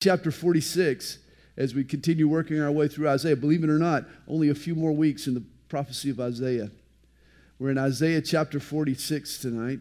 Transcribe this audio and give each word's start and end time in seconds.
chapter 0.00 0.30
46 0.30 1.18
as 1.58 1.74
we 1.74 1.84
continue 1.84 2.26
working 2.26 2.58
our 2.58 2.72
way 2.72 2.88
through 2.88 3.06
Isaiah. 3.06 3.36
Believe 3.36 3.62
it 3.62 3.68
or 3.68 3.78
not, 3.78 4.06
only 4.26 4.48
a 4.48 4.54
few 4.54 4.74
more 4.74 4.92
weeks 4.92 5.26
in 5.26 5.34
the 5.34 5.44
prophecy 5.68 6.08
of 6.08 6.18
Isaiah. 6.18 6.70
We're 7.58 7.70
in 7.70 7.78
Isaiah 7.78 8.22
chapter 8.22 8.58
46 8.58 9.38
tonight. 9.38 9.80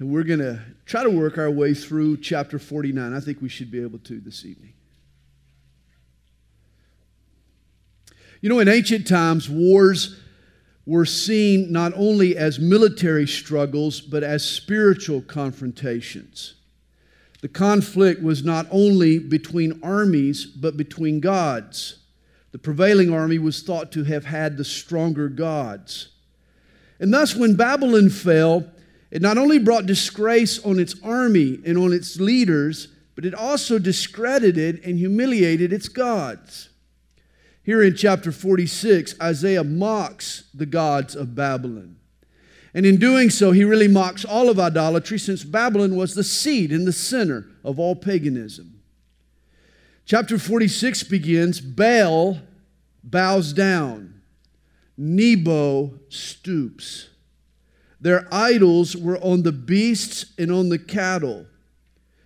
And 0.00 0.12
we're 0.12 0.24
going 0.24 0.40
to 0.40 0.60
try 0.86 1.04
to 1.04 1.10
work 1.10 1.38
our 1.38 1.50
way 1.50 1.72
through 1.72 2.16
chapter 2.16 2.58
49. 2.58 3.14
I 3.14 3.20
think 3.20 3.40
we 3.40 3.48
should 3.48 3.70
be 3.70 3.80
able 3.80 4.00
to 4.00 4.18
this 4.18 4.44
evening. 4.44 4.72
You 8.40 8.48
know, 8.48 8.58
in 8.58 8.66
ancient 8.66 9.06
times, 9.06 9.48
wars 9.48 10.20
were 10.86 11.06
seen 11.06 11.72
not 11.72 11.92
only 11.96 12.36
as 12.36 12.58
military 12.58 13.26
struggles, 13.26 14.00
but 14.00 14.22
as 14.22 14.44
spiritual 14.44 15.22
confrontations. 15.22 16.54
The 17.40 17.48
conflict 17.48 18.22
was 18.22 18.44
not 18.44 18.66
only 18.70 19.18
between 19.18 19.80
armies, 19.82 20.46
but 20.46 20.76
between 20.76 21.20
gods. 21.20 21.98
The 22.52 22.58
prevailing 22.58 23.12
army 23.12 23.38
was 23.38 23.62
thought 23.62 23.92
to 23.92 24.04
have 24.04 24.26
had 24.26 24.56
the 24.56 24.64
stronger 24.64 25.28
gods. 25.28 26.08
And 27.00 27.12
thus, 27.12 27.34
when 27.34 27.56
Babylon 27.56 28.10
fell, 28.10 28.64
it 29.10 29.22
not 29.22 29.38
only 29.38 29.58
brought 29.58 29.86
disgrace 29.86 30.64
on 30.64 30.78
its 30.78 30.94
army 31.02 31.60
and 31.64 31.76
on 31.76 31.92
its 31.92 32.18
leaders, 32.18 32.88
but 33.14 33.24
it 33.24 33.34
also 33.34 33.78
discredited 33.78 34.80
and 34.84 34.98
humiliated 34.98 35.72
its 35.72 35.88
gods. 35.88 36.68
Here 37.64 37.82
in 37.82 37.96
chapter 37.96 38.30
46, 38.30 39.14
Isaiah 39.22 39.64
mocks 39.64 40.44
the 40.52 40.66
gods 40.66 41.16
of 41.16 41.34
Babylon. 41.34 41.96
And 42.74 42.84
in 42.84 42.98
doing 42.98 43.30
so, 43.30 43.52
he 43.52 43.64
really 43.64 43.88
mocks 43.88 44.22
all 44.22 44.50
of 44.50 44.60
idolatry 44.60 45.18
since 45.18 45.44
Babylon 45.44 45.96
was 45.96 46.14
the 46.14 46.24
seed 46.24 46.72
and 46.72 46.86
the 46.86 46.92
center 46.92 47.46
of 47.64 47.78
all 47.78 47.96
paganism. 47.96 48.82
Chapter 50.04 50.38
46 50.38 51.04
begins 51.04 51.62
Baal 51.62 52.40
bows 53.02 53.54
down, 53.54 54.20
Nebo 54.98 55.98
stoops. 56.10 57.08
Their 57.98 58.28
idols 58.30 58.94
were 58.94 59.16
on 59.24 59.42
the 59.42 59.52
beasts 59.52 60.34
and 60.36 60.52
on 60.52 60.68
the 60.68 60.78
cattle. 60.78 61.46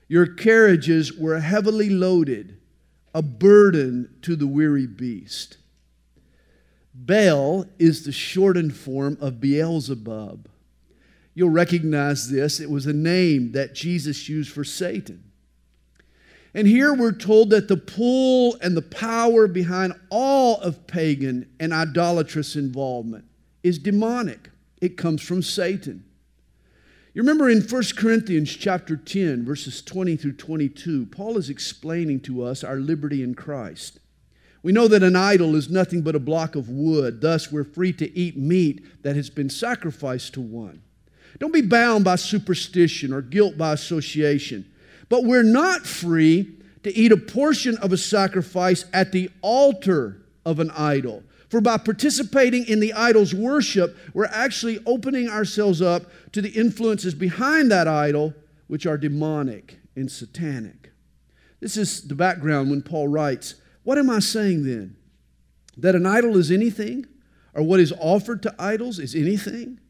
Your 0.08 0.26
carriages 0.26 1.12
were 1.12 1.38
heavily 1.38 1.90
loaded 1.90 2.57
a 3.14 3.22
burden 3.22 4.14
to 4.22 4.36
the 4.36 4.46
weary 4.46 4.86
beast. 4.86 5.58
Baal 6.94 7.66
is 7.78 8.04
the 8.04 8.12
shortened 8.12 8.76
form 8.76 9.16
of 9.20 9.40
Beelzebub. 9.40 10.48
You'll 11.34 11.50
recognize 11.50 12.30
this. 12.30 12.58
It 12.58 12.70
was 12.70 12.86
a 12.86 12.92
name 12.92 13.52
that 13.52 13.74
Jesus 13.74 14.28
used 14.28 14.50
for 14.50 14.64
Satan. 14.64 15.22
And 16.54 16.66
here 16.66 16.92
we're 16.92 17.12
told 17.12 17.50
that 17.50 17.68
the 17.68 17.76
pull 17.76 18.56
and 18.60 18.76
the 18.76 18.82
power 18.82 19.46
behind 19.46 19.92
all 20.10 20.58
of 20.60 20.86
pagan 20.86 21.48
and 21.60 21.72
idolatrous 21.72 22.56
involvement 22.56 23.24
is 23.62 23.78
demonic. 23.78 24.50
It 24.80 24.96
comes 24.96 25.22
from 25.22 25.42
Satan. 25.42 26.04
You 27.14 27.22
remember 27.22 27.48
in 27.48 27.62
1 27.62 27.82
Corinthians 27.96 28.54
chapter 28.54 28.96
10, 28.96 29.44
verses 29.44 29.80
20 29.82 30.16
through 30.16 30.34
22, 30.34 31.06
Paul 31.06 31.38
is 31.38 31.48
explaining 31.48 32.20
to 32.20 32.42
us 32.42 32.62
our 32.62 32.76
liberty 32.76 33.22
in 33.22 33.34
Christ. 33.34 33.98
We 34.62 34.72
know 34.72 34.88
that 34.88 35.02
an 35.02 35.16
idol 35.16 35.54
is 35.54 35.70
nothing 35.70 36.02
but 36.02 36.14
a 36.14 36.20
block 36.20 36.54
of 36.54 36.68
wood. 36.68 37.20
Thus, 37.20 37.50
we're 37.50 37.64
free 37.64 37.92
to 37.94 38.18
eat 38.18 38.36
meat 38.36 39.02
that 39.02 39.16
has 39.16 39.30
been 39.30 39.48
sacrificed 39.48 40.34
to 40.34 40.40
one. 40.40 40.82
Don't 41.38 41.52
be 41.52 41.62
bound 41.62 42.04
by 42.04 42.16
superstition 42.16 43.12
or 43.12 43.22
guilt 43.22 43.56
by 43.56 43.72
association. 43.72 44.70
But 45.08 45.24
we're 45.24 45.42
not 45.42 45.86
free 45.86 46.56
to 46.82 46.94
eat 46.94 47.12
a 47.12 47.16
portion 47.16 47.78
of 47.78 47.92
a 47.92 47.96
sacrifice 47.96 48.84
at 48.92 49.12
the 49.12 49.30
altar 49.40 50.20
of 50.44 50.60
an 50.60 50.70
idol. 50.72 51.22
For 51.48 51.60
by 51.60 51.78
participating 51.78 52.66
in 52.66 52.80
the 52.80 52.92
idol's 52.92 53.34
worship, 53.34 53.96
we're 54.12 54.26
actually 54.26 54.80
opening 54.84 55.28
ourselves 55.28 55.80
up 55.80 56.02
to 56.32 56.42
the 56.42 56.50
influences 56.50 57.14
behind 57.14 57.70
that 57.70 57.88
idol, 57.88 58.34
which 58.66 58.84
are 58.86 58.98
demonic 58.98 59.78
and 59.96 60.10
satanic. 60.10 60.92
This 61.60 61.76
is 61.76 62.06
the 62.06 62.14
background 62.14 62.70
when 62.70 62.82
Paul 62.82 63.08
writes, 63.08 63.54
What 63.82 63.98
am 63.98 64.10
I 64.10 64.18
saying 64.18 64.64
then? 64.64 64.96
That 65.76 65.94
an 65.94 66.06
idol 66.06 66.36
is 66.36 66.50
anything? 66.50 67.06
Or 67.54 67.62
what 67.62 67.80
is 67.80 67.92
offered 67.98 68.42
to 68.42 68.54
idols 68.58 68.98
is 68.98 69.14
anything? 69.14 69.80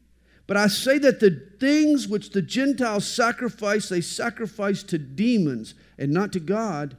But 0.47 0.57
I 0.57 0.67
say 0.67 0.97
that 0.97 1.19
the 1.19 1.47
things 1.59 2.07
which 2.07 2.31
the 2.31 2.41
Gentiles 2.41 3.05
sacrifice, 3.05 3.89
they 3.89 4.01
sacrifice 4.01 4.81
to 4.83 4.97
demons 4.97 5.75
and 5.97 6.11
not 6.11 6.31
to 6.33 6.39
God. 6.39 6.97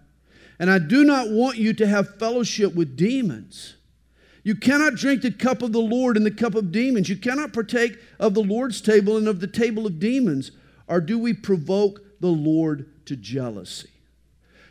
And 0.60 0.70
I 0.70 0.78
do 0.78 1.02
not 1.02 1.30
want 1.30 1.56
you 1.56 1.72
to 1.72 1.86
have 1.86 2.18
fellowship 2.18 2.74
with 2.74 2.96
demons. 2.96 3.74
You 4.50 4.56
cannot 4.56 4.96
drink 4.96 5.22
the 5.22 5.30
cup 5.30 5.62
of 5.62 5.70
the 5.70 5.78
Lord 5.78 6.16
and 6.16 6.26
the 6.26 6.30
cup 6.32 6.56
of 6.56 6.72
demons. 6.72 7.08
You 7.08 7.14
cannot 7.14 7.52
partake 7.52 7.96
of 8.18 8.34
the 8.34 8.42
Lord's 8.42 8.80
table 8.80 9.16
and 9.16 9.28
of 9.28 9.38
the 9.38 9.46
table 9.46 9.86
of 9.86 10.00
demons. 10.00 10.50
Or 10.88 11.00
do 11.00 11.20
we 11.20 11.34
provoke 11.34 12.00
the 12.18 12.32
Lord 12.32 12.90
to 13.06 13.14
jealousy? 13.14 13.90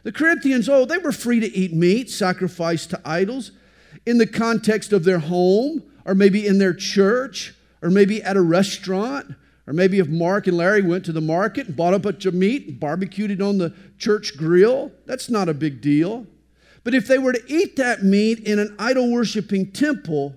The 0.03 0.11
Corinthians, 0.11 0.67
oh, 0.67 0.83
they 0.83 0.97
were 0.97 1.13
free 1.13 1.39
to 1.39 1.55
eat 1.55 1.71
meat 1.71 2.09
sacrificed 2.09 2.89
to 2.89 3.01
idols 3.05 3.53
in 4.05 4.17
the 4.17 4.27
context 4.27 4.91
of 4.91 5.05
their 5.05 5.19
home, 5.19 5.83
or 6.03 6.13
maybe 6.13 6.45
in 6.45 6.57
their 6.57 6.73
church, 6.73 7.55
or 7.81 7.89
maybe 7.89 8.21
at 8.21 8.35
a 8.35 8.41
restaurant, 8.41 9.33
or 9.65 9.71
maybe 9.71 9.99
if 9.99 10.09
Mark 10.09 10.45
and 10.45 10.57
Larry 10.57 10.81
went 10.81 11.05
to 11.05 11.13
the 11.13 11.21
market 11.21 11.67
and 11.67 11.77
bought 11.77 11.93
up 11.93 12.01
a 12.01 12.11
bunch 12.11 12.25
of 12.25 12.33
meat 12.33 12.67
and 12.67 12.79
barbecued 12.81 13.31
it 13.31 13.41
on 13.41 13.57
the 13.57 13.73
church 13.97 14.35
grill. 14.35 14.91
That's 15.05 15.29
not 15.29 15.47
a 15.47 15.53
big 15.53 15.79
deal. 15.79 16.27
But 16.89 16.95
if 16.95 17.07
they 17.07 17.19
were 17.19 17.33
to 17.33 17.43
eat 17.47 17.75
that 17.75 18.01
meat 18.01 18.39
in 18.39 18.57
an 18.57 18.75
idol 18.79 19.11
worshiping 19.11 19.71
temple, 19.71 20.33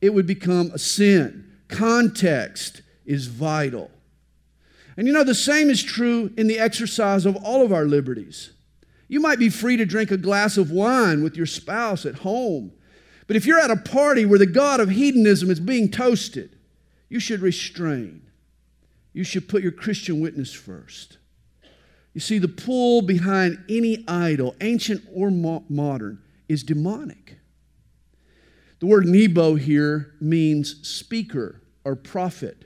it 0.00 0.12
would 0.12 0.26
become 0.26 0.72
a 0.74 0.80
sin. 0.80 1.48
Context 1.68 2.82
is 3.04 3.28
vital. 3.28 3.92
And 4.96 5.06
you 5.06 5.12
know, 5.12 5.22
the 5.22 5.32
same 5.32 5.70
is 5.70 5.84
true 5.84 6.32
in 6.36 6.48
the 6.48 6.58
exercise 6.58 7.24
of 7.24 7.36
all 7.36 7.64
of 7.64 7.72
our 7.72 7.84
liberties. 7.84 8.50
You 9.06 9.20
might 9.20 9.38
be 9.38 9.48
free 9.48 9.76
to 9.76 9.86
drink 9.86 10.10
a 10.10 10.16
glass 10.16 10.56
of 10.56 10.72
wine 10.72 11.22
with 11.22 11.36
your 11.36 11.46
spouse 11.46 12.04
at 12.04 12.16
home. 12.16 12.72
But 13.28 13.36
if 13.36 13.46
you're 13.46 13.60
at 13.60 13.70
a 13.70 13.76
party 13.76 14.26
where 14.26 14.40
the 14.40 14.46
God 14.46 14.80
of 14.80 14.90
hedonism 14.90 15.52
is 15.52 15.60
being 15.60 15.88
toasted, 15.88 16.58
you 17.08 17.20
should 17.20 17.42
restrain. 17.42 18.22
You 19.12 19.22
should 19.22 19.48
put 19.48 19.62
your 19.62 19.70
Christian 19.70 20.18
witness 20.18 20.52
first. 20.52 21.18
You 22.16 22.20
see, 22.20 22.38
the 22.38 22.48
pull 22.48 23.02
behind 23.02 23.62
any 23.68 24.02
idol, 24.08 24.56
ancient 24.62 25.06
or 25.12 25.30
mo- 25.30 25.66
modern, 25.68 26.22
is 26.48 26.62
demonic. 26.62 27.36
The 28.80 28.86
word 28.86 29.04
Nebo 29.04 29.56
here 29.56 30.14
means 30.18 30.88
speaker 30.88 31.60
or 31.84 31.94
prophet. 31.94 32.64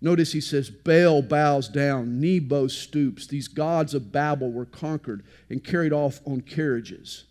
Notice 0.00 0.32
he 0.32 0.40
says, 0.40 0.70
Baal 0.70 1.20
bows 1.20 1.68
down, 1.68 2.22
Nebo 2.22 2.68
stoops. 2.68 3.26
These 3.26 3.48
gods 3.48 3.92
of 3.92 4.12
Babel 4.12 4.50
were 4.50 4.64
conquered 4.64 5.26
and 5.50 5.62
carried 5.62 5.92
off 5.92 6.20
on 6.24 6.40
carriages. 6.40 7.24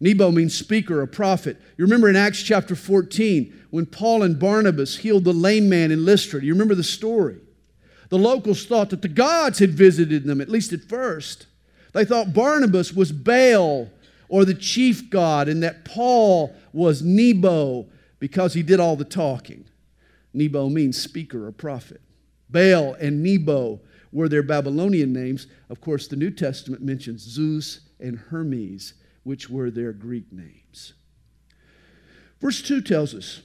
Nebo 0.00 0.30
means 0.30 0.56
speaker 0.56 1.02
a 1.02 1.06
prophet. 1.06 1.58
You 1.76 1.84
remember 1.84 2.08
in 2.08 2.16
Acts 2.16 2.42
chapter 2.42 2.74
14 2.74 3.66
when 3.68 3.84
Paul 3.84 4.22
and 4.22 4.38
Barnabas 4.38 4.96
healed 4.96 5.24
the 5.24 5.34
lame 5.34 5.68
man 5.68 5.90
in 5.90 6.06
Lystra. 6.06 6.40
Do 6.40 6.46
you 6.46 6.54
remember 6.54 6.74
the 6.74 6.82
story? 6.82 7.40
The 8.08 8.18
locals 8.18 8.64
thought 8.64 8.90
that 8.90 9.02
the 9.02 9.08
gods 9.08 9.58
had 9.58 9.70
visited 9.70 10.24
them, 10.24 10.40
at 10.40 10.48
least 10.48 10.72
at 10.72 10.82
first. 10.82 11.46
They 11.92 12.04
thought 12.04 12.32
Barnabas 12.32 12.92
was 12.92 13.12
Baal 13.12 13.90
or 14.28 14.44
the 14.44 14.54
chief 14.54 15.10
god, 15.10 15.48
and 15.48 15.62
that 15.62 15.84
Paul 15.84 16.54
was 16.72 17.02
Nebo 17.02 17.86
because 18.18 18.54
he 18.54 18.62
did 18.62 18.80
all 18.80 18.96
the 18.96 19.04
talking. 19.04 19.64
Nebo 20.32 20.68
means 20.68 21.00
speaker 21.00 21.46
or 21.46 21.52
prophet. 21.52 22.00
Baal 22.50 22.94
and 22.94 23.22
Nebo 23.22 23.80
were 24.12 24.28
their 24.28 24.42
Babylonian 24.42 25.12
names. 25.12 25.46
Of 25.68 25.80
course, 25.80 26.08
the 26.08 26.16
New 26.16 26.30
Testament 26.30 26.82
mentions 26.82 27.22
Zeus 27.22 27.80
and 28.00 28.18
Hermes, 28.18 28.94
which 29.22 29.50
were 29.50 29.70
their 29.70 29.92
Greek 29.92 30.32
names. 30.32 30.94
Verse 32.40 32.62
2 32.62 32.80
tells 32.82 33.14
us 33.14 33.42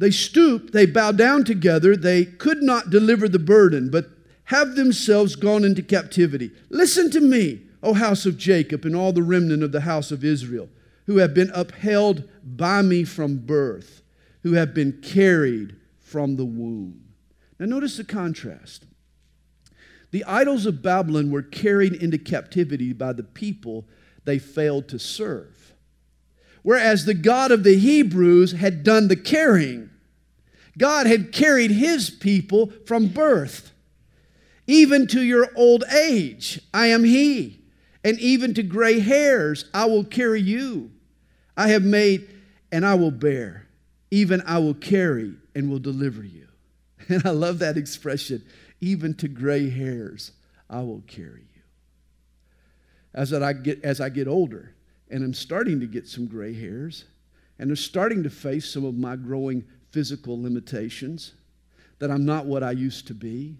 they 0.00 0.10
stoop, 0.10 0.72
they 0.72 0.86
bow 0.86 1.12
down 1.12 1.44
together, 1.44 1.94
they 1.94 2.24
could 2.24 2.62
not 2.62 2.88
deliver 2.88 3.28
the 3.28 3.38
burden, 3.38 3.90
but 3.90 4.08
have 4.44 4.74
themselves 4.74 5.36
gone 5.36 5.62
into 5.62 5.82
captivity. 5.82 6.50
Listen 6.70 7.10
to 7.10 7.20
me, 7.20 7.60
O 7.82 7.92
house 7.92 8.24
of 8.24 8.38
Jacob, 8.38 8.86
and 8.86 8.96
all 8.96 9.12
the 9.12 9.22
remnant 9.22 9.62
of 9.62 9.72
the 9.72 9.82
house 9.82 10.10
of 10.10 10.24
Israel, 10.24 10.70
who 11.04 11.18
have 11.18 11.34
been 11.34 11.50
upheld 11.54 12.26
by 12.42 12.80
me 12.80 13.04
from 13.04 13.36
birth, 13.36 14.00
who 14.42 14.54
have 14.54 14.72
been 14.72 15.02
carried 15.02 15.76
from 16.00 16.36
the 16.36 16.46
womb. 16.46 17.04
Now, 17.58 17.66
notice 17.66 17.98
the 17.98 18.04
contrast. 18.04 18.86
The 20.12 20.24
idols 20.24 20.64
of 20.64 20.80
Babylon 20.80 21.30
were 21.30 21.42
carried 21.42 21.92
into 21.92 22.16
captivity 22.16 22.94
by 22.94 23.12
the 23.12 23.22
people 23.22 23.84
they 24.24 24.38
failed 24.38 24.88
to 24.88 24.98
serve. 24.98 25.59
Whereas 26.62 27.04
the 27.04 27.14
God 27.14 27.50
of 27.50 27.64
the 27.64 27.78
Hebrews 27.78 28.52
had 28.52 28.82
done 28.82 29.08
the 29.08 29.16
carrying. 29.16 29.90
God 30.76 31.06
had 31.06 31.32
carried 31.32 31.70
his 31.70 32.10
people 32.10 32.72
from 32.86 33.08
birth. 33.08 33.72
Even 34.66 35.06
to 35.08 35.22
your 35.22 35.48
old 35.56 35.84
age, 35.92 36.60
I 36.72 36.86
am 36.86 37.04
he. 37.04 37.60
And 38.04 38.18
even 38.20 38.54
to 38.54 38.62
gray 38.62 39.00
hairs, 39.00 39.64
I 39.74 39.86
will 39.86 40.04
carry 40.04 40.40
you. 40.40 40.90
I 41.56 41.68
have 41.68 41.82
made 41.82 42.28
and 42.72 42.86
I 42.86 42.94
will 42.94 43.10
bear. 43.10 43.66
Even 44.10 44.42
I 44.46 44.58
will 44.58 44.74
carry 44.74 45.34
and 45.54 45.70
will 45.70 45.78
deliver 45.78 46.22
you. 46.22 46.46
And 47.08 47.26
I 47.26 47.30
love 47.30 47.58
that 47.58 47.76
expression. 47.76 48.44
Even 48.80 49.14
to 49.14 49.26
gray 49.26 49.68
hairs, 49.68 50.30
I 50.68 50.82
will 50.82 51.02
carry 51.08 51.40
you. 51.54 51.62
As 53.12 53.32
I 53.32 53.52
get, 53.52 53.82
as 53.82 54.00
I 54.00 54.08
get 54.10 54.28
older, 54.28 54.74
and 55.10 55.24
I'm 55.24 55.34
starting 55.34 55.80
to 55.80 55.86
get 55.86 56.06
some 56.06 56.26
gray 56.26 56.54
hairs, 56.54 57.04
and 57.58 57.70
I'm 57.70 57.76
starting 57.76 58.22
to 58.22 58.30
face 58.30 58.72
some 58.72 58.84
of 58.84 58.96
my 58.96 59.16
growing 59.16 59.64
physical 59.90 60.40
limitations, 60.40 61.34
that 61.98 62.10
I'm 62.10 62.24
not 62.24 62.46
what 62.46 62.62
I 62.62 62.70
used 62.70 63.06
to 63.08 63.14
be. 63.14 63.56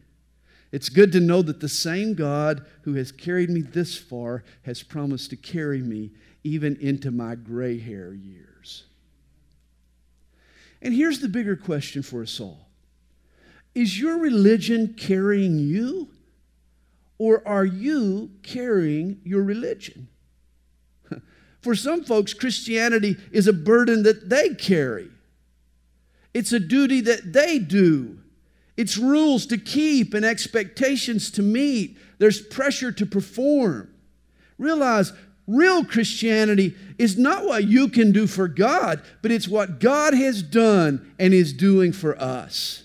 It's 0.73 0.89
good 0.89 1.11
to 1.13 1.21
know 1.21 1.43
that 1.43 1.61
the 1.61 1.69
same 1.69 2.15
God 2.15 2.65
who 2.83 2.95
has 2.95 3.11
carried 3.11 3.51
me 3.51 3.61
this 3.61 3.99
far 3.99 4.45
has 4.63 4.83
promised 4.83 5.31
to 5.31 5.37
carry 5.37 5.83
me 5.83 6.13
even 6.45 6.77
into 6.77 7.11
my 7.11 7.35
gray 7.35 7.79
hair 7.79 8.15
years. 8.15 8.85
And 10.81 10.95
here's 10.95 11.21
the 11.21 11.29
bigger 11.29 11.57
question 11.57 12.03
for 12.03 12.23
us 12.23 12.41
all 12.41 12.69
Is 13.75 13.99
your 13.99 14.19
religion 14.19 14.95
carrying 14.95 15.59
you, 15.59 16.09
or 17.19 17.47
are 17.47 17.65
you 17.65 18.31
carrying 18.43 19.21
your 19.25 19.43
religion? 19.43 20.09
For 21.61 21.75
some 21.75 22.05
folks, 22.05 22.33
Christianity 22.33 23.17
is 23.33 23.47
a 23.47 23.53
burden 23.53 24.03
that 24.05 24.29
they 24.31 24.55
carry. 24.55 25.11
It's 26.33 26.53
a 26.53 26.61
duty 26.61 27.01
that 27.03 27.33
they 27.33 27.59
do. 27.59 28.19
It's 28.77 28.97
rules 28.97 29.47
to 29.47 29.59
keep 29.59 30.15
and 30.15 30.25
expectations 30.25 31.31
to 31.33 31.43
meet. 31.43 31.99
There's 32.19 32.41
pressure 32.41 32.93
to 32.93 33.05
perform. 33.05 33.91
Realize 34.59 35.13
real 35.47 35.85
Christianity 35.85 36.77
is 36.97 37.19
not 37.19 37.45
what 37.45 37.65
you 37.65 37.89
can 37.89 38.13
do 38.13 38.27
for 38.27 38.49
God, 38.49 39.03
but 39.21 39.31
it's 39.31 39.49
what 39.49 39.81
God 39.81 40.15
has 40.15 40.43
done 40.43 41.15
and 41.19 41.35
is 41.35 41.53
doing 41.53 41.93
for 41.93 42.19
us. 42.21 42.85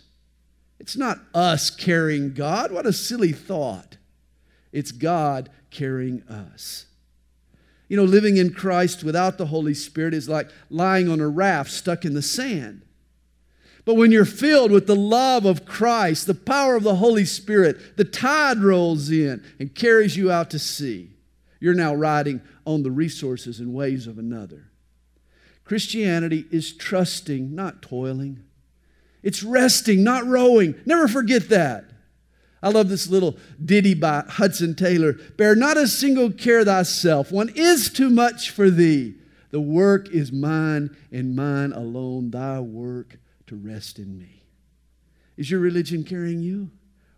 It's 0.80 0.98
not 0.98 1.20
us 1.34 1.70
carrying 1.70 2.34
God. 2.34 2.72
What 2.72 2.86
a 2.86 2.94
silly 2.94 3.32
thought. 3.32 3.98
It's 4.72 4.92
God 4.92 5.50
carrying 5.70 6.24
us. 6.24 6.86
You 7.88 7.98
know, 7.98 8.04
living 8.04 8.38
in 8.38 8.54
Christ 8.54 9.04
without 9.04 9.38
the 9.38 9.48
Holy 9.48 9.74
Spirit 9.74 10.14
is 10.14 10.28
like 10.28 10.50
lying 10.70 11.08
on 11.08 11.20
a 11.20 11.28
raft 11.28 11.72
stuck 11.72 12.06
in 12.06 12.14
the 12.14 12.22
sand. 12.22 12.82
But 13.86 13.96
when 13.96 14.12
you're 14.12 14.26
filled 14.26 14.72
with 14.72 14.88
the 14.88 14.96
love 14.96 15.46
of 15.46 15.66
Christ, 15.66 16.26
the 16.26 16.34
power 16.34 16.76
of 16.76 16.84
the 16.84 16.96
Holy 16.96 17.26
Spirit, 17.26 17.98
the 17.98 18.04
tide 18.04 18.58
rolls 18.58 19.12
in 19.12 19.44
and 19.60 19.76
carries 19.76 20.18
you 20.18 20.32
out 20.32 20.50
to 20.52 20.60
sea. 20.60 21.12
You're 21.60 21.76
now 21.76 21.94
riding 21.94 22.42
on 22.66 22.82
the 22.82 22.92
resources 22.92 23.60
and 23.60 23.74
waves 23.74 24.08
of 24.08 24.18
another. 24.18 24.72
Christianity 25.64 26.46
is 26.52 26.74
trusting, 26.74 27.54
not 27.54 27.84
toiling. 27.84 28.44
It's 29.22 29.44
resting, 29.44 30.04
not 30.04 30.26
rowing. 30.26 30.76
Never 30.86 31.08
forget 31.08 31.50
that. 31.50 31.86
I 32.62 32.70
love 32.70 32.90
this 32.90 33.08
little 33.08 33.38
ditty 33.64 33.94
by 33.94 34.24
Hudson 34.28 34.76
Taylor 34.76 35.14
Bear 35.38 35.56
not 35.56 35.78
a 35.78 35.88
single 35.88 36.32
care 36.32 36.64
thyself, 36.64 37.32
one 37.32 37.50
is 37.56 37.90
too 37.90 38.10
much 38.10 38.50
for 38.50 38.70
thee. 38.70 39.16
The 39.52 39.62
work 39.62 40.10
is 40.10 40.32
mine 40.32 40.96
and 41.12 41.36
mine 41.36 41.72
alone, 41.72 42.32
thy 42.32 42.60
work 42.60 43.18
to 43.48 43.56
rest 43.56 44.00
in 44.00 44.18
me. 44.18 44.44
Is 45.38 45.52
your 45.52 45.60
religion 45.60 46.04
carrying 46.04 46.42
you, 46.42 46.72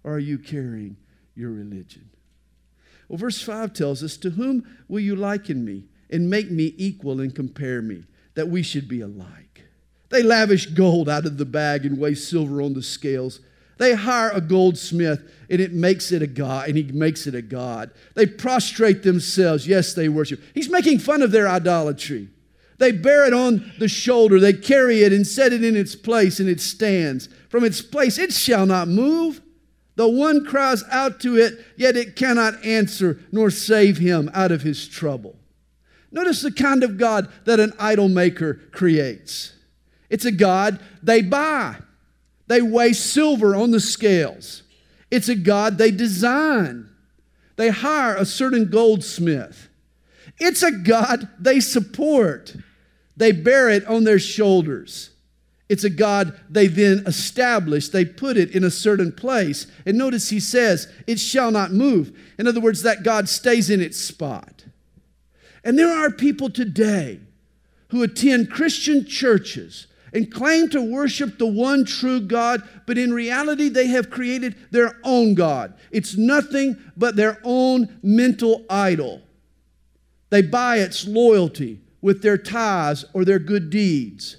or 0.03 0.13
are 0.13 0.19
you 0.19 0.37
carrying 0.37 0.97
your 1.35 1.51
religion? 1.51 2.09
Well, 3.07 3.17
verse 3.17 3.41
5 3.41 3.73
tells 3.73 4.03
us, 4.03 4.17
To 4.17 4.31
whom 4.31 4.65
will 4.87 4.99
you 4.99 5.15
liken 5.15 5.63
me 5.63 5.85
and 6.09 6.29
make 6.29 6.51
me 6.51 6.73
equal 6.77 7.21
and 7.21 7.33
compare 7.33 7.81
me, 7.81 8.03
that 8.35 8.49
we 8.49 8.63
should 8.63 8.87
be 8.87 9.01
alike? 9.01 9.63
They 10.09 10.23
lavish 10.23 10.67
gold 10.67 11.09
out 11.09 11.25
of 11.25 11.37
the 11.37 11.45
bag 11.45 11.85
and 11.85 11.97
weigh 11.97 12.15
silver 12.15 12.61
on 12.61 12.73
the 12.73 12.83
scales. 12.83 13.39
They 13.77 13.95
hire 13.95 14.31
a 14.31 14.41
goldsmith 14.41 15.31
and 15.49 15.61
it 15.61 15.73
makes 15.73 16.11
it 16.11 16.21
a 16.21 16.27
god, 16.27 16.67
and 16.67 16.77
he 16.77 16.83
makes 16.83 17.25
it 17.25 17.35
a 17.35 17.41
god. 17.41 17.91
They 18.15 18.25
prostrate 18.25 19.03
themselves. 19.03 19.67
Yes, 19.67 19.93
they 19.93 20.09
worship. 20.09 20.41
He's 20.53 20.69
making 20.69 20.99
fun 20.99 21.21
of 21.21 21.31
their 21.31 21.47
idolatry. 21.47 22.29
They 22.79 22.91
bear 22.91 23.25
it 23.25 23.33
on 23.33 23.71
the 23.79 23.87
shoulder, 23.87 24.39
they 24.39 24.53
carry 24.53 25.01
it 25.01 25.13
and 25.13 25.25
set 25.25 25.53
it 25.53 25.63
in 25.63 25.75
its 25.75 25.95
place, 25.95 26.39
and 26.39 26.47
it 26.47 26.61
stands. 26.61 27.29
From 27.49 27.63
its 27.63 27.81
place 27.81 28.17
it 28.17 28.33
shall 28.33 28.65
not 28.65 28.87
move. 28.87 29.41
The 29.95 30.07
one 30.07 30.45
cries 30.45 30.83
out 30.91 31.19
to 31.21 31.37
it, 31.37 31.65
yet 31.75 31.97
it 31.97 32.15
cannot 32.15 32.63
answer 32.63 33.19
nor 33.31 33.49
save 33.49 33.97
him 33.97 34.29
out 34.33 34.51
of 34.51 34.61
his 34.61 34.87
trouble. 34.87 35.35
Notice 36.11 36.41
the 36.41 36.51
kind 36.51 36.83
of 36.83 36.97
God 36.99 37.29
that 37.45 37.59
an 37.59 37.73
idol 37.79 38.07
maker 38.07 38.61
creates. 38.71 39.53
It's 40.09 40.25
a 40.25 40.31
God 40.31 40.79
they 41.01 41.23
buy. 41.23 41.77
They 42.47 42.61
weigh 42.61 42.93
silver 42.93 43.55
on 43.55 43.71
the 43.71 43.79
scales. 43.79 44.63
It's 45.11 45.29
a 45.29 45.35
God 45.35 45.77
they 45.77 45.91
design. 45.91 46.89
They 47.55 47.69
hire 47.69 48.15
a 48.15 48.25
certain 48.25 48.69
goldsmith. 48.69 49.69
It's 50.39 50.63
a 50.63 50.71
God 50.71 51.27
they 51.39 51.59
support. 51.59 52.55
They 53.15 53.31
bear 53.31 53.69
it 53.69 53.85
on 53.85 54.03
their 54.03 54.19
shoulders. 54.19 55.09
It's 55.69 55.83
a 55.83 55.89
God 55.89 56.39
they 56.49 56.67
then 56.67 57.03
establish. 57.05 57.89
They 57.89 58.05
put 58.05 58.37
it 58.37 58.51
in 58.51 58.63
a 58.63 58.71
certain 58.71 59.11
place. 59.11 59.67
And 59.85 59.97
notice 59.97 60.29
he 60.29 60.39
says, 60.39 60.87
it 61.07 61.19
shall 61.19 61.51
not 61.51 61.71
move. 61.71 62.17
In 62.37 62.47
other 62.47 62.61
words, 62.61 62.83
that 62.83 63.03
God 63.03 63.27
stays 63.27 63.69
in 63.69 63.81
its 63.81 63.97
spot. 63.97 64.65
And 65.63 65.77
there 65.77 65.91
are 65.91 66.11
people 66.11 66.49
today 66.49 67.19
who 67.89 68.03
attend 68.03 68.51
Christian 68.51 69.05
churches 69.05 69.87
and 70.17 70.33
claim 70.33 70.67
to 70.67 70.81
worship 70.81 71.37
the 71.37 71.45
one 71.45 71.85
true 71.85 72.19
God, 72.19 72.67
but 72.87 72.97
in 72.97 73.13
reality, 73.13 73.69
they 73.69 73.85
have 73.85 74.09
created 74.09 74.55
their 74.71 74.97
own 75.03 75.35
God. 75.35 75.75
It's 75.91 76.17
nothing 76.17 76.75
but 76.97 77.15
their 77.15 77.39
own 77.43 77.99
mental 78.01 78.65
idol. 78.67 79.21
They 80.31 80.41
buy 80.41 80.77
its 80.77 81.05
loyalty 81.07 81.81
with 82.01 82.23
their 82.23 82.37
ties 82.39 83.05
or 83.13 83.25
their 83.25 83.37
good 83.37 83.69
deeds. 83.69 84.37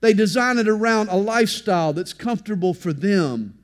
They 0.00 0.14
design 0.14 0.58
it 0.58 0.66
around 0.66 1.10
a 1.10 1.16
lifestyle 1.16 1.92
that's 1.92 2.12
comfortable 2.12 2.74
for 2.74 2.92
them. 2.92 3.56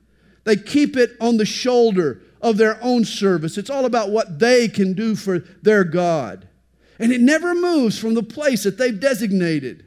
They 0.45 0.55
keep 0.55 0.95
it 0.95 1.17
on 1.19 1.35
the 1.35 1.45
shoulder 1.45 2.21
of 2.41 2.55
their 2.55 2.81
own 2.81 3.03
service. 3.03 3.57
It's 3.57 3.69
all 3.69 3.83
about 3.83 4.09
what 4.09 4.39
they 4.39 4.69
can 4.69 4.93
do 4.93 5.17
for 5.17 5.39
their 5.39 5.83
God. 5.83 6.47
And 6.97 7.11
it 7.11 7.19
never 7.19 7.53
moves 7.53 7.99
from 7.99 8.13
the 8.13 8.23
place 8.23 8.63
that 8.63 8.77
they've 8.77 8.97
designated. 8.97 9.83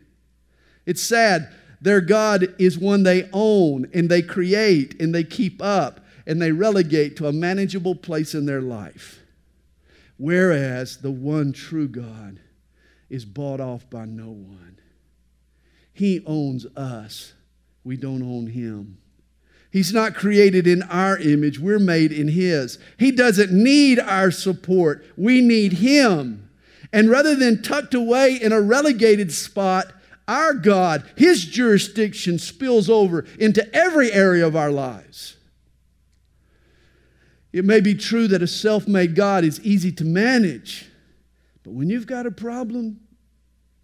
It's 0.84 1.02
sad. 1.02 1.54
Their 1.80 2.00
God 2.00 2.54
is 2.58 2.78
one 2.78 3.02
they 3.02 3.28
own 3.32 3.88
and 3.94 4.08
they 4.08 4.22
create 4.22 5.00
and 5.00 5.14
they 5.14 5.24
keep 5.24 5.62
up 5.62 6.00
and 6.26 6.40
they 6.40 6.52
relegate 6.52 7.16
to 7.16 7.26
a 7.26 7.32
manageable 7.32 7.94
place 7.94 8.34
in 8.34 8.46
their 8.46 8.60
life. 8.60 9.20
Whereas 10.18 10.98
the 10.98 11.10
one 11.10 11.52
true 11.52 11.88
God 11.88 12.40
is 13.08 13.24
bought 13.24 13.60
off 13.60 13.88
by 13.88 14.04
no 14.04 14.28
one. 14.28 14.78
He 15.92 16.22
owns 16.26 16.66
us, 16.76 17.32
we 17.84 17.96
don't 17.96 18.22
own 18.22 18.46
him. 18.48 18.98
He's 19.70 19.92
not 19.92 20.14
created 20.14 20.66
in 20.66 20.82
our 20.84 21.16
image, 21.16 21.60
we're 21.60 21.78
made 21.78 22.12
in 22.12 22.28
His. 22.28 22.78
He 22.98 23.12
doesn't 23.12 23.52
need 23.52 24.00
our 24.00 24.30
support, 24.30 25.04
we 25.16 25.40
need 25.40 25.74
Him. 25.74 26.50
And 26.92 27.08
rather 27.08 27.36
than 27.36 27.62
tucked 27.62 27.94
away 27.94 28.34
in 28.34 28.52
a 28.52 28.60
relegated 28.60 29.32
spot, 29.32 29.92
our 30.30 30.54
God, 30.54 31.10
His 31.16 31.44
jurisdiction 31.44 32.38
spills 32.38 32.88
over 32.88 33.26
into 33.38 33.68
every 33.74 34.12
area 34.12 34.46
of 34.46 34.54
our 34.54 34.70
lives. 34.70 35.36
It 37.52 37.64
may 37.64 37.80
be 37.80 37.96
true 37.96 38.28
that 38.28 38.42
a 38.42 38.46
self 38.46 38.86
made 38.86 39.16
God 39.16 39.42
is 39.42 39.60
easy 39.62 39.90
to 39.92 40.04
manage, 40.04 40.88
but 41.64 41.72
when 41.72 41.90
you've 41.90 42.06
got 42.06 42.26
a 42.26 42.30
problem, 42.30 43.00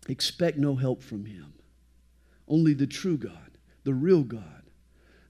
expect 0.09 0.57
no 0.57 0.77
help 0.77 1.03
from 1.03 1.25
Him. 1.25 1.53
Only 2.47 2.75
the 2.75 2.87
true 2.87 3.19
God, 3.19 3.59
the 3.83 3.95
real 3.95 4.23
God, 4.23 4.63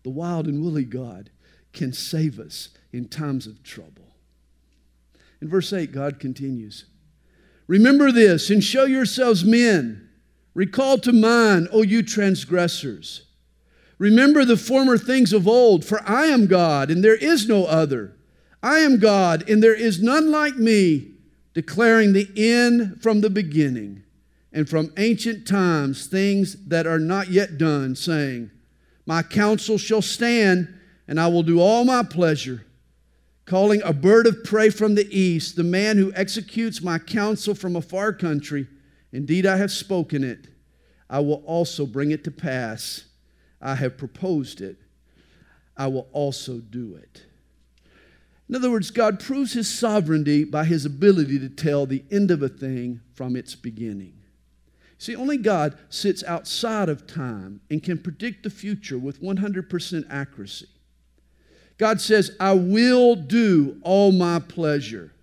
the 0.03 0.11
wild 0.11 0.47
and 0.47 0.63
woolly 0.63 0.85
God 0.85 1.31
can 1.73 1.95
save 1.95 2.39
us 2.39 2.69
in 2.93 3.09
times 3.09 3.47
of 3.47 3.63
trouble. 3.63 4.15
In 5.41 5.49
verse 5.49 5.73
8, 5.73 5.93
God 5.93 6.21
continues 6.21 6.85
Remember 7.67 8.13
this 8.13 8.51
and 8.51 8.63
show 8.63 8.85
yourselves 8.85 9.45
men. 9.45 10.06
Recall 10.57 10.97
to 11.01 11.13
mind, 11.13 11.69
O 11.71 11.83
you 11.83 12.03
transgressors. 12.03 13.27
Remember 13.99 14.43
the 14.43 14.57
former 14.57 14.97
things 14.97 15.35
of 15.35 15.47
old, 15.47 15.85
for 15.85 16.01
I 16.09 16.29
am 16.29 16.47
God, 16.47 16.91
and 16.91 17.05
there 17.05 17.15
is 17.15 17.47
no 17.47 17.67
other. 17.67 18.17
I 18.63 18.79
am 18.79 18.99
God, 18.99 19.47
and 19.51 19.63
there 19.63 19.75
is 19.75 20.01
none 20.01 20.31
like 20.31 20.57
me, 20.57 21.11
declaring 21.53 22.15
the 22.15 22.31
end 22.35 23.03
from 23.03 23.21
the 23.21 23.29
beginning, 23.29 24.03
and 24.51 24.67
from 24.67 24.95
ancient 24.97 25.47
times 25.47 26.07
things 26.07 26.57
that 26.69 26.87
are 26.87 26.99
not 26.99 27.29
yet 27.29 27.59
done, 27.59 27.95
saying, 27.95 28.51
My 29.05 29.23
counsel 29.23 29.77
shall 29.77 30.01
stand, 30.01 30.75
and 31.07 31.21
I 31.21 31.27
will 31.27 31.43
do 31.43 31.61
all 31.61 31.85
my 31.85 32.03
pleasure. 32.03 32.65
Calling 33.45 33.83
a 33.83 33.93
bird 33.93 34.27
of 34.27 34.43
prey 34.43 34.71
from 34.71 34.95
the 34.95 35.07
east, 35.15 35.55
the 35.55 35.65
man 35.65 35.99
who 35.99 36.15
executes 36.15 36.81
my 36.81 36.99
counsel 36.99 37.55
from 37.55 37.77
a 37.77 37.83
far 37.83 38.15
country. 38.15 38.69
Indeed, 39.17 39.47
I 39.47 39.57
have 39.57 39.73
spoken 39.73 40.23
it. 40.23 40.47
I 41.09 41.21
will 41.21 41.43
also 41.47 41.87
bring 41.87 42.11
it 42.11 42.23
to 42.25 42.31
pass. 42.31 43.07
I 43.63 43.75
have 43.77 43.97
proposed 43.97 44.61
it. 44.61 44.77
I 45.75 45.87
will 45.87 46.07
also 46.13 46.59
do 46.59 46.97
it. 46.97 47.25
In 48.47 48.55
other 48.55 48.71
words, 48.71 48.91
God 48.91 49.19
proves 49.19 49.55
his 49.55 49.73
sovereignty 49.73 50.45
by 50.45 50.67
his 50.67 50.85
ability 50.85 51.39
to 51.39 51.49
tell 51.49 51.87
the 51.87 52.05
end 52.11 52.31
of 52.31 52.43
a 52.43 52.49
thing 52.51 53.01
from 53.15 53.37
its 53.37 53.55
beginning. 53.55 54.13
See, 54.99 55.17
only 55.17 55.39
God 55.39 55.79
sits 55.89 56.23
outside 56.25 56.91
of 56.91 57.07
time 57.07 57.63
and 57.71 57.83
can 57.83 57.97
predict 57.97 58.43
the 58.43 58.51
future 58.51 58.99
with 58.99 59.23
100% 59.23 60.07
accuracy. 60.11 60.69
God 61.79 62.03
says, 62.03 62.37
I 62.39 62.53
will 62.53 63.17
do 63.17 63.79
all 63.83 64.13
my 64.13 64.41
pleasure. 64.41 65.15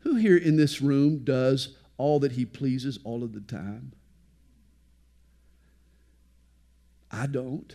Who 0.00 0.14
here 0.14 0.36
in 0.36 0.56
this 0.56 0.80
room 0.80 1.24
does 1.24 1.76
all 1.98 2.20
that 2.20 2.32
he 2.32 2.44
pleases 2.44 2.98
all 3.04 3.22
of 3.22 3.32
the 3.32 3.40
time? 3.40 3.92
I 7.10 7.26
don't. 7.26 7.74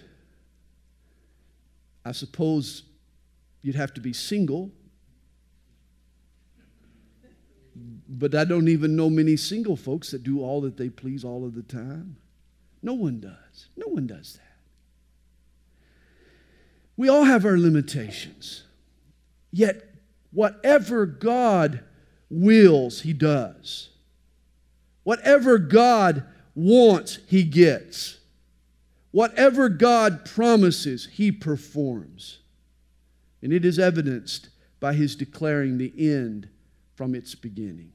I 2.03 2.11
suppose 2.11 2.83
you'd 3.61 3.75
have 3.75 3.93
to 3.93 4.01
be 4.01 4.13
single 4.13 4.71
But 8.07 8.35
I 8.35 8.43
don't 8.43 8.67
even 8.67 8.95
know 8.95 9.09
many 9.09 9.37
single 9.37 9.75
folks 9.75 10.11
that 10.11 10.23
do 10.23 10.41
all 10.41 10.61
that 10.61 10.77
they 10.77 10.89
please 10.89 11.23
all 11.23 11.45
of 11.45 11.55
the 11.55 11.63
time. 11.63 12.17
No 12.81 12.93
one 12.93 13.19
does. 13.19 13.67
No 13.77 13.87
one 13.87 14.05
does 14.05 14.33
that. 14.33 14.41
We 16.97 17.09
all 17.09 17.23
have 17.23 17.45
our 17.45 17.57
limitations. 17.57 18.63
Yet, 19.51 19.95
whatever 20.31 21.05
God 21.05 21.83
wills, 22.29 23.01
He 23.01 23.13
does. 23.13 23.89
Whatever 25.03 25.57
God 25.57 26.23
wants, 26.55 27.19
He 27.27 27.43
gets. 27.43 28.17
Whatever 29.11 29.69
God 29.69 30.25
promises, 30.25 31.07
He 31.11 31.31
performs. 31.31 32.39
And 33.41 33.51
it 33.51 33.65
is 33.65 33.79
evidenced 33.79 34.49
by 34.79 34.93
His 34.93 35.15
declaring 35.15 35.77
the 35.77 35.93
end 35.97 36.49
from 36.95 37.15
its 37.15 37.35
beginning. 37.35 37.91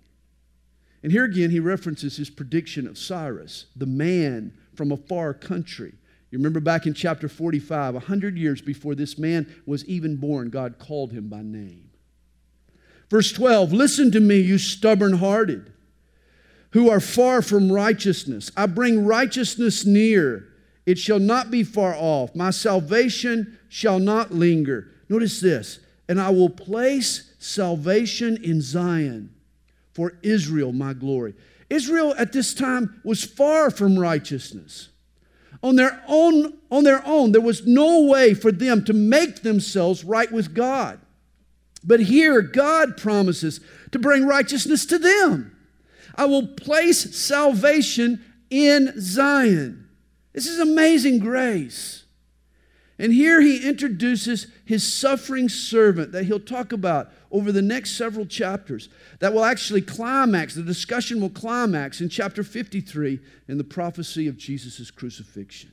And 1.06 1.12
here 1.12 1.25
again, 1.25 1.50
he 1.50 1.60
references 1.60 2.16
his 2.16 2.30
prediction 2.30 2.88
of 2.88 2.98
Cyrus, 2.98 3.66
the 3.76 3.86
man 3.86 4.52
from 4.75 4.90
a 4.90 4.96
far 4.96 5.32
country. 5.32 5.92
You 6.32 6.38
remember 6.38 6.58
back 6.58 6.86
in 6.86 6.94
chapter 6.94 7.28
45, 7.28 7.94
a 7.94 7.98
100 7.98 8.36
years 8.36 8.60
before 8.60 8.96
this 8.96 9.16
man 9.16 9.46
was 9.66 9.84
even 9.84 10.16
born, 10.16 10.50
God 10.50 10.80
called 10.80 11.12
him 11.12 11.28
by 11.28 11.42
name. 11.42 11.90
Verse 13.08 13.32
12 13.32 13.72
Listen 13.72 14.10
to 14.10 14.18
me, 14.18 14.40
you 14.40 14.58
stubborn 14.58 15.12
hearted, 15.12 15.72
who 16.73 16.90
are 16.90 17.00
far 17.00 17.42
from 17.42 17.70
righteousness. 17.70 18.50
I 18.56 18.66
bring 18.66 19.06
righteousness 19.06 19.85
near, 19.85 20.49
it 20.85 20.99
shall 20.99 21.18
not 21.18 21.50
be 21.50 21.64
far 21.64 21.94
off. 21.94 22.35
My 22.35 22.50
salvation 22.50 23.58
shall 23.68 23.99
not 23.99 24.32
linger. 24.32 24.88
Notice 25.08 25.40
this, 25.40 25.80
and 26.08 26.20
I 26.20 26.30
will 26.30 26.50
place 26.50 27.32
salvation 27.38 28.42
in 28.42 28.61
Zion 28.61 29.35
for 29.92 30.18
Israel, 30.23 30.73
my 30.73 30.92
glory. 30.92 31.35
Israel 31.68 32.14
at 32.18 32.32
this 32.32 32.54
time 32.54 33.00
was 33.04 33.25
far 33.25 33.70
from 33.70 33.99
righteousness. 33.99 34.90
On 35.62 35.75
their 35.75 36.02
own, 36.06 36.58
on 36.70 36.85
their 36.85 37.04
own, 37.06 37.32
there 37.32 37.40
was 37.40 37.66
no 37.66 38.02
way 38.04 38.35
for 38.35 38.52
them 38.52 38.85
to 38.85 38.92
make 38.92 39.42
themselves 39.42 40.04
right 40.04 40.30
with 40.30 40.54
God. 40.54 41.00
But 41.82 42.00
here, 42.00 42.42
God 42.42 42.96
promises 42.96 43.61
to 43.92 43.99
bring 43.99 44.26
righteousness 44.26 44.87
to 44.87 44.99
them. 44.99 45.55
I 46.16 46.25
will 46.25 46.46
place 46.46 47.16
salvation 47.16 48.25
in 48.50 48.94
Zion. 49.00 49.88
This 50.32 50.46
is 50.46 50.58
amazing 50.58 51.18
grace. 51.18 52.04
And 52.99 53.12
here 53.12 53.42
he 53.42 53.68
introduces 53.68 54.46
his 54.64 54.90
suffering 54.90 55.50
servant 55.50 56.12
that 56.12 56.25
he'll 56.25 56.40
talk 56.40 56.73
about 56.73 57.12
over 57.30 57.52
the 57.52 57.61
next 57.61 57.96
several 57.96 58.25
chapters 58.25 58.88
that 59.18 59.35
will 59.35 59.44
actually 59.44 59.82
climax, 59.82 60.54
the 60.54 60.62
discussion 60.62 61.20
will 61.20 61.28
climax 61.28 62.00
in 62.00 62.08
chapter 62.08 62.42
53 62.42 63.20
in 63.49 63.58
the 63.58 63.64
prophecy 63.64 64.26
of 64.26 64.38
Jesus' 64.38 64.90
crucifixion. 64.90 65.73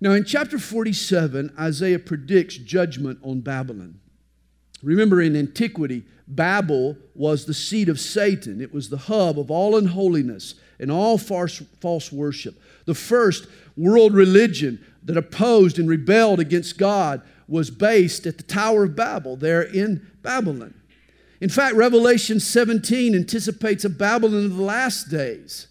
Now, 0.00 0.12
in 0.12 0.24
chapter 0.24 0.58
47, 0.58 1.52
Isaiah 1.58 1.98
predicts 1.98 2.56
judgment 2.56 3.18
on 3.22 3.40
Babylon. 3.40 4.00
Remember, 4.82 5.20
in 5.20 5.36
antiquity, 5.36 6.04
Babel 6.26 6.96
was 7.14 7.44
the 7.44 7.54
seat 7.54 7.88
of 7.88 7.98
Satan. 7.98 8.60
It 8.60 8.72
was 8.72 8.90
the 8.90 8.98
hub 8.98 9.38
of 9.38 9.50
all 9.50 9.76
unholiness 9.76 10.54
and 10.78 10.90
all 10.92 11.18
false, 11.18 11.62
false 11.80 12.12
worship. 12.12 12.60
The 12.84 12.94
first 12.94 13.46
world 13.76 14.14
religion 14.14 14.84
that 15.04 15.16
opposed 15.16 15.78
and 15.78 15.88
rebelled 15.88 16.40
against 16.40 16.78
God 16.78 17.22
was 17.48 17.70
based 17.70 18.26
at 18.26 18.36
the 18.36 18.44
Tower 18.44 18.84
of 18.84 18.94
Babel 18.94 19.36
there 19.36 19.62
in 19.62 20.06
Babylon. 20.22 20.74
In 21.40 21.48
fact, 21.48 21.76
Revelation 21.76 22.40
17 22.40 23.14
anticipates 23.14 23.84
a 23.84 23.90
Babylon 23.90 24.44
of 24.44 24.56
the 24.56 24.62
last 24.62 25.08
days 25.08 25.68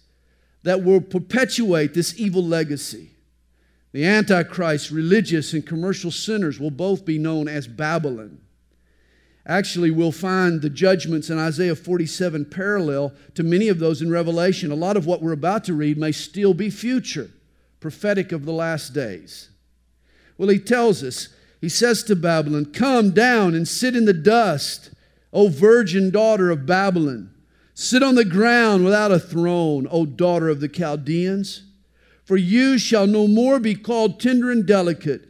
that 0.64 0.82
will 0.82 1.00
perpetuate 1.00 1.94
this 1.94 2.18
evil 2.18 2.42
legacy. 2.42 3.10
The 3.92 4.04
Antichrist, 4.04 4.90
religious, 4.90 5.52
and 5.52 5.64
commercial 5.64 6.10
sinners 6.10 6.58
will 6.58 6.70
both 6.70 7.04
be 7.04 7.18
known 7.18 7.48
as 7.48 7.66
Babylon. 7.66 8.40
Actually, 9.48 9.90
we'll 9.90 10.12
find 10.12 10.60
the 10.60 10.68
judgments 10.68 11.30
in 11.30 11.38
Isaiah 11.38 11.74
47 11.74 12.44
parallel 12.44 13.14
to 13.34 13.42
many 13.42 13.68
of 13.68 13.78
those 13.78 14.02
in 14.02 14.10
Revelation. 14.10 14.70
A 14.70 14.76
lot 14.76 14.98
of 14.98 15.06
what 15.06 15.22
we're 15.22 15.32
about 15.32 15.64
to 15.64 15.72
read 15.72 15.96
may 15.96 16.12
still 16.12 16.52
be 16.52 16.68
future, 16.68 17.30
prophetic 17.80 18.30
of 18.30 18.44
the 18.44 18.52
last 18.52 18.92
days. 18.92 19.48
Well, 20.36 20.50
he 20.50 20.58
tells 20.58 21.02
us 21.02 21.28
he 21.62 21.70
says 21.70 22.02
to 22.04 22.16
Babylon, 22.16 22.66
Come 22.66 23.12
down 23.12 23.54
and 23.54 23.66
sit 23.66 23.96
in 23.96 24.04
the 24.04 24.12
dust, 24.12 24.90
O 25.32 25.48
virgin 25.48 26.10
daughter 26.10 26.50
of 26.50 26.66
Babylon. 26.66 27.34
Sit 27.72 28.02
on 28.02 28.16
the 28.16 28.24
ground 28.24 28.84
without 28.84 29.12
a 29.12 29.18
throne, 29.18 29.88
O 29.90 30.04
daughter 30.04 30.48
of 30.48 30.60
the 30.60 30.68
Chaldeans. 30.68 31.62
For 32.24 32.36
you 32.36 32.78
shall 32.78 33.06
no 33.06 33.26
more 33.26 33.58
be 33.58 33.74
called 33.74 34.20
tender 34.20 34.50
and 34.50 34.66
delicate. 34.66 35.28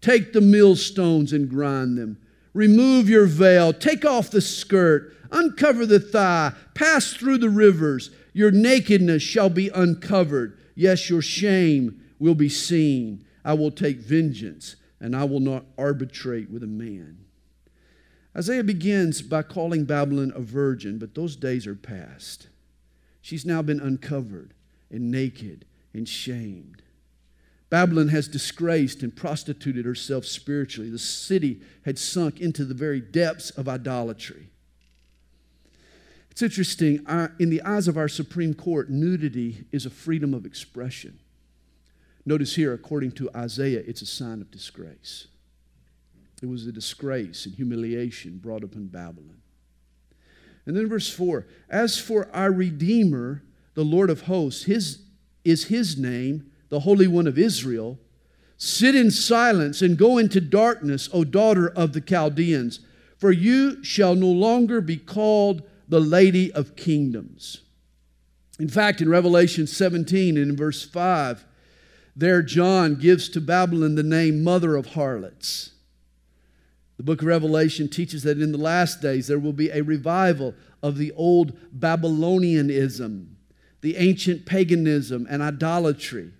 Take 0.00 0.32
the 0.32 0.40
millstones 0.40 1.32
and 1.32 1.50
grind 1.50 1.98
them. 1.98 2.18
Remove 2.56 3.06
your 3.10 3.26
veil, 3.26 3.74
take 3.74 4.06
off 4.06 4.30
the 4.30 4.40
skirt, 4.40 5.14
uncover 5.30 5.84
the 5.84 6.00
thigh, 6.00 6.54
pass 6.72 7.12
through 7.12 7.36
the 7.36 7.50
rivers. 7.50 8.08
Your 8.32 8.50
nakedness 8.50 9.22
shall 9.22 9.50
be 9.50 9.68
uncovered. 9.68 10.58
Yes, 10.74 11.10
your 11.10 11.20
shame 11.20 12.00
will 12.18 12.34
be 12.34 12.48
seen. 12.48 13.26
I 13.44 13.52
will 13.52 13.70
take 13.70 13.98
vengeance 13.98 14.76
and 15.00 15.14
I 15.14 15.24
will 15.24 15.40
not 15.40 15.66
arbitrate 15.76 16.50
with 16.50 16.62
a 16.62 16.66
man. 16.66 17.18
Isaiah 18.34 18.64
begins 18.64 19.20
by 19.20 19.42
calling 19.42 19.84
Babylon 19.84 20.32
a 20.34 20.40
virgin, 20.40 20.98
but 20.98 21.14
those 21.14 21.36
days 21.36 21.66
are 21.66 21.74
past. 21.74 22.48
She's 23.20 23.44
now 23.44 23.60
been 23.60 23.80
uncovered 23.80 24.54
and 24.90 25.10
naked 25.10 25.66
and 25.92 26.08
shamed. 26.08 26.80
Babylon 27.68 28.08
has 28.08 28.28
disgraced 28.28 29.02
and 29.02 29.14
prostituted 29.14 29.84
herself 29.84 30.24
spiritually. 30.24 30.88
The 30.88 30.98
city 30.98 31.60
had 31.84 31.98
sunk 31.98 32.40
into 32.40 32.64
the 32.64 32.74
very 32.74 33.00
depths 33.00 33.50
of 33.50 33.68
idolatry. 33.68 34.50
It's 36.30 36.42
interesting, 36.42 37.04
in 37.38 37.50
the 37.50 37.62
eyes 37.62 37.88
of 37.88 37.96
our 37.96 38.08
Supreme 38.08 38.54
Court, 38.54 38.90
nudity 38.90 39.64
is 39.72 39.86
a 39.86 39.90
freedom 39.90 40.34
of 40.34 40.44
expression. 40.44 41.18
Notice 42.26 42.56
here, 42.56 42.74
according 42.74 43.12
to 43.12 43.30
Isaiah, 43.34 43.82
it's 43.86 44.02
a 44.02 44.06
sign 44.06 44.40
of 44.40 44.50
disgrace. 44.50 45.28
It 46.42 46.46
was 46.46 46.66
a 46.66 46.72
disgrace 46.72 47.46
and 47.46 47.54
humiliation 47.54 48.38
brought 48.38 48.62
upon 48.62 48.88
Babylon. 48.88 49.40
And 50.66 50.76
then 50.76 50.88
verse 50.88 51.10
4 51.10 51.46
As 51.70 51.98
for 51.98 52.28
our 52.34 52.52
Redeemer, 52.52 53.42
the 53.74 53.84
Lord 53.84 54.10
of 54.10 54.22
hosts, 54.22 54.64
his 54.64 55.02
is 55.44 55.64
his 55.64 55.96
name, 55.96 56.50
the 56.68 56.80
Holy 56.80 57.06
One 57.06 57.26
of 57.26 57.38
Israel. 57.38 57.98
Sit 58.56 58.94
in 58.94 59.10
silence 59.10 59.82
and 59.82 59.98
go 59.98 60.18
into 60.18 60.40
darkness, 60.40 61.08
O 61.12 61.24
daughter 61.24 61.68
of 61.68 61.92
the 61.92 62.00
Chaldeans, 62.00 62.80
for 63.18 63.30
you 63.32 63.82
shall 63.84 64.14
no 64.14 64.28
longer 64.28 64.80
be 64.80 64.96
called 64.96 65.62
the 65.88 66.00
Lady 66.00 66.52
of 66.52 66.76
Kingdoms. 66.76 67.62
In 68.58 68.68
fact, 68.68 69.00
in 69.00 69.08
Revelation 69.08 69.66
17 69.66 70.36
and 70.36 70.50
in 70.50 70.56
verse 70.56 70.84
5, 70.84 71.44
there, 72.14 72.42
John 72.42 72.94
gives 72.94 73.28
to 73.30 73.40
Babylon 73.42 73.94
the 73.94 74.02
name 74.02 74.42
Mother 74.42 74.76
of 74.76 74.86
Harlots. 74.86 75.72
The 76.96 77.02
book 77.02 77.20
of 77.20 77.28
Revelation 77.28 77.88
teaches 77.88 78.22
that 78.22 78.40
in 78.40 78.52
the 78.52 78.58
last 78.58 79.02
days 79.02 79.26
there 79.26 79.38
will 79.38 79.52
be 79.52 79.68
a 79.68 79.82
revival 79.82 80.54
of 80.82 80.96
the 80.96 81.12
old 81.12 81.58
Babylonianism, 81.78 83.26
the 83.82 83.96
ancient 83.98 84.46
paganism 84.46 85.26
and 85.28 85.42
idolatry. 85.42 86.32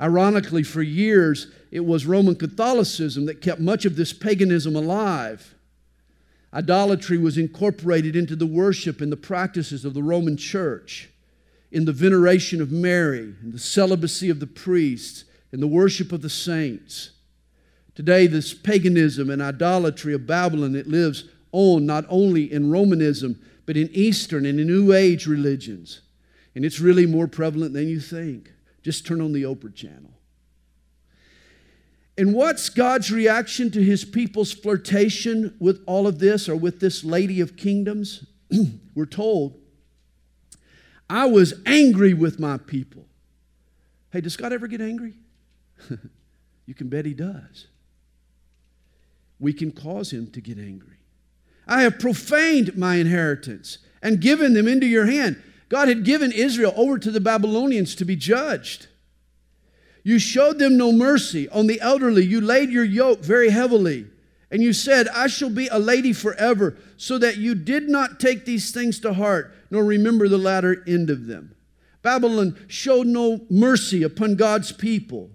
Ironically, 0.00 0.62
for 0.62 0.82
years, 0.82 1.48
it 1.70 1.84
was 1.84 2.06
Roman 2.06 2.34
Catholicism 2.34 3.26
that 3.26 3.40
kept 3.40 3.60
much 3.60 3.84
of 3.84 3.96
this 3.96 4.12
paganism 4.12 4.76
alive. 4.76 5.54
Idolatry 6.52 7.18
was 7.18 7.38
incorporated 7.38 8.14
into 8.14 8.36
the 8.36 8.46
worship 8.46 9.00
and 9.00 9.10
the 9.10 9.16
practices 9.16 9.84
of 9.84 9.94
the 9.94 10.02
Roman 10.02 10.36
church, 10.36 11.10
in 11.72 11.84
the 11.84 11.92
veneration 11.92 12.60
of 12.60 12.70
Mary, 12.70 13.34
and 13.42 13.52
the 13.52 13.58
celibacy 13.58 14.30
of 14.30 14.40
the 14.40 14.46
priests, 14.46 15.24
and 15.52 15.62
the 15.62 15.66
worship 15.66 16.12
of 16.12 16.22
the 16.22 16.30
saints. 16.30 17.10
Today, 17.94 18.26
this 18.26 18.52
paganism 18.52 19.30
and 19.30 19.40
idolatry 19.40 20.12
of 20.12 20.26
Babylon, 20.26 20.76
it 20.76 20.86
lives 20.86 21.24
on 21.52 21.86
not 21.86 22.04
only 22.08 22.52
in 22.52 22.70
Romanism, 22.70 23.40
but 23.64 23.76
in 23.76 23.88
Eastern 23.92 24.44
and 24.44 24.60
in 24.60 24.66
New 24.66 24.92
Age 24.92 25.26
religions. 25.26 26.02
And 26.54 26.64
it's 26.64 26.80
really 26.80 27.06
more 27.06 27.26
prevalent 27.26 27.72
than 27.72 27.88
you 27.88 28.00
think. 28.00 28.52
Just 28.86 29.04
turn 29.04 29.20
on 29.20 29.32
the 29.32 29.42
Oprah 29.42 29.74
channel. 29.74 30.12
And 32.16 32.32
what's 32.32 32.68
God's 32.68 33.10
reaction 33.10 33.68
to 33.72 33.82
his 33.82 34.04
people's 34.04 34.52
flirtation 34.52 35.56
with 35.58 35.82
all 35.86 36.06
of 36.06 36.20
this 36.20 36.48
or 36.48 36.54
with 36.54 36.78
this 36.78 37.02
lady 37.02 37.40
of 37.40 37.56
kingdoms? 37.56 38.24
We're 38.94 39.06
told, 39.06 39.58
I 41.10 41.26
was 41.26 41.54
angry 41.66 42.14
with 42.14 42.38
my 42.38 42.58
people. 42.58 43.06
Hey, 44.12 44.20
does 44.20 44.36
God 44.36 44.52
ever 44.52 44.68
get 44.68 44.80
angry? 44.80 45.14
you 46.66 46.74
can 46.74 46.88
bet 46.88 47.06
he 47.06 47.12
does. 47.12 47.66
We 49.40 49.52
can 49.52 49.72
cause 49.72 50.12
him 50.12 50.30
to 50.30 50.40
get 50.40 50.58
angry. 50.58 50.98
I 51.66 51.82
have 51.82 51.98
profaned 51.98 52.78
my 52.78 52.94
inheritance 52.94 53.78
and 54.00 54.20
given 54.20 54.54
them 54.54 54.68
into 54.68 54.86
your 54.86 55.06
hand. 55.06 55.42
God 55.68 55.88
had 55.88 56.04
given 56.04 56.32
Israel 56.32 56.72
over 56.76 56.98
to 56.98 57.10
the 57.10 57.20
Babylonians 57.20 57.94
to 57.96 58.04
be 58.04 58.16
judged. 58.16 58.86
You 60.02 60.18
showed 60.20 60.58
them 60.58 60.76
no 60.76 60.92
mercy. 60.92 61.48
On 61.48 61.66
the 61.66 61.80
elderly, 61.80 62.24
you 62.24 62.40
laid 62.40 62.70
your 62.70 62.84
yoke 62.84 63.20
very 63.20 63.50
heavily. 63.50 64.06
And 64.50 64.62
you 64.62 64.72
said, 64.72 65.08
I 65.08 65.26
shall 65.26 65.50
be 65.50 65.66
a 65.66 65.80
lady 65.80 66.12
forever, 66.12 66.76
so 66.96 67.18
that 67.18 67.38
you 67.38 67.56
did 67.56 67.88
not 67.88 68.20
take 68.20 68.44
these 68.44 68.70
things 68.70 69.00
to 69.00 69.14
heart, 69.14 69.52
nor 69.70 69.84
remember 69.84 70.28
the 70.28 70.38
latter 70.38 70.84
end 70.86 71.10
of 71.10 71.26
them. 71.26 71.56
Babylon 72.02 72.56
showed 72.68 73.08
no 73.08 73.40
mercy 73.50 74.04
upon 74.04 74.36
God's 74.36 74.70
people. 74.70 75.30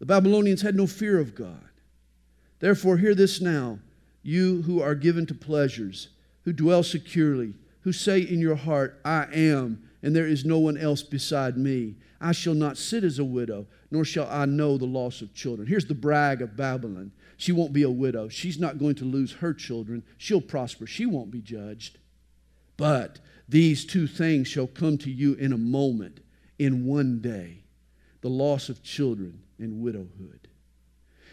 The 0.00 0.06
Babylonians 0.06 0.62
had 0.62 0.74
no 0.74 0.88
fear 0.88 1.20
of 1.20 1.36
God. 1.36 1.68
Therefore, 2.58 2.96
hear 2.96 3.14
this 3.14 3.40
now, 3.40 3.78
you 4.24 4.62
who 4.62 4.82
are 4.82 4.96
given 4.96 5.26
to 5.26 5.34
pleasures, 5.34 6.08
who 6.44 6.52
dwell 6.52 6.82
securely 6.82 7.54
who 7.88 7.92
say 7.94 8.20
in 8.20 8.38
your 8.38 8.54
heart, 8.54 9.00
I 9.02 9.28
am, 9.32 9.82
and 10.02 10.14
there 10.14 10.26
is 10.26 10.44
no 10.44 10.58
one 10.58 10.76
else 10.76 11.02
beside 11.02 11.56
me. 11.56 11.94
I 12.20 12.32
shall 12.32 12.52
not 12.52 12.76
sit 12.76 13.02
as 13.02 13.18
a 13.18 13.24
widow, 13.24 13.66
nor 13.90 14.04
shall 14.04 14.28
I 14.28 14.44
know 14.44 14.76
the 14.76 14.84
loss 14.84 15.22
of 15.22 15.32
children. 15.32 15.66
Here's 15.66 15.86
the 15.86 15.94
brag 15.94 16.42
of 16.42 16.54
Babylon. 16.54 17.12
She 17.38 17.50
won't 17.50 17.72
be 17.72 17.84
a 17.84 17.90
widow. 17.90 18.28
She's 18.28 18.58
not 18.58 18.76
going 18.76 18.96
to 18.96 19.06
lose 19.06 19.32
her 19.32 19.54
children. 19.54 20.02
She'll 20.18 20.42
prosper. 20.42 20.86
She 20.86 21.06
won't 21.06 21.30
be 21.30 21.40
judged. 21.40 21.96
But 22.76 23.20
these 23.48 23.86
two 23.86 24.06
things 24.06 24.48
shall 24.48 24.66
come 24.66 24.98
to 24.98 25.10
you 25.10 25.32
in 25.32 25.54
a 25.54 25.58
moment, 25.58 26.20
in 26.58 26.84
one 26.84 27.22
day 27.22 27.62
the 28.20 28.28
loss 28.28 28.68
of 28.68 28.82
children 28.82 29.40
and 29.58 29.80
widowhood. 29.80 30.46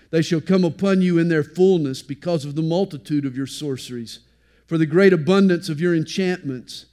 They 0.10 0.22
shall 0.22 0.40
come 0.40 0.64
upon 0.64 1.02
you 1.02 1.18
in 1.18 1.28
their 1.28 1.44
fullness 1.44 2.02
because 2.02 2.46
of 2.46 2.56
the 2.56 2.62
multitude 2.62 3.26
of 3.26 3.36
your 3.36 3.46
sorceries 3.48 4.20
for 4.66 4.78
the 4.78 4.86
great 4.86 5.14
abundance 5.14 5.70
of 5.70 5.80
your 5.80 5.96
enchantments. 5.96 6.86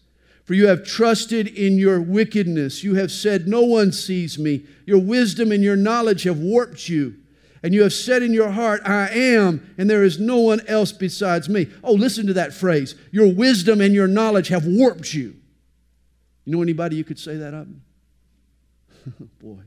For 0.45 0.55
you 0.55 0.67
have 0.67 0.85
trusted 0.85 1.47
in 1.47 1.79
your 1.79 2.00
wickedness. 2.00 2.83
You 2.83 2.97
have 2.97 3.12
said, 3.12 3.47
No 3.47 3.62
one 3.62 3.93
sees 3.93 4.38
me. 4.38 4.67
Your 4.87 5.00
wisdom 5.00 5.52
and 5.52 5.62
your 5.62 5.76
knowledge 5.76 6.25
have 6.25 6.38
warped 6.38 6.88
you. 6.88 7.17
And 7.62 7.73
you 7.73 7.83
have 7.83 7.93
said 7.93 8.23
in 8.23 8.33
your 8.33 8.50
heart, 8.50 8.83
I 8.85 9.09
am, 9.11 9.73
and 9.79 9.88
there 9.88 10.02
is 10.02 10.19
no 10.19 10.38
one 10.38 10.67
else 10.67 10.91
besides 10.91 11.49
me. 11.49 11.69
Oh, 11.85 11.93
listen 11.93 12.26
to 12.26 12.33
that 12.35 12.52
phrase. 12.52 12.97
Your 13.12 13.33
wisdom 13.33 13.81
and 13.81 13.95
your 13.95 14.08
knowledge 14.08 14.49
have 14.49 14.67
warped 14.67 15.15
you. 15.15 15.37
You 16.45 16.56
know 16.56 16.63
anybody 16.63 16.97
you 16.97 17.04
could 17.04 17.21
say 17.21 17.37
that 17.37 17.54
of? 17.54 17.69
Boy, 19.41 19.63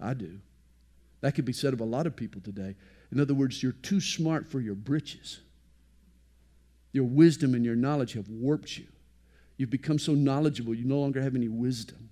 I 0.00 0.14
do. 0.14 0.38
That 1.20 1.34
could 1.34 1.44
be 1.44 1.52
said 1.52 1.72
of 1.72 1.80
a 1.80 1.84
lot 1.84 2.06
of 2.06 2.14
people 2.14 2.40
today. 2.40 2.76
In 3.10 3.18
other 3.18 3.34
words, 3.34 3.60
you're 3.60 3.72
too 3.72 4.00
smart 4.00 4.46
for 4.46 4.60
your 4.60 4.76
britches. 4.76 5.40
Your 6.92 7.04
wisdom 7.04 7.54
and 7.54 7.64
your 7.64 7.76
knowledge 7.76 8.14
have 8.14 8.28
warped 8.28 8.78
you. 8.78 8.86
You've 9.56 9.70
become 9.70 9.98
so 9.98 10.12
knowledgeable, 10.12 10.74
you 10.74 10.84
no 10.84 10.98
longer 10.98 11.22
have 11.22 11.34
any 11.34 11.48
wisdom. 11.48 12.10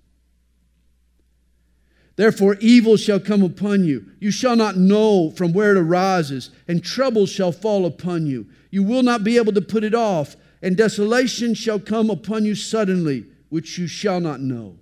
Therefore, 2.15 2.55
evil 2.61 2.95
shall 2.95 3.19
come 3.19 3.43
upon 3.43 3.83
you. 3.83 4.05
You 4.19 4.31
shall 4.31 4.55
not 4.55 4.77
know 4.77 5.31
from 5.31 5.51
where 5.51 5.75
it 5.75 5.77
arises, 5.77 6.49
and 6.67 6.83
trouble 6.83 7.25
shall 7.25 7.51
fall 7.51 7.85
upon 7.85 8.25
you. 8.25 8.47
You 8.71 8.83
will 8.83 9.03
not 9.03 9.23
be 9.23 9.37
able 9.37 9.51
to 9.53 9.61
put 9.61 9.83
it 9.83 9.93
off, 9.93 10.35
and 10.61 10.77
desolation 10.77 11.53
shall 11.53 11.79
come 11.79 12.09
upon 12.09 12.45
you 12.45 12.55
suddenly, 12.55 13.25
which 13.49 13.77
you 13.77 13.87
shall 13.87 14.21
not 14.21 14.39
know. 14.39 14.77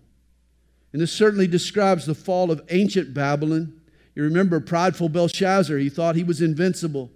And 0.94 1.02
this 1.02 1.12
certainly 1.12 1.48
describes 1.48 2.06
the 2.06 2.14
fall 2.14 2.52
of 2.52 2.62
ancient 2.70 3.16
Babylon. 3.16 3.82
You 4.14 4.24
remember 4.24 4.60
prideful 4.60 5.10
Belshazzar, 5.10 5.78
he 5.78 5.90
thought 5.90 6.16
he 6.16 6.24
was 6.24 6.40
invincible. 6.40 7.12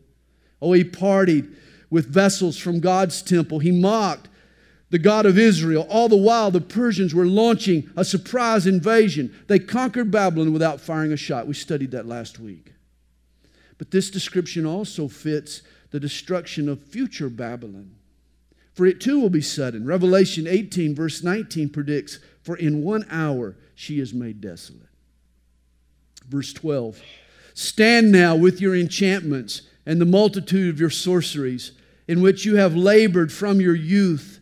Oh, 0.60 0.74
he 0.74 0.84
partied 0.84 1.56
with 1.90 2.08
vessels 2.08 2.58
from 2.58 2.80
God's 2.80 3.22
temple. 3.22 3.60
He 3.60 3.72
mocked 3.72 4.28
the 4.90 5.00
God 5.00 5.26
of 5.26 5.38
Israel. 5.38 5.86
All 5.90 6.10
the 6.10 6.18
while, 6.18 6.52
the 6.52 6.62
Persians 6.62 7.14
were 7.14 7.26
launching 7.26 7.90
a 7.96 8.06
surprise 8.06 8.68
invasion. 8.68 9.34
They 9.48 9.60
conquered 9.60 10.12
Babylon 10.12 10.54
without 10.54 10.82
firing 10.82 11.12
a 11.12 11.18
shot. 11.18 11.48
We 11.48 11.54
studied 11.54 11.92
that 11.92 12.06
last 12.06 12.40
week. 12.40 12.74
But 13.78 13.92
this 13.92 14.10
description 14.10 14.66
also 14.66 15.08
fits 15.08 15.62
the 15.92 16.00
destruction 16.00 16.68
of 16.68 16.84
future 16.84 17.30
Babylon. 17.30 17.92
For 18.74 18.86
it 18.86 19.02
too 19.02 19.20
will 19.20 19.30
be 19.30 19.42
sudden. 19.42 19.86
Revelation 19.86 20.48
18, 20.48 20.94
verse 20.94 21.24
19 21.24 21.70
predicts, 21.70 22.20
For 22.44 22.56
in 22.56 22.84
one 22.84 23.06
hour 23.10 23.56
she 23.76 24.00
is 24.00 24.14
made 24.14 24.42
desolate. 24.42 24.82
Verse 26.28 26.54
12 26.54 27.02
Stand 27.54 28.12
now 28.12 28.36
with 28.36 28.62
your 28.62 28.76
enchantments 28.76 29.64
and 29.86 30.00
the 30.00 30.06
multitude 30.06 30.70
of 30.70 30.80
your 30.80 30.92
sorceries 30.92 31.72
in 32.08 32.22
which 32.22 32.46
you 32.46 32.56
have 32.56 32.76
labored 32.76 33.32
from 33.32 33.60
your 33.60 33.76
youth. 33.76 34.40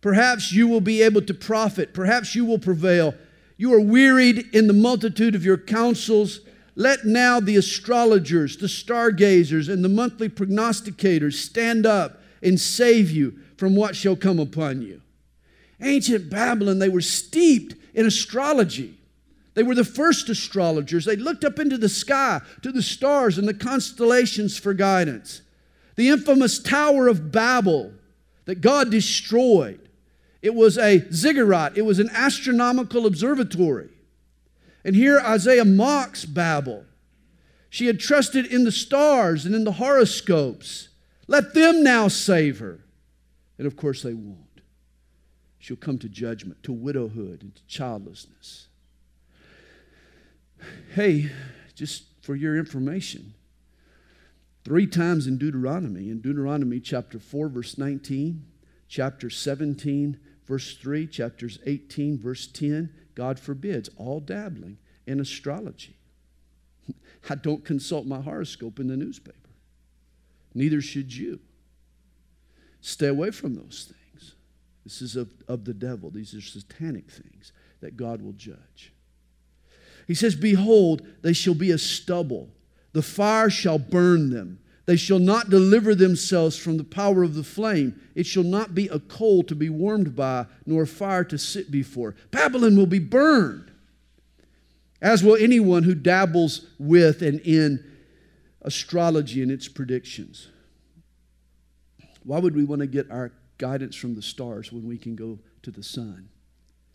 Perhaps 0.00 0.52
you 0.52 0.68
will 0.68 0.80
be 0.80 1.02
able 1.02 1.22
to 1.22 1.34
profit. 1.34 1.94
Perhaps 1.94 2.34
you 2.34 2.44
will 2.44 2.58
prevail. 2.58 3.14
You 3.56 3.72
are 3.74 3.80
wearied 3.80 4.54
in 4.54 4.66
the 4.66 4.72
multitude 4.72 5.34
of 5.34 5.44
your 5.44 5.56
counsels. 5.56 6.40
Let 6.74 7.06
now 7.06 7.40
the 7.40 7.56
astrologers, 7.56 8.58
the 8.58 8.68
stargazers, 8.68 9.68
and 9.68 9.82
the 9.82 9.88
monthly 9.88 10.28
prognosticators 10.28 11.34
stand 11.34 11.86
up 11.86 12.20
and 12.42 12.60
save 12.60 13.10
you 13.10 13.38
from 13.56 13.74
what 13.74 13.96
shall 13.96 14.14
come 14.14 14.38
upon 14.38 14.82
you. 14.82 15.00
Ancient 15.80 16.28
Babylon, 16.28 16.78
they 16.78 16.88
were 16.90 17.00
steeped 17.00 17.74
in 17.94 18.06
astrology. 18.06 18.98
They 19.54 19.62
were 19.62 19.74
the 19.74 19.84
first 19.84 20.28
astrologers. 20.28 21.06
They 21.06 21.16
looked 21.16 21.44
up 21.44 21.58
into 21.58 21.78
the 21.78 21.88
sky 21.88 22.42
to 22.60 22.70
the 22.70 22.82
stars 22.82 23.38
and 23.38 23.48
the 23.48 23.54
constellations 23.54 24.58
for 24.58 24.74
guidance 24.74 25.40
the 25.96 26.08
infamous 26.08 26.58
Tower 26.58 27.08
of 27.08 27.32
Babel 27.32 27.92
that 28.44 28.60
God 28.60 28.90
destroyed. 28.90 29.80
It 30.42 30.54
was 30.54 30.78
a 30.78 31.04
ziggurat, 31.10 31.76
it 31.76 31.82
was 31.82 31.98
an 31.98 32.10
astronomical 32.12 33.06
observatory. 33.06 33.90
And 34.84 34.94
here 34.94 35.18
Isaiah 35.18 35.64
mocks 35.64 36.24
Babel. 36.24 36.84
She 37.68 37.86
had 37.86 37.98
trusted 37.98 38.46
in 38.46 38.64
the 38.64 38.72
stars 38.72 39.44
and 39.44 39.54
in 39.54 39.64
the 39.64 39.72
horoscopes. 39.72 40.88
Let 41.26 41.54
them 41.54 41.82
now 41.82 42.06
save 42.08 42.60
her. 42.60 42.80
And 43.58 43.66
of 43.66 43.76
course, 43.76 44.02
they 44.02 44.14
won't. 44.14 44.38
She'll 45.58 45.76
come 45.76 45.98
to 45.98 46.08
judgment, 46.08 46.62
to 46.62 46.72
widowhood, 46.72 47.42
and 47.42 47.54
to 47.56 47.66
childlessness. 47.66 48.68
Hey, 50.94 51.30
just 51.74 52.04
for 52.22 52.36
your 52.36 52.56
information, 52.56 53.34
Three 54.66 54.88
times 54.88 55.28
in 55.28 55.38
Deuteronomy, 55.38 56.10
in 56.10 56.20
Deuteronomy 56.20 56.80
chapter 56.80 57.20
4, 57.20 57.48
verse 57.48 57.78
19, 57.78 58.44
chapter 58.88 59.30
17, 59.30 60.18
verse 60.44 60.76
3, 60.76 61.06
chapters 61.06 61.60
18, 61.66 62.18
verse 62.18 62.48
10, 62.48 62.92
God 63.14 63.38
forbids 63.38 63.88
all 63.96 64.18
dabbling 64.18 64.78
in 65.06 65.20
astrology. 65.20 65.96
I 67.30 67.36
don't 67.36 67.64
consult 67.64 68.06
my 68.06 68.20
horoscope 68.20 68.80
in 68.80 68.88
the 68.88 68.96
newspaper. 68.96 69.38
Neither 70.52 70.80
should 70.80 71.14
you. 71.14 71.38
Stay 72.80 73.06
away 73.06 73.30
from 73.30 73.54
those 73.54 73.92
things. 73.92 74.34
This 74.82 75.00
is 75.00 75.14
of, 75.14 75.32
of 75.46 75.64
the 75.64 75.74
devil. 75.74 76.10
These 76.10 76.34
are 76.34 76.40
satanic 76.40 77.08
things 77.08 77.52
that 77.82 77.96
God 77.96 78.20
will 78.20 78.32
judge. 78.32 78.92
He 80.08 80.14
says, 80.16 80.34
Behold, 80.34 81.06
they 81.22 81.34
shall 81.34 81.54
be 81.54 81.70
a 81.70 81.78
stubble 81.78 82.50
the 82.96 83.02
fire 83.02 83.50
shall 83.50 83.78
burn 83.78 84.30
them. 84.30 84.58
They 84.86 84.96
shall 84.96 85.18
not 85.18 85.50
deliver 85.50 85.94
themselves 85.94 86.56
from 86.56 86.78
the 86.78 86.84
power 86.84 87.22
of 87.22 87.34
the 87.34 87.44
flame. 87.44 88.00
It 88.14 88.24
shall 88.24 88.42
not 88.42 88.74
be 88.74 88.88
a 88.88 89.00
coal 89.00 89.42
to 89.42 89.54
be 89.54 89.68
warmed 89.68 90.16
by, 90.16 90.46
nor 90.64 90.84
a 90.84 90.86
fire 90.86 91.22
to 91.24 91.36
sit 91.36 91.70
before. 91.70 92.14
Babylon 92.30 92.74
will 92.74 92.86
be 92.86 92.98
burned. 92.98 93.70
as 95.02 95.22
will 95.22 95.36
anyone 95.36 95.82
who 95.82 95.94
dabbles 95.94 96.66
with 96.78 97.20
and 97.20 97.38
in 97.40 97.84
astrology 98.62 99.42
and 99.42 99.50
its 99.50 99.68
predictions. 99.68 100.48
Why 102.22 102.38
would 102.38 102.56
we 102.56 102.64
want 102.64 102.80
to 102.80 102.86
get 102.86 103.10
our 103.10 103.32
guidance 103.58 103.94
from 103.94 104.14
the 104.14 104.22
stars 104.22 104.72
when 104.72 104.88
we 104.88 104.96
can 104.96 105.14
go 105.16 105.38
to 105.62 105.70
the 105.70 105.82
sun, 105.82 106.30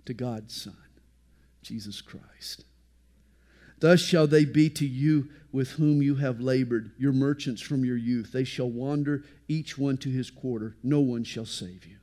to 0.06 0.16
God's 0.16 0.60
Son, 0.60 0.76
Jesus 1.62 2.02
Christ? 2.02 2.66
Thus 3.82 4.00
shall 4.00 4.28
they 4.28 4.46
be 4.46 4.70
to 4.70 4.88
you 4.88 5.28
with 5.52 5.72
whom 5.72 6.02
you 6.02 6.16
have 6.16 6.40
labored, 6.40 6.92
your 6.98 7.12
merchants 7.12 7.62
from 7.62 7.84
your 7.84 7.98
youth. 7.98 8.32
They 8.32 8.44
shall 8.46 8.70
wander, 8.70 9.24
each 9.48 9.78
one 9.78 9.98
to 9.98 10.10
his 10.10 10.30
quarter. 10.30 10.78
No 10.82 11.02
one 11.02 11.24
shall 11.24 11.46
save 11.46 11.86
you. 11.86 11.98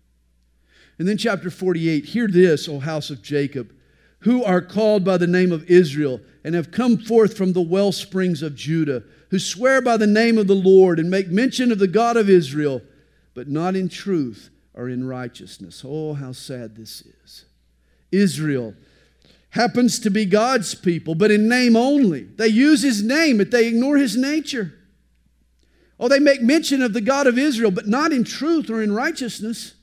And 0.99 1.09
then, 1.09 1.17
chapter 1.17 1.51
48 1.51 2.05
Hear 2.05 2.27
this, 2.27 2.69
O 2.69 2.81
house 2.81 3.11
of 3.11 3.23
Jacob, 3.23 3.73
who 4.21 4.43
are 4.43 4.61
called 4.61 5.05
by 5.05 5.17
the 5.17 5.29
name 5.29 5.53
of 5.53 5.71
Israel, 5.71 6.21
and 6.43 6.55
have 6.57 6.73
come 6.73 6.99
forth 6.99 7.37
from 7.37 7.53
the 7.53 7.63
well 7.63 7.93
springs 7.93 8.43
of 8.43 8.57
Judah, 8.57 9.05
who 9.31 9.39
swear 9.39 9.81
by 9.81 9.97
the 9.97 10.07
name 10.07 10.37
of 10.37 10.49
the 10.49 10.55
Lord, 10.55 10.99
and 10.99 11.09
make 11.09 11.29
mention 11.29 11.71
of 11.71 11.79
the 11.79 11.87
God 11.87 12.17
of 12.17 12.29
Israel, 12.29 12.83
but 13.35 13.49
not 13.49 13.77
in 13.77 13.89
truth 13.89 14.51
or 14.75 14.89
in 14.89 15.07
righteousness. 15.07 15.85
Oh, 15.87 16.15
how 16.15 16.33
sad 16.33 16.75
this 16.75 17.03
is. 17.03 17.45
Israel 18.11 18.75
happens 19.51 19.99
to 20.01 20.11
be 20.11 20.25
God's 20.25 20.75
people, 20.75 21.15
but 21.15 21.31
in 21.31 21.49
name 21.49 21.77
only. 21.77 22.25
They 22.25 22.49
use 22.49 22.83
his 22.83 23.03
name, 23.03 23.39
but 23.39 23.51
they 23.51 23.67
ignore 23.67 23.97
his 23.97 24.17
nature. 24.17 24.75
Oh, 25.99 26.09
they 26.09 26.19
make 26.19 26.43
mention 26.43 26.83
of 26.83 26.93
the 26.93 27.01
God 27.01 27.27
of 27.27 27.39
Israel, 27.39 27.71
but 27.71 27.89
not 27.89 28.13
in 28.13 28.25
truth 28.25 28.71
or 28.71 28.83
in 28.83 28.93
righteousness. 28.93 29.75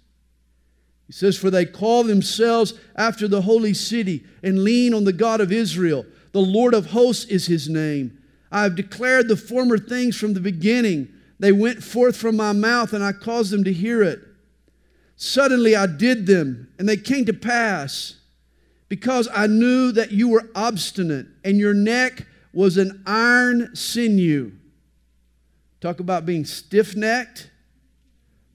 He 1.08 1.14
says, 1.14 1.38
For 1.38 1.50
they 1.50 1.66
call 1.66 2.04
themselves 2.04 2.74
after 2.96 3.28
the 3.28 3.42
holy 3.42 3.74
city 3.74 4.24
and 4.42 4.64
lean 4.64 4.94
on 4.94 5.04
the 5.04 5.14
God 5.14 5.42
of 5.42 5.52
Israel. 5.52 6.06
The 6.32 6.42
Lord 6.42 6.74
of 6.74 6.88
hosts 6.88 7.26
is 7.26 7.48
his 7.48 7.68
name. 7.68 8.18
I 8.52 8.64
have 8.64 8.76
declared 8.76 9.28
the 9.28 9.36
former 9.36 9.78
things 9.78 10.16
from 10.16 10.34
the 10.34 10.40
beginning. 10.40 11.10
They 11.40 11.52
went 11.52 11.84
forth 11.84 12.16
from 12.16 12.38
my 12.38 12.54
mouth, 12.54 12.94
and 12.94 13.04
I 13.04 13.12
caused 13.12 13.52
them 13.52 13.64
to 13.66 13.74
hear 13.74 14.02
it. 14.02 14.20
Suddenly 15.18 15.76
I 15.76 15.86
did 15.86 16.26
them, 16.26 16.70
and 16.80 16.88
they 16.88 16.98
came 16.98 17.26
to 17.26 17.34
pass 17.34 18.16
because 18.88 19.28
I 19.34 19.48
knew 19.48 19.92
that 19.94 20.12
you 20.12 20.30
were 20.30 20.50
obstinate 20.54 21.28
and 21.44 21.58
your 21.58 21.74
neck 21.74 22.28
was 22.54 22.78
an 22.78 23.04
iron 23.06 23.76
sinew. 23.76 24.52
Talk 25.82 26.00
about 26.00 26.26
being 26.26 26.46
stiff 26.46 26.96
necked. 26.96 27.50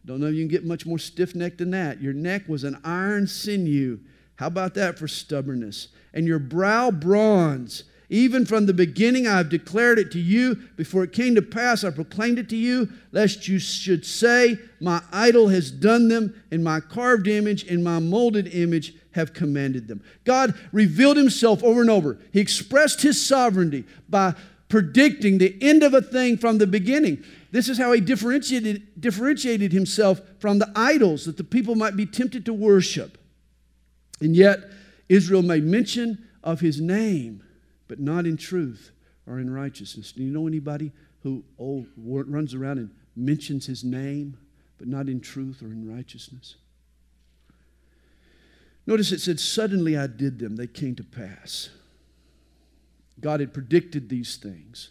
Don't 0.05 0.21
know 0.21 0.27
if 0.27 0.35
you 0.35 0.41
can 0.41 0.49
get 0.49 0.65
much 0.65 0.87
more 0.87 0.99
stiff 0.99 1.35
necked 1.35 1.59
than 1.59 1.71
that. 1.73 2.01
Your 2.01 2.13
neck 2.13 2.49
was 2.49 2.65
an 2.65 2.81
iron 2.83 3.27
sinew. 3.27 4.01
How 4.37 4.47
about 4.47 4.75
that 4.75 4.99
for 4.99 5.07
stubbornness? 5.07 5.89
And 6.15 6.27
your 6.27 6.39
brow 6.39 6.91
bronze. 6.91 7.85
Even 8.09 8.45
from 8.45 8.67
the 8.67 8.75
beginning, 8.75 9.29
I 9.29 9.37
have 9.37 9.49
declared 9.49 9.99
it 9.99 10.11
to 10.13 10.19
you. 10.19 10.57
Before 10.77 11.05
it 11.05 11.13
came 11.13 11.37
to 11.37 11.43
pass, 11.43 11.85
I 11.85 11.91
proclaimed 11.91 12.41
it 12.41 12.49
to 12.49 12.57
you, 12.57 12.89
lest 13.13 13.47
you 13.47 13.61
should 13.61 14.05
say, 14.05 14.59
My 14.81 15.01
idol 15.13 15.49
has 15.49 15.71
done 15.71 16.09
them, 16.09 16.43
and 16.51 16.65
my 16.65 16.81
carved 16.81 17.29
image 17.29 17.63
and 17.69 17.85
my 17.85 18.01
molded 18.01 18.49
image 18.53 18.95
have 19.13 19.33
commanded 19.33 19.89
them. 19.89 20.03
God 20.25 20.55
revealed 20.73 21.17
himself 21.17 21.63
over 21.63 21.81
and 21.81 21.91
over. 21.91 22.19
He 22.33 22.41
expressed 22.41 23.03
his 23.03 23.25
sovereignty 23.25 23.85
by 24.09 24.35
predicting 24.69 25.39
the 25.39 25.57
end 25.61 25.83
of 25.83 25.95
a 25.95 26.01
thing 26.01 26.37
from 26.37 26.59
the 26.59 26.67
beginning. 26.67 27.23
This 27.51 27.69
is 27.69 27.77
how 27.77 27.93
he 27.93 28.01
differentiated, 28.01 29.01
differentiated 29.01 29.73
himself 29.73 30.21
from 30.39 30.59
the 30.59 30.71
idols 30.77 31.25
that 31.27 31.37
the 31.37 31.45
people 31.45 31.75
might 31.75 31.97
be 31.97 32.07
tempted 32.07 32.47
to 32.47 32.53
worship. 32.53 33.19
And 34.21 34.37
yet, 34.37 34.61
Israel 35.09 35.43
made 35.43 35.65
mention 35.65 36.29
of 36.45 36.61
his 36.61 36.81
name, 36.81 37.43
but 37.89 37.99
not 37.99 38.27
in 38.27 38.37
truth 38.37 38.93
or 39.27 39.41
in 39.41 39.53
righteousness. 39.53 40.13
Do 40.13 40.23
you 40.23 40.31
know 40.31 40.47
anybody 40.47 40.93
who 41.23 41.43
oh, 41.59 41.85
runs 41.97 42.55
around 42.55 42.79
and 42.79 42.91
mentions 43.17 43.67
his 43.67 43.83
name, 43.83 44.39
but 44.79 44.87
not 44.87 45.09
in 45.09 45.21
truth 45.21 45.63
or 45.63 45.67
in 45.67 45.93
righteousness? 45.93 46.57
Notice 48.87 49.13
it 49.13 49.21
said, 49.21 49.39
Suddenly 49.39 49.97
I 49.97 50.07
did 50.07 50.39
them, 50.39 50.57
they 50.57 50.67
came 50.67 50.97
to 50.97 51.05
pass. 51.05 51.71
God 53.21 53.41
had 53.41 53.53
predicted 53.53 54.09
these 54.09 54.37
things. 54.37 54.91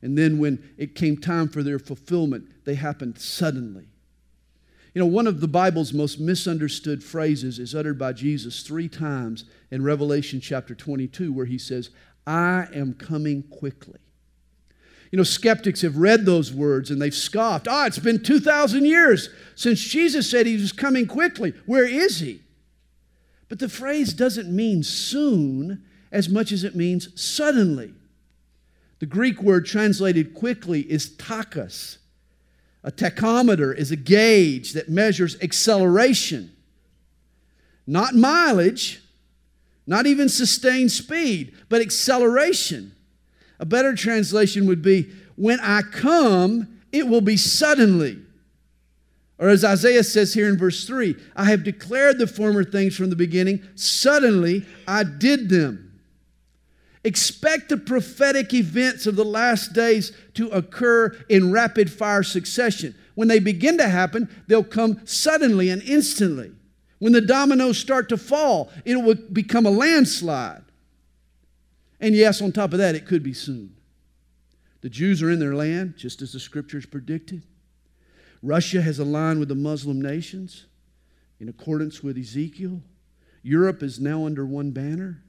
And 0.00 0.16
then 0.16 0.38
when 0.38 0.62
it 0.76 0.94
came 0.94 1.16
time 1.16 1.48
for 1.48 1.62
their 1.62 1.78
fulfillment, 1.78 2.64
they 2.64 2.74
happened 2.74 3.18
suddenly. 3.18 3.88
You 4.94 5.00
know, 5.00 5.06
one 5.06 5.26
of 5.26 5.40
the 5.40 5.48
Bible's 5.48 5.92
most 5.92 6.18
misunderstood 6.18 7.04
phrases 7.04 7.58
is 7.58 7.74
uttered 7.74 7.98
by 7.98 8.12
Jesus 8.12 8.62
three 8.62 8.88
times 8.88 9.44
in 9.70 9.82
Revelation 9.82 10.40
chapter 10.40 10.74
22, 10.74 11.32
where 11.32 11.46
he 11.46 11.58
says, 11.58 11.90
I 12.26 12.68
am 12.74 12.94
coming 12.94 13.42
quickly. 13.44 14.00
You 15.10 15.16
know, 15.16 15.24
skeptics 15.24 15.82
have 15.82 15.96
read 15.96 16.26
those 16.26 16.52
words 16.52 16.90
and 16.90 17.00
they've 17.00 17.14
scoffed. 17.14 17.66
Ah, 17.68 17.82
oh, 17.82 17.86
it's 17.86 17.98
been 17.98 18.22
2,000 18.22 18.84
years 18.84 19.30
since 19.54 19.80
Jesus 19.80 20.30
said 20.30 20.46
he 20.46 20.56
was 20.56 20.72
coming 20.72 21.06
quickly. 21.06 21.54
Where 21.66 21.86
is 21.88 22.20
he? 22.20 22.42
But 23.48 23.58
the 23.58 23.68
phrase 23.68 24.12
doesn't 24.12 24.54
mean 24.54 24.82
soon 24.82 25.84
as 26.12 26.28
much 26.28 26.52
as 26.52 26.64
it 26.64 26.76
means 26.76 27.08
suddenly. 27.20 27.92
The 28.98 29.06
Greek 29.06 29.42
word 29.42 29.66
translated 29.66 30.34
quickly 30.34 30.80
is 30.90 31.10
tachus. 31.10 31.98
A 32.84 32.90
tachometer 32.90 33.76
is 33.76 33.90
a 33.90 33.96
gauge 33.96 34.72
that 34.72 34.88
measures 34.88 35.36
acceleration, 35.42 36.52
not 37.86 38.14
mileage, 38.14 39.02
not 39.86 40.06
even 40.06 40.28
sustained 40.28 40.92
speed, 40.92 41.54
but 41.68 41.80
acceleration. 41.80 42.94
A 43.58 43.66
better 43.66 43.94
translation 43.94 44.66
would 44.66 44.82
be 44.82 45.10
when 45.36 45.60
I 45.60 45.82
come, 45.82 46.80
it 46.92 47.06
will 47.08 47.20
be 47.20 47.36
suddenly. 47.36 48.18
Or 49.38 49.48
as 49.48 49.64
Isaiah 49.64 50.02
says 50.02 50.34
here 50.34 50.48
in 50.48 50.58
verse 50.58 50.84
3, 50.84 51.14
I 51.36 51.44
have 51.44 51.62
declared 51.62 52.18
the 52.18 52.26
former 52.26 52.64
things 52.64 52.96
from 52.96 53.10
the 53.10 53.16
beginning. 53.16 53.62
Suddenly 53.76 54.66
I 54.86 55.04
did 55.04 55.48
them. 55.48 56.00
Expect 57.04 57.68
the 57.68 57.76
prophetic 57.76 58.52
events 58.52 59.06
of 59.06 59.14
the 59.14 59.24
last 59.24 59.72
days 59.72 60.12
to 60.34 60.48
occur 60.48 61.16
in 61.28 61.52
rapid 61.52 61.90
fire 61.90 62.24
succession. 62.24 62.94
When 63.14 63.28
they 63.28 63.38
begin 63.38 63.78
to 63.78 63.88
happen, 63.88 64.28
they'll 64.48 64.64
come 64.64 65.00
suddenly 65.04 65.70
and 65.70 65.82
instantly. 65.82 66.52
When 66.98 67.12
the 67.12 67.20
dominoes 67.20 67.78
start 67.78 68.08
to 68.08 68.16
fall, 68.16 68.70
it 68.84 68.96
will 68.96 69.14
become 69.14 69.66
a 69.66 69.70
landslide. 69.70 70.64
And 72.00 72.14
yes, 72.14 72.42
on 72.42 72.52
top 72.52 72.72
of 72.72 72.78
that, 72.78 72.96
it 72.96 73.06
could 73.06 73.22
be 73.22 73.32
soon. 73.32 73.76
The 74.80 74.88
Jews 74.88 75.22
are 75.22 75.30
in 75.30 75.38
their 75.38 75.54
land, 75.54 75.96
just 75.96 76.22
as 76.22 76.32
the 76.32 76.40
scriptures 76.40 76.86
predicted. 76.86 77.44
Russia 78.42 78.82
has 78.82 78.98
aligned 78.98 79.40
with 79.40 79.48
the 79.48 79.54
Muslim 79.54 80.00
nations 80.00 80.66
in 81.40 81.48
accordance 81.48 82.02
with 82.02 82.16
Ezekiel. 82.16 82.82
Europe 83.42 83.82
is 83.82 84.00
now 84.00 84.26
under 84.26 84.44
one 84.44 84.70
banner. 84.70 85.22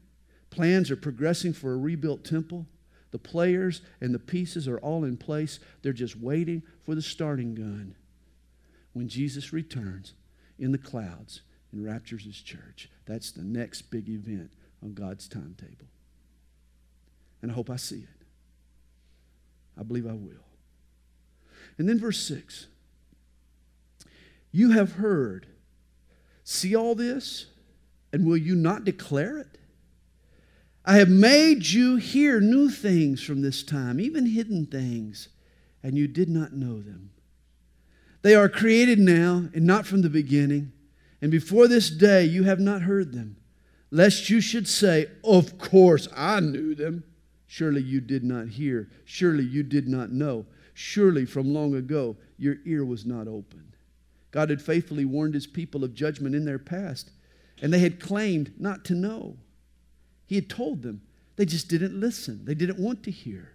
Plans 0.49 0.91
are 0.91 0.95
progressing 0.95 1.53
for 1.53 1.73
a 1.73 1.77
rebuilt 1.77 2.23
temple. 2.23 2.65
The 3.11 3.19
players 3.19 3.81
and 4.01 4.13
the 4.13 4.19
pieces 4.19 4.67
are 4.67 4.79
all 4.79 5.03
in 5.03 5.17
place. 5.17 5.59
They're 5.81 5.93
just 5.93 6.15
waiting 6.15 6.63
for 6.83 6.95
the 6.95 7.01
starting 7.01 7.55
gun 7.55 7.95
when 8.93 9.07
Jesus 9.07 9.53
returns 9.53 10.13
in 10.57 10.71
the 10.71 10.77
clouds 10.77 11.41
and 11.71 11.83
raptures 11.83 12.25
his 12.25 12.41
church. 12.41 12.89
That's 13.05 13.31
the 13.31 13.43
next 13.43 13.83
big 13.83 14.09
event 14.09 14.51
on 14.83 14.93
God's 14.93 15.27
timetable. 15.27 15.87
And 17.41 17.51
I 17.51 17.53
hope 17.53 17.69
I 17.69 17.77
see 17.77 17.99
it. 17.99 18.25
I 19.79 19.83
believe 19.83 20.05
I 20.05 20.13
will. 20.13 20.45
And 21.77 21.87
then 21.87 21.99
verse 21.99 22.19
6 22.19 22.67
you 24.51 24.71
have 24.71 24.93
heard. 24.93 25.47
See 26.43 26.75
all 26.75 26.95
this? 26.95 27.47
And 28.11 28.25
will 28.25 28.37
you 28.37 28.55
not 28.55 28.85
declare 28.85 29.37
it? 29.37 29.57
I 30.85 30.95
have 30.95 31.09
made 31.09 31.67
you 31.67 31.97
hear 31.97 32.39
new 32.39 32.69
things 32.69 33.21
from 33.21 33.41
this 33.41 33.61
time, 33.61 33.99
even 33.99 34.25
hidden 34.25 34.65
things, 34.65 35.29
and 35.83 35.97
you 35.97 36.07
did 36.07 36.29
not 36.29 36.53
know 36.53 36.81
them. 36.81 37.11
They 38.21 38.33
are 38.33 38.49
created 38.49 38.97
now 38.97 39.49
and 39.53 39.65
not 39.65 39.85
from 39.85 40.01
the 40.01 40.09
beginning, 40.09 40.71
and 41.21 41.31
before 41.31 41.67
this 41.67 41.89
day 41.89 42.23
you 42.23 42.43
have 42.43 42.59
not 42.59 42.81
heard 42.81 43.13
them, 43.13 43.37
lest 43.91 44.29
you 44.29 44.41
should 44.41 44.67
say, 44.67 45.07
Of 45.23 45.57
course 45.59 46.07
I 46.15 46.39
knew 46.39 46.73
them. 46.73 47.03
Surely 47.45 47.81
you 47.81 48.01
did 48.01 48.23
not 48.23 48.47
hear. 48.47 48.89
Surely 49.05 49.43
you 49.43 49.63
did 49.63 49.87
not 49.87 50.11
know. 50.11 50.45
Surely 50.73 51.25
from 51.25 51.53
long 51.53 51.75
ago 51.75 52.17
your 52.37 52.57
ear 52.65 52.85
was 52.85 53.05
not 53.05 53.27
open. 53.27 53.68
God 54.31 54.49
had 54.49 54.61
faithfully 54.61 55.05
warned 55.05 55.33
his 55.33 55.47
people 55.47 55.83
of 55.83 55.93
judgment 55.93 56.35
in 56.35 56.45
their 56.45 56.59
past, 56.59 57.11
and 57.61 57.73
they 57.73 57.79
had 57.79 57.99
claimed 57.99 58.53
not 58.59 58.85
to 58.85 58.95
know. 58.95 59.37
He 60.25 60.35
had 60.35 60.49
told 60.49 60.83
them. 60.83 61.01
They 61.35 61.45
just 61.45 61.69
didn't 61.69 61.99
listen, 61.99 62.43
they 62.43 62.53
didn't 62.53 62.79
want 62.79 63.03
to 63.03 63.11
hear. 63.11 63.53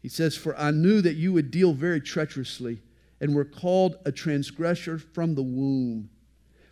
He 0.00 0.08
says, 0.08 0.36
For 0.36 0.56
I 0.58 0.70
knew 0.70 1.00
that 1.00 1.14
you 1.14 1.32
would 1.32 1.50
deal 1.50 1.72
very 1.72 2.00
treacherously 2.00 2.82
and 3.20 3.34
were 3.34 3.44
called 3.44 3.96
a 4.04 4.12
transgressor 4.12 4.98
from 4.98 5.34
the 5.34 5.42
womb. 5.42 6.10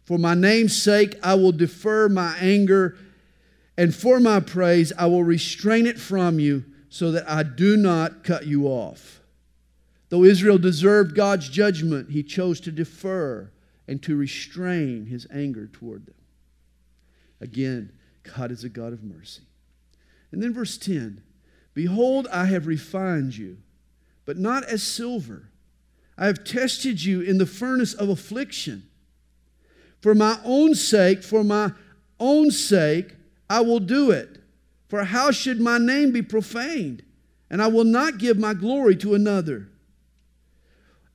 For 0.04 0.18
my 0.18 0.34
name's 0.34 0.80
sake, 0.80 1.16
I 1.22 1.34
will 1.34 1.52
defer 1.52 2.08
my 2.08 2.36
anger 2.38 2.98
and 3.80 3.94
for 3.94 4.20
my 4.20 4.40
praise 4.40 4.92
I 4.98 5.06
will 5.06 5.24
restrain 5.24 5.86
it 5.86 5.98
from 5.98 6.38
you 6.38 6.66
so 6.90 7.12
that 7.12 7.26
I 7.26 7.42
do 7.42 7.78
not 7.78 8.24
cut 8.24 8.46
you 8.46 8.66
off. 8.66 9.19
Though 10.10 10.24
Israel 10.24 10.58
deserved 10.58 11.14
God's 11.14 11.48
judgment, 11.48 12.10
he 12.10 12.22
chose 12.22 12.60
to 12.60 12.72
defer 12.72 13.50
and 13.88 14.02
to 14.02 14.16
restrain 14.16 15.06
his 15.06 15.26
anger 15.32 15.66
toward 15.66 16.06
them. 16.06 16.14
Again, 17.40 17.92
God 18.22 18.50
is 18.50 18.64
a 18.64 18.68
God 18.68 18.92
of 18.92 19.02
mercy. 19.02 19.42
And 20.32 20.42
then 20.42 20.52
verse 20.52 20.76
10 20.76 21.22
Behold, 21.74 22.26
I 22.32 22.46
have 22.46 22.66
refined 22.66 23.36
you, 23.36 23.58
but 24.24 24.36
not 24.36 24.64
as 24.64 24.82
silver. 24.82 25.48
I 26.18 26.26
have 26.26 26.44
tested 26.44 27.02
you 27.02 27.20
in 27.22 27.38
the 27.38 27.46
furnace 27.46 27.94
of 27.94 28.08
affliction. 28.08 28.82
For 30.00 30.14
my 30.14 30.38
own 30.44 30.74
sake, 30.74 31.22
for 31.22 31.44
my 31.44 31.72
own 32.18 32.50
sake, 32.50 33.14
I 33.48 33.60
will 33.60 33.80
do 33.80 34.10
it. 34.10 34.38
For 34.88 35.04
how 35.04 35.30
should 35.30 35.60
my 35.60 35.78
name 35.78 36.12
be 36.12 36.22
profaned? 36.22 37.04
And 37.48 37.62
I 37.62 37.68
will 37.68 37.84
not 37.84 38.18
give 38.18 38.38
my 38.38 38.54
glory 38.54 38.96
to 38.96 39.14
another. 39.14 39.68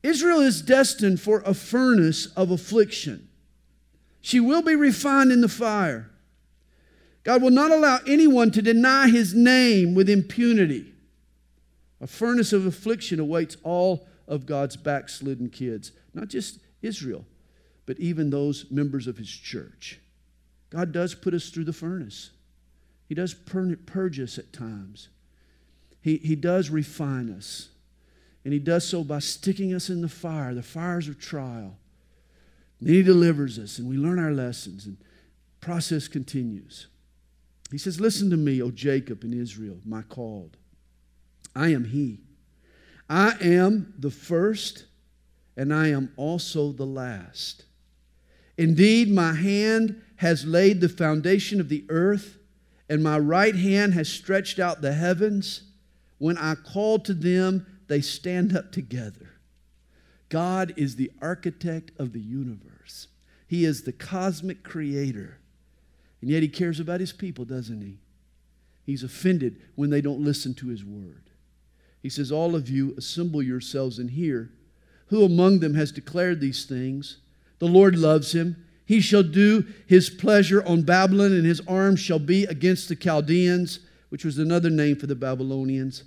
Israel 0.05 0.39
is 0.39 0.61
destined 0.61 1.19
for 1.19 1.41
a 1.45 1.55
furnace 1.55 2.27
of 2.37 2.51
affliction. 2.51 3.27
She 4.21 4.39
will 4.39 4.61
be 4.61 4.75
refined 4.75 5.31
in 5.31 5.41
the 5.41 5.49
fire. 5.49 6.11
God 7.23 7.41
will 7.41 7.49
not 7.49 7.71
allow 7.71 7.99
anyone 8.05 8.51
to 8.51 8.61
deny 8.61 9.09
his 9.09 9.33
name 9.33 9.95
with 9.95 10.07
impunity. 10.07 10.93
A 11.99 12.05
furnace 12.05 12.53
of 12.53 12.67
affliction 12.67 13.19
awaits 13.19 13.57
all 13.63 14.07
of 14.27 14.45
God's 14.45 14.77
backslidden 14.77 15.49
kids, 15.49 15.91
not 16.13 16.27
just 16.27 16.59
Israel, 16.83 17.25
but 17.87 17.99
even 17.99 18.29
those 18.29 18.69
members 18.69 19.07
of 19.07 19.17
his 19.17 19.29
church. 19.29 19.99
God 20.69 20.91
does 20.91 21.15
put 21.15 21.33
us 21.33 21.49
through 21.49 21.63
the 21.65 21.73
furnace, 21.73 22.29
He 23.07 23.15
does 23.15 23.33
purge 23.33 24.19
us 24.19 24.37
at 24.37 24.53
times, 24.53 25.09
He, 25.99 26.17
he 26.17 26.35
does 26.35 26.69
refine 26.69 27.31
us. 27.31 27.69
And 28.45 28.53
He 28.53 28.60
does 28.60 28.88
so 28.88 29.03
by 29.03 29.19
sticking 29.19 29.73
us 29.73 29.89
in 29.89 30.01
the 30.01 30.08
fire, 30.08 30.53
the 30.53 30.63
fires 30.63 31.10
of 31.10 31.19
trial. 31.19 31.75
Then 32.79 32.93
He 32.93 33.03
delivers 33.03 33.60
us, 33.60 33.79
and 33.79 33.89
we 33.89 33.97
learn 33.97 34.19
our 34.19 34.31
lessons, 34.31 34.86
and 34.86 34.97
process 35.60 36.08
continues. 36.08 36.88
He 37.71 37.79
says, 37.79 37.99
Listen 37.99 38.29
to 38.29 38.38
me, 38.38 38.62
O 38.62 38.69
Jacob 38.69 39.23
and 39.23 39.34
Israel, 39.34 39.79
my 39.84 40.03
called. 40.03 40.58
I 41.55 41.69
am 41.69 41.86
He. 41.86 42.19
I 43.10 43.36
am 43.41 43.93
the 43.97 44.12
first, 44.12 44.86
and 45.58 45.73
I 45.73 45.88
am 45.88 46.12
also 46.15 46.71
the 46.71 46.86
last. 46.86 47.65
Indeed, 48.58 49.12
my 49.12 49.34
hand 49.34 50.01
has 50.17 50.45
laid 50.45 50.81
the 50.81 50.89
foundation 50.89 51.60
of 51.60 51.69
the 51.69 51.84
earth, 51.89 52.38
and 52.89 53.03
my 53.03 53.17
right 53.17 53.55
hand 53.55 53.93
has 53.95 54.08
stretched 54.08 54.60
out 54.60 54.81
the 54.81 54.93
heavens. 54.93 55.63
When 56.19 56.38
I 56.38 56.55
called 56.55 57.05
to 57.05 57.13
them, 57.13 57.65
they 57.87 58.01
stand 58.01 58.55
up 58.55 58.71
together. 58.71 59.31
God 60.29 60.73
is 60.75 60.95
the 60.95 61.11
architect 61.21 61.91
of 61.99 62.13
the 62.13 62.19
universe, 62.19 63.07
He 63.47 63.65
is 63.65 63.83
the 63.83 63.93
cosmic 63.93 64.63
creator. 64.63 65.39
And 66.25 66.31
yet 66.31 66.41
he 66.41 66.49
cares 66.49 66.79
about 66.79 67.01
his 67.01 67.11
people, 67.11 67.45
doesn't 67.45 67.81
he? 67.81 67.99
He's 68.83 69.03
offended 69.03 69.61
when 69.75 69.91
they 69.91 70.01
don't 70.01 70.23
listen 70.23 70.55
to 70.55 70.69
his 70.69 70.83
word. 70.83 71.29
He 72.01 72.09
says, 72.09 72.31
All 72.31 72.55
of 72.55 72.67
you 72.67 72.95
assemble 72.97 73.43
yourselves 73.43 73.99
and 73.99 74.09
hear. 74.09 74.49
Who 75.09 75.23
among 75.23 75.59
them 75.59 75.75
has 75.75 75.91
declared 75.91 76.41
these 76.41 76.65
things? 76.65 77.17
The 77.59 77.67
Lord 77.67 77.95
loves 77.95 78.31
him. 78.31 78.55
He 78.87 79.01
shall 79.01 79.21
do 79.21 79.65
his 79.85 80.09
pleasure 80.09 80.65
on 80.65 80.81
Babylon, 80.81 81.31
and 81.31 81.45
his 81.45 81.61
arm 81.67 81.95
shall 81.95 82.17
be 82.17 82.45
against 82.45 82.89
the 82.89 82.95
Chaldeans, 82.95 83.81
which 84.09 84.25
was 84.25 84.39
another 84.39 84.71
name 84.71 84.95
for 84.95 85.05
the 85.05 85.13
Babylonians. 85.13 86.05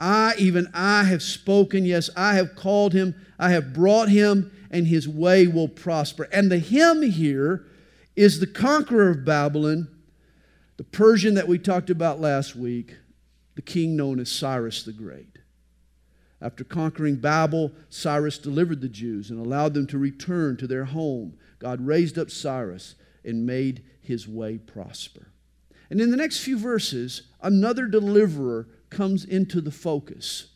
I, 0.00 0.34
even 0.38 0.68
I, 0.72 1.04
have 1.04 1.22
spoken. 1.22 1.84
Yes, 1.84 2.08
I 2.16 2.34
have 2.34 2.54
called 2.54 2.92
him. 2.92 3.14
I 3.38 3.50
have 3.50 3.72
brought 3.72 4.08
him, 4.08 4.52
and 4.70 4.86
his 4.86 5.08
way 5.08 5.46
will 5.46 5.68
prosper. 5.68 6.28
And 6.32 6.50
the 6.50 6.58
him 6.58 7.02
here 7.02 7.66
is 8.16 8.40
the 8.40 8.46
conqueror 8.46 9.10
of 9.10 9.24
Babylon, 9.24 9.88
the 10.76 10.84
Persian 10.84 11.34
that 11.34 11.48
we 11.48 11.58
talked 11.58 11.90
about 11.90 12.20
last 12.20 12.54
week, 12.54 12.96
the 13.54 13.62
king 13.62 13.96
known 13.96 14.20
as 14.20 14.30
Cyrus 14.30 14.82
the 14.82 14.92
Great. 14.92 15.38
After 16.40 16.62
conquering 16.62 17.16
Babel, 17.16 17.72
Cyrus 17.88 18.38
delivered 18.38 18.80
the 18.80 18.88
Jews 18.88 19.30
and 19.30 19.44
allowed 19.44 19.74
them 19.74 19.88
to 19.88 19.98
return 19.98 20.56
to 20.58 20.68
their 20.68 20.84
home. 20.84 21.36
God 21.58 21.84
raised 21.84 22.16
up 22.16 22.30
Cyrus 22.30 22.94
and 23.24 23.44
made 23.44 23.82
his 24.00 24.28
way 24.28 24.58
prosper. 24.58 25.32
And 25.90 26.00
in 26.00 26.10
the 26.10 26.16
next 26.16 26.40
few 26.40 26.58
verses, 26.58 27.22
another 27.42 27.86
deliverer 27.86 28.68
comes 28.90 29.24
into 29.24 29.60
the 29.60 29.70
focus. 29.70 30.48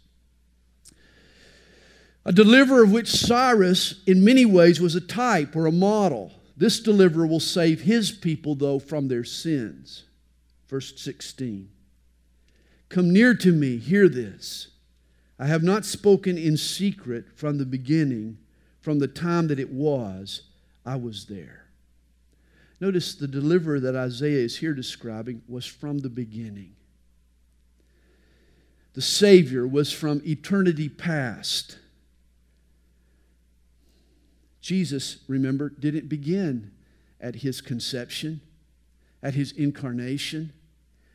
A 2.25 2.33
deliverer 2.33 2.85
of 2.85 2.92
which 2.92 3.09
Cyrus, 3.09 4.03
in 4.07 4.25
many 4.25 4.45
ways, 4.45 4.81
was 4.81 4.95
a 4.95 5.01
type 5.01 5.57
or 5.57 5.66
a 5.66 5.73
model. 5.73 6.33
This 6.57 6.81
deliverer 6.81 7.27
will 7.27 7.40
save 7.40 7.83
his 7.83 8.12
people, 8.12 8.55
though, 8.55 8.79
from 8.79 9.09
their 9.09 9.25
sins. 9.25 10.05
Verse 10.68 10.92
16 11.01 11.68
Come 12.88 13.12
near 13.12 13.35
to 13.35 13.53
me, 13.53 13.79
hear 13.79 14.09
this. 14.09 14.68
I 15.38 15.47
have 15.47 15.62
not 15.62 15.85
spoken 15.85 16.38
in 16.38 16.57
secret 16.57 17.27
from 17.35 17.59
the 17.59 17.66
beginning, 17.66 18.38
from 18.81 19.01
the 19.01 19.09
time 19.09 19.49
that 19.49 19.59
it 19.59 19.71
was, 19.71 20.42
I 20.87 20.97
was 20.97 21.25
there. 21.27 21.66
Notice 22.81 23.14
the 23.14 23.29
deliverer 23.29 23.81
that 23.81 23.97
Isaiah 23.97 24.45
is 24.45 24.59
here 24.59 24.75
describing 24.75 25.42
was 25.49 25.66
from 25.66 25.99
the 25.99 26.11
beginning. 26.11 26.75
The 28.94 29.02
Savior 29.02 29.66
was 29.66 29.92
from 29.92 30.20
eternity 30.26 30.88
past. 30.88 31.78
Jesus, 34.61 35.18
remember, 35.26 35.70
didn't 35.70 36.09
begin 36.09 36.72
at 37.20 37.37
his 37.37 37.61
conception, 37.61 38.40
at 39.22 39.35
his 39.35 39.52
incarnation. 39.52 40.52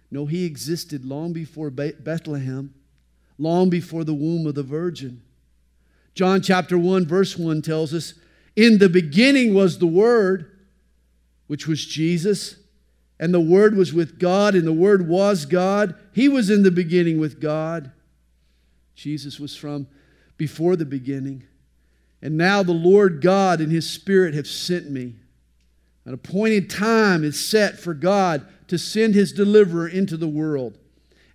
No, 0.09 0.25
he 0.25 0.45
existed 0.45 1.05
long 1.05 1.33
before 1.33 1.69
Bethlehem, 1.69 2.73
long 3.37 3.69
before 3.69 4.03
the 4.03 4.13
womb 4.13 4.47
of 4.47 4.55
the 4.55 4.63
Virgin. 4.63 5.21
John 6.15 6.41
chapter 6.41 6.77
1, 6.77 7.05
verse 7.05 7.37
1 7.37 7.61
tells 7.61 7.93
us 7.93 8.15
In 8.55 8.79
the 8.79 8.89
beginning 8.89 9.53
was 9.53 9.77
the 9.77 9.87
Word, 9.87 10.51
which 11.45 11.67
was 11.67 11.85
Jesus, 11.85 12.55
and 13.19 13.33
the 13.33 13.39
Word 13.39 13.75
was 13.75 13.93
with 13.93 14.19
God, 14.19 14.55
and 14.55 14.65
the 14.65 14.73
Word 14.73 15.07
was 15.07 15.45
God. 15.45 15.95
He 16.13 16.29
was 16.29 16.49
in 16.49 16.63
the 16.63 16.71
beginning 16.71 17.19
with 17.19 17.41
God. 17.41 17.91
Jesus 18.95 19.39
was 19.39 19.55
from 19.55 19.87
before 20.37 20.75
the 20.75 20.85
beginning. 20.85 21.43
And 22.21 22.37
now 22.37 22.63
the 22.63 22.71
Lord 22.71 23.21
God 23.21 23.61
and 23.61 23.71
His 23.71 23.89
Spirit 23.89 24.33
have 24.33 24.47
sent 24.47 24.89
me. 24.89 25.15
An 26.05 26.13
appointed 26.13 26.69
time 26.69 27.23
is 27.23 27.43
set 27.43 27.79
for 27.79 27.93
God 27.93 28.45
to 28.67 28.77
send 28.77 29.13
His 29.13 29.31
deliverer 29.31 29.87
into 29.87 30.17
the 30.17 30.27
world. 30.27 30.77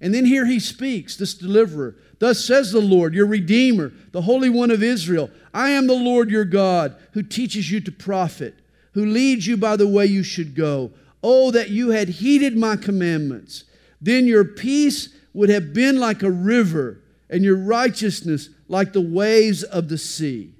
And 0.01 0.13
then 0.15 0.25
here 0.25 0.47
He 0.47 0.59
speaks, 0.59 1.17
this 1.17 1.35
deliverer. 1.35 1.97
Thus 2.19 2.45
says 2.45 2.73
the 2.73 2.81
Lord, 2.81 3.15
your 3.15 3.27
Redeemer, 3.27 3.93
the 4.13 4.23
Holy 4.23 4.49
One 4.49 4.71
of 4.71 4.83
Israel 4.83 5.31
I 5.55 5.71
am 5.71 5.87
the 5.87 5.95
Lord 5.95 6.31
your 6.31 6.45
God, 6.45 6.97
who 7.13 7.23
teaches 7.23 7.71
you 7.71 7.81
to 7.81 7.93
profit, 7.93 8.55
who 8.95 9.05
leads 9.05 9.47
you 9.47 9.57
by 9.57 9.77
the 9.77 9.89
way 9.89 10.07
you 10.07 10.23
should 10.23 10.55
go. 10.55 10.93
Oh, 11.23 11.51
that 11.51 11.71
you 11.71 11.91
had 11.91 12.09
heeded 12.09 12.57
my 12.57 12.77
commandments. 12.77 13.65
Then 14.01 14.27
your 14.27 14.45
peace 14.45 15.09
would 15.33 15.49
have 15.49 15.73
been 15.73 15.99
like 15.99 16.23
a 16.23 16.31
river, 16.31 17.01
and 17.31 17.45
your 17.45 17.57
righteousness 17.57 18.51
like 18.69 18.93
the 18.93 19.01
waves 19.01 19.63
of 19.63 19.89
the 19.89 19.99
sea. 19.99 20.55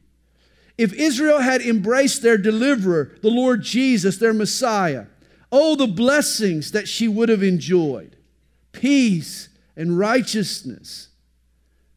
If 0.79 0.93
Israel 0.95 1.41
had 1.41 1.61
embraced 1.61 2.23
their 2.23 2.39
deliverer, 2.39 3.17
the 3.21 3.31
Lord 3.31 3.63
Jesus, 3.63 4.17
their 4.17 4.33
Messiah, 4.33 5.07
oh, 5.51 5.77
the 5.77 5.87
blessings 5.87 6.73
that 6.73 6.89
she 6.89 7.09
would 7.09 7.29
have 7.29 7.43
enjoyed 7.43 8.17
peace 8.73 9.49
and 9.77 9.99
righteousness. 9.99 11.09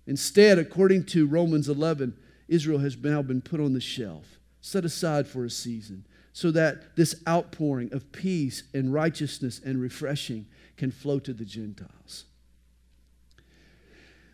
Instead, 0.05 0.59
according 0.59 1.05
to 1.05 1.25
Romans 1.25 1.67
11, 1.67 2.15
Israel 2.47 2.79
has 2.79 2.97
now 2.97 3.21
been 3.21 3.41
put 3.41 3.59
on 3.59 3.73
the 3.73 3.81
shelf, 3.81 4.39
set 4.61 4.85
aside 4.85 5.25
for 5.25 5.45
a 5.45 5.49
season, 5.49 6.05
so 6.35 6.51
that 6.51 6.97
this 6.97 7.15
outpouring 7.25 7.93
of 7.93 8.11
peace 8.11 8.63
and 8.73 8.93
righteousness 8.93 9.61
and 9.63 9.81
refreshing 9.81 10.45
can 10.75 10.91
flow 10.91 11.17
to 11.17 11.31
the 11.31 11.45
Gentiles. 11.45 12.25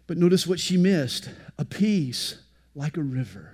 But 0.07 0.17
notice 0.17 0.47
what 0.47 0.59
she 0.59 0.77
missed 0.77 1.29
a 1.59 1.63
peace 1.63 2.41
like 2.73 2.97
a 2.97 3.03
river. 3.03 3.53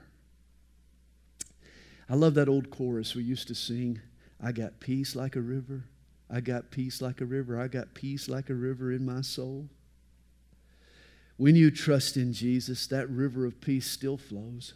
I 2.09 2.15
love 2.15 2.35
that 2.35 2.47
old 2.47 2.69
chorus 2.69 3.15
we 3.15 3.23
used 3.23 3.49
to 3.49 3.53
sing. 3.53 3.99
I 4.41 4.53
got 4.53 4.79
peace 4.79 5.13
like 5.13 5.35
a 5.35 5.41
river. 5.41 5.83
I 6.31 6.39
got 6.39 6.71
peace 6.71 7.01
like 7.01 7.19
a 7.19 7.25
river. 7.25 7.59
I 7.59 7.67
got 7.67 7.93
peace 7.93 8.29
like 8.29 8.49
a 8.49 8.55
river 8.55 8.93
in 8.93 9.05
my 9.05 9.19
soul. 9.19 9.67
When 11.35 11.57
you 11.57 11.69
trust 11.69 12.15
in 12.15 12.31
Jesus, 12.31 12.87
that 12.87 13.09
river 13.09 13.45
of 13.45 13.59
peace 13.59 13.91
still 13.91 14.15
flows. 14.15 14.73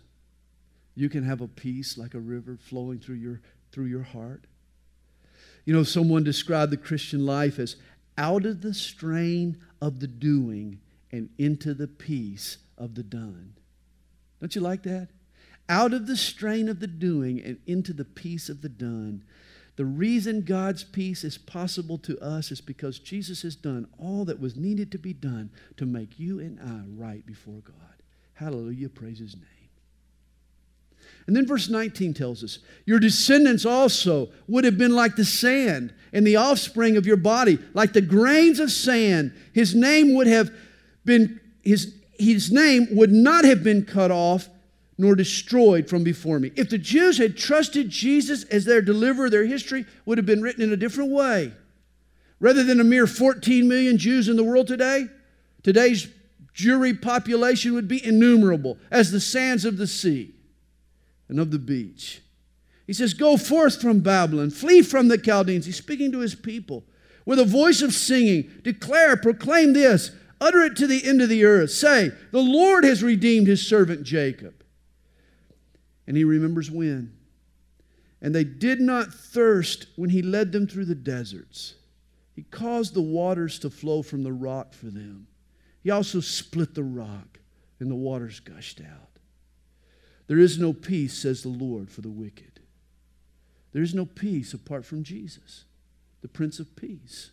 You 0.93 1.07
can 1.07 1.23
have 1.23 1.39
a 1.39 1.47
peace 1.47 1.97
like 1.97 2.13
a 2.13 2.19
river 2.19 2.57
flowing 2.57 2.99
through 2.99 3.15
your, 3.15 3.39
through 3.71 3.85
your 3.85 4.03
heart. 4.03 4.45
You 5.65 5.73
know, 5.73 5.83
someone 5.83 6.23
described 6.23 6.71
the 6.71 6.77
Christian 6.77 7.25
life 7.25 7.59
as 7.59 7.75
out 8.17 8.45
of 8.45 8.61
the 8.61 8.73
strain 8.73 9.57
of 9.81 9.99
the 9.99 10.07
doing 10.07 10.79
and 11.11 11.29
into 11.37 11.73
the 11.73 11.87
peace 11.87 12.57
of 12.77 12.95
the 12.95 13.03
done. 13.03 13.53
Don't 14.39 14.55
you 14.55 14.61
like 14.61 14.83
that? 14.83 15.09
Out 15.69 15.93
of 15.93 16.07
the 16.07 16.17
strain 16.17 16.67
of 16.67 16.79
the 16.79 16.87
doing 16.87 17.39
and 17.41 17.59
into 17.65 17.93
the 17.93 18.05
peace 18.05 18.49
of 18.49 18.61
the 18.61 18.69
done. 18.69 19.23
The 19.77 19.85
reason 19.85 20.41
God's 20.41 20.83
peace 20.83 21.23
is 21.23 21.37
possible 21.37 21.97
to 21.99 22.19
us 22.19 22.51
is 22.51 22.59
because 22.59 22.99
Jesus 22.99 23.43
has 23.43 23.55
done 23.55 23.87
all 23.97 24.25
that 24.25 24.39
was 24.39 24.55
needed 24.55 24.91
to 24.91 24.97
be 24.97 25.13
done 25.13 25.49
to 25.77 25.85
make 25.85 26.19
you 26.19 26.39
and 26.39 26.59
I 26.59 26.83
right 27.01 27.25
before 27.25 27.61
God. 27.63 27.75
Hallelujah. 28.33 28.89
Praise 28.89 29.19
his 29.19 29.35
name. 29.35 29.60
And 31.31 31.37
then 31.37 31.47
verse 31.47 31.69
19 31.69 32.13
tells 32.13 32.43
us, 32.43 32.59
Your 32.85 32.99
descendants 32.99 33.65
also 33.65 34.31
would 34.49 34.65
have 34.65 34.77
been 34.77 34.93
like 34.93 35.15
the 35.15 35.23
sand, 35.23 35.93
and 36.11 36.27
the 36.27 36.35
offspring 36.35 36.97
of 36.97 37.05
your 37.05 37.15
body, 37.15 37.57
like 37.73 37.93
the 37.93 38.01
grains 38.01 38.59
of 38.59 38.69
sand. 38.69 39.31
His 39.53 39.73
name 39.73 40.13
would 40.15 40.27
have 40.27 40.51
been, 41.05 41.39
his, 41.63 41.95
his 42.19 42.51
name 42.51 42.89
would 42.91 43.13
not 43.13 43.45
have 43.45 43.63
been 43.63 43.85
cut 43.85 44.11
off 44.11 44.49
nor 44.97 45.15
destroyed 45.15 45.87
from 45.87 46.03
before 46.03 46.37
me. 46.37 46.51
If 46.57 46.69
the 46.69 46.77
Jews 46.77 47.17
had 47.17 47.37
trusted 47.37 47.89
Jesus 47.89 48.43
as 48.43 48.65
their 48.65 48.81
deliverer, 48.81 49.29
their 49.29 49.45
history 49.45 49.85
would 50.05 50.17
have 50.17 50.25
been 50.25 50.41
written 50.41 50.61
in 50.61 50.73
a 50.73 50.77
different 50.77 51.11
way. 51.11 51.53
Rather 52.41 52.65
than 52.65 52.81
a 52.81 52.83
mere 52.83 53.07
14 53.07 53.69
million 53.69 53.97
Jews 53.97 54.27
in 54.27 54.35
the 54.35 54.43
world 54.43 54.67
today, 54.67 55.07
today's 55.63 56.09
Jewry 56.53 57.01
population 57.01 57.73
would 57.73 57.87
be 57.87 58.05
innumerable 58.05 58.77
as 58.91 59.13
the 59.13 59.21
sands 59.21 59.63
of 59.63 59.77
the 59.77 59.87
sea 59.87 60.33
and 61.31 61.39
of 61.39 61.49
the 61.49 61.57
beach. 61.57 62.21
He 62.85 62.93
says, 62.93 63.15
Go 63.15 63.37
forth 63.37 63.81
from 63.81 64.01
Babylon, 64.01 64.51
flee 64.51 64.81
from 64.81 65.07
the 65.07 65.17
Chaldeans. 65.17 65.65
He's 65.65 65.77
speaking 65.77 66.11
to 66.11 66.19
his 66.19 66.35
people 66.35 66.83
with 67.25 67.39
a 67.39 67.45
voice 67.45 67.81
of 67.81 67.93
singing. 67.93 68.51
Declare, 68.63 69.17
proclaim 69.17 69.71
this, 69.71 70.11
utter 70.41 70.61
it 70.61 70.75
to 70.75 70.87
the 70.87 71.03
end 71.07 71.21
of 71.21 71.29
the 71.29 71.45
earth. 71.45 71.71
Say, 71.71 72.11
The 72.31 72.41
Lord 72.41 72.83
has 72.83 73.01
redeemed 73.01 73.47
his 73.47 73.65
servant 73.65 74.03
Jacob. 74.03 74.53
And 76.05 76.17
he 76.17 76.25
remembers 76.25 76.69
when. 76.69 77.13
And 78.21 78.35
they 78.35 78.43
did 78.43 78.81
not 78.81 79.13
thirst 79.13 79.87
when 79.95 80.09
he 80.09 80.21
led 80.21 80.51
them 80.51 80.67
through 80.67 80.85
the 80.85 80.95
deserts. 80.95 81.75
He 82.35 82.43
caused 82.43 82.93
the 82.93 83.01
waters 83.01 83.57
to 83.59 83.69
flow 83.69 84.01
from 84.01 84.23
the 84.23 84.33
rock 84.33 84.73
for 84.73 84.87
them. 84.87 85.27
He 85.81 85.91
also 85.91 86.19
split 86.19 86.75
the 86.75 86.83
rock, 86.83 87.39
and 87.79 87.89
the 87.89 87.95
waters 87.95 88.41
gushed 88.41 88.81
out. 88.81 89.10
There 90.31 90.39
is 90.39 90.57
no 90.57 90.71
peace, 90.71 91.13
says 91.13 91.43
the 91.43 91.49
Lord, 91.49 91.91
for 91.91 91.99
the 91.99 92.09
wicked. 92.09 92.61
There 93.73 93.83
is 93.83 93.93
no 93.93 94.05
peace 94.05 94.53
apart 94.53 94.85
from 94.85 95.03
Jesus, 95.03 95.65
the 96.21 96.29
Prince 96.29 96.57
of 96.57 96.73
Peace. 96.77 97.31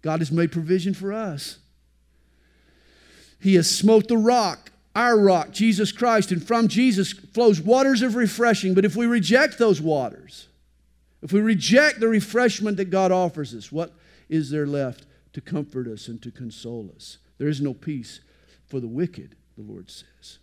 God 0.00 0.20
has 0.20 0.30
made 0.30 0.52
provision 0.52 0.94
for 0.94 1.12
us. 1.12 1.58
He 3.40 3.56
has 3.56 3.68
smote 3.68 4.06
the 4.06 4.16
rock, 4.16 4.70
our 4.94 5.18
rock, 5.18 5.50
Jesus 5.50 5.90
Christ, 5.90 6.30
and 6.30 6.46
from 6.46 6.68
Jesus 6.68 7.12
flows 7.12 7.60
waters 7.60 8.02
of 8.02 8.14
refreshing. 8.14 8.72
But 8.72 8.84
if 8.84 8.94
we 8.94 9.06
reject 9.06 9.58
those 9.58 9.80
waters, 9.80 10.46
if 11.22 11.32
we 11.32 11.40
reject 11.40 11.98
the 11.98 12.06
refreshment 12.06 12.76
that 12.76 12.90
God 12.90 13.10
offers 13.10 13.52
us, 13.52 13.72
what 13.72 13.94
is 14.28 14.50
there 14.50 14.64
left 14.64 15.06
to 15.32 15.40
comfort 15.40 15.88
us 15.88 16.06
and 16.06 16.22
to 16.22 16.30
console 16.30 16.88
us? 16.94 17.18
There 17.38 17.48
is 17.48 17.60
no 17.60 17.74
peace 17.74 18.20
for 18.64 18.78
the 18.78 18.86
wicked, 18.86 19.34
the 19.56 19.64
Lord 19.64 19.90
says. 19.90 20.38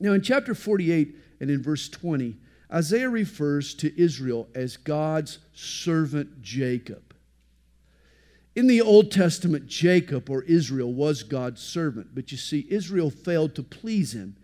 Now, 0.00 0.12
in 0.12 0.22
chapter 0.22 0.54
48 0.54 1.16
and 1.40 1.50
in 1.50 1.62
verse 1.62 1.88
20, 1.88 2.36
Isaiah 2.72 3.08
refers 3.08 3.74
to 3.74 4.00
Israel 4.00 4.48
as 4.54 4.76
God's 4.76 5.38
servant 5.54 6.42
Jacob. 6.42 7.14
In 8.54 8.66
the 8.66 8.80
Old 8.80 9.10
Testament, 9.10 9.66
Jacob 9.66 10.28
or 10.28 10.42
Israel 10.42 10.92
was 10.92 11.22
God's 11.22 11.62
servant, 11.62 12.08
but 12.14 12.32
you 12.32 12.38
see, 12.38 12.66
Israel 12.68 13.10
failed 13.10 13.54
to 13.54 13.62
please 13.62 14.12
him 14.12 14.36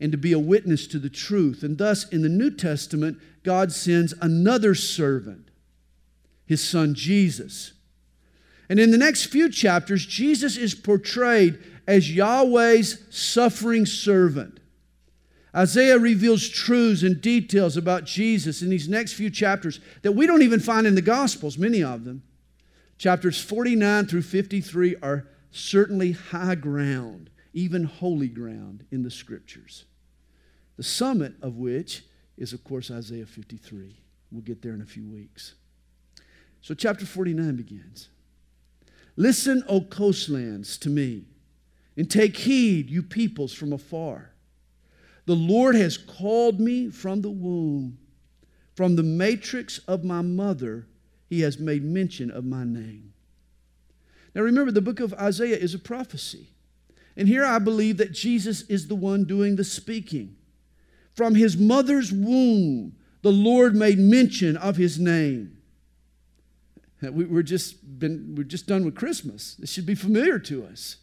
and 0.00 0.10
to 0.12 0.18
be 0.18 0.32
a 0.32 0.38
witness 0.38 0.86
to 0.88 0.98
the 0.98 1.10
truth. 1.10 1.62
And 1.62 1.78
thus, 1.78 2.08
in 2.08 2.22
the 2.22 2.28
New 2.28 2.50
Testament, 2.50 3.18
God 3.42 3.72
sends 3.72 4.14
another 4.20 4.74
servant, 4.74 5.50
his 6.46 6.66
son 6.66 6.94
Jesus. 6.94 7.72
And 8.68 8.78
in 8.78 8.90
the 8.90 8.98
next 8.98 9.26
few 9.26 9.50
chapters, 9.50 10.06
Jesus 10.06 10.56
is 10.56 10.74
portrayed 10.74 11.58
as 11.86 12.14
Yahweh's 12.14 13.04
suffering 13.10 13.84
servant. 13.84 14.59
Isaiah 15.54 15.98
reveals 15.98 16.48
truths 16.48 17.02
and 17.02 17.20
details 17.20 17.76
about 17.76 18.04
Jesus 18.04 18.62
in 18.62 18.70
these 18.70 18.88
next 18.88 19.14
few 19.14 19.30
chapters 19.30 19.80
that 20.02 20.12
we 20.12 20.26
don't 20.26 20.42
even 20.42 20.60
find 20.60 20.86
in 20.86 20.94
the 20.94 21.02
Gospels, 21.02 21.58
many 21.58 21.82
of 21.82 22.04
them. 22.04 22.22
Chapters 22.98 23.42
49 23.42 24.06
through 24.06 24.22
53 24.22 24.96
are 25.02 25.26
certainly 25.50 26.12
high 26.12 26.54
ground, 26.54 27.30
even 27.52 27.84
holy 27.84 28.28
ground 28.28 28.84
in 28.90 29.02
the 29.02 29.10
Scriptures. 29.10 29.84
The 30.76 30.82
summit 30.82 31.34
of 31.42 31.56
which 31.56 32.04
is, 32.36 32.52
of 32.52 32.62
course, 32.62 32.90
Isaiah 32.90 33.26
53. 33.26 33.96
We'll 34.30 34.42
get 34.42 34.62
there 34.62 34.74
in 34.74 34.82
a 34.82 34.86
few 34.86 35.06
weeks. 35.06 35.54
So, 36.62 36.74
chapter 36.74 37.04
49 37.06 37.56
begins. 37.56 38.08
Listen, 39.16 39.64
O 39.68 39.80
coastlands, 39.80 40.78
to 40.78 40.88
me, 40.88 41.24
and 41.96 42.10
take 42.10 42.36
heed, 42.36 42.88
you 42.88 43.02
peoples 43.02 43.52
from 43.52 43.72
afar. 43.72 44.29
The 45.30 45.36
Lord 45.36 45.76
has 45.76 45.96
called 45.96 46.58
me 46.58 46.90
from 46.90 47.22
the 47.22 47.30
womb, 47.30 47.98
from 48.74 48.96
the 48.96 49.04
matrix 49.04 49.78
of 49.86 50.02
my 50.02 50.22
mother, 50.22 50.88
he 51.28 51.42
has 51.42 51.56
made 51.56 51.84
mention 51.84 52.32
of 52.32 52.44
my 52.44 52.64
name. 52.64 53.12
Now 54.34 54.42
remember, 54.42 54.72
the 54.72 54.80
book 54.80 54.98
of 54.98 55.14
Isaiah 55.14 55.56
is 55.56 55.72
a 55.72 55.78
prophecy. 55.78 56.48
And 57.16 57.28
here 57.28 57.44
I 57.44 57.60
believe 57.60 57.96
that 57.98 58.10
Jesus 58.10 58.62
is 58.62 58.88
the 58.88 58.96
one 58.96 59.22
doing 59.22 59.54
the 59.54 59.62
speaking. 59.62 60.34
From 61.14 61.36
his 61.36 61.56
mother's 61.56 62.10
womb, 62.10 62.96
the 63.22 63.30
Lord 63.30 63.76
made 63.76 64.00
mention 64.00 64.56
of 64.56 64.78
his 64.78 64.98
name. 64.98 65.58
We, 67.08 67.38
are 67.38 67.44
just 67.44 68.00
been, 68.00 68.34
we're 68.36 68.42
just 68.42 68.66
done 68.66 68.84
with 68.84 68.96
Christmas. 68.96 69.54
This 69.54 69.70
should 69.70 69.86
be 69.86 69.94
familiar 69.94 70.40
to 70.40 70.64
us. 70.64 70.96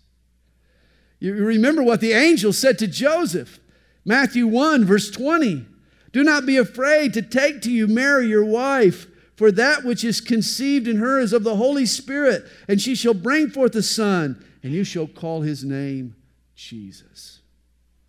You 1.17 1.33
remember 1.33 1.81
what 1.81 2.01
the 2.01 2.11
angel 2.11 2.51
said 2.51 2.77
to 2.79 2.87
Joseph. 2.87 3.61
Matthew 4.07 4.47
1, 4.47 4.85
verse 4.85 5.11
20. 5.11 5.65
Do 6.13 6.23
not 6.23 6.45
be 6.45 6.55
afraid 6.55 7.13
to 7.13 7.21
take 7.21 7.61
to 7.63 7.71
you 7.71 7.87
Mary, 7.87 8.27
your 8.27 8.45
wife, 8.45 9.05
for 9.35 9.51
that 9.51 9.83
which 9.83 10.05
is 10.05 10.21
conceived 10.21 10.87
in 10.87 10.95
her 10.95 11.19
is 11.19 11.33
of 11.33 11.43
the 11.43 11.57
Holy 11.57 11.85
Spirit, 11.85 12.45
and 12.69 12.81
she 12.81 12.95
shall 12.95 13.13
bring 13.13 13.49
forth 13.49 13.75
a 13.75 13.83
son, 13.83 14.41
and 14.63 14.71
you 14.71 14.85
shall 14.85 15.07
call 15.07 15.41
his 15.41 15.65
name 15.65 16.15
Jesus. 16.55 17.41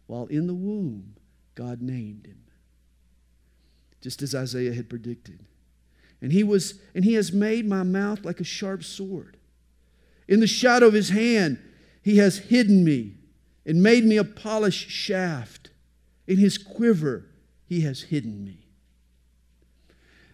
While 0.06 0.26
in 0.26 0.46
the 0.46 0.54
womb, 0.54 1.16
God 1.56 1.82
named 1.82 2.26
him, 2.26 2.44
just 4.00 4.22
as 4.22 4.36
Isaiah 4.36 4.72
had 4.72 4.88
predicted. 4.88 5.40
And 6.22 6.32
he 6.32 6.44
was 6.44 6.80
and 6.94 7.04
he 7.04 7.14
has 7.14 7.32
made 7.32 7.66
my 7.66 7.82
mouth 7.82 8.24
like 8.24 8.38
a 8.38 8.44
sharp 8.44 8.84
sword. 8.84 9.36
In 10.28 10.38
the 10.38 10.46
shadow 10.46 10.86
of 10.86 10.94
his 10.94 11.10
hand 11.10 11.58
he 12.02 12.18
has 12.18 12.38
hidden 12.38 12.84
me 12.84 13.14
and 13.66 13.82
made 13.82 14.04
me 14.04 14.16
a 14.16 14.24
polished 14.24 14.88
shaft. 14.88 15.67
In 16.28 16.36
his 16.36 16.56
quiver 16.56 17.24
he 17.66 17.80
has 17.80 18.02
hidden 18.02 18.44
me. 18.44 18.68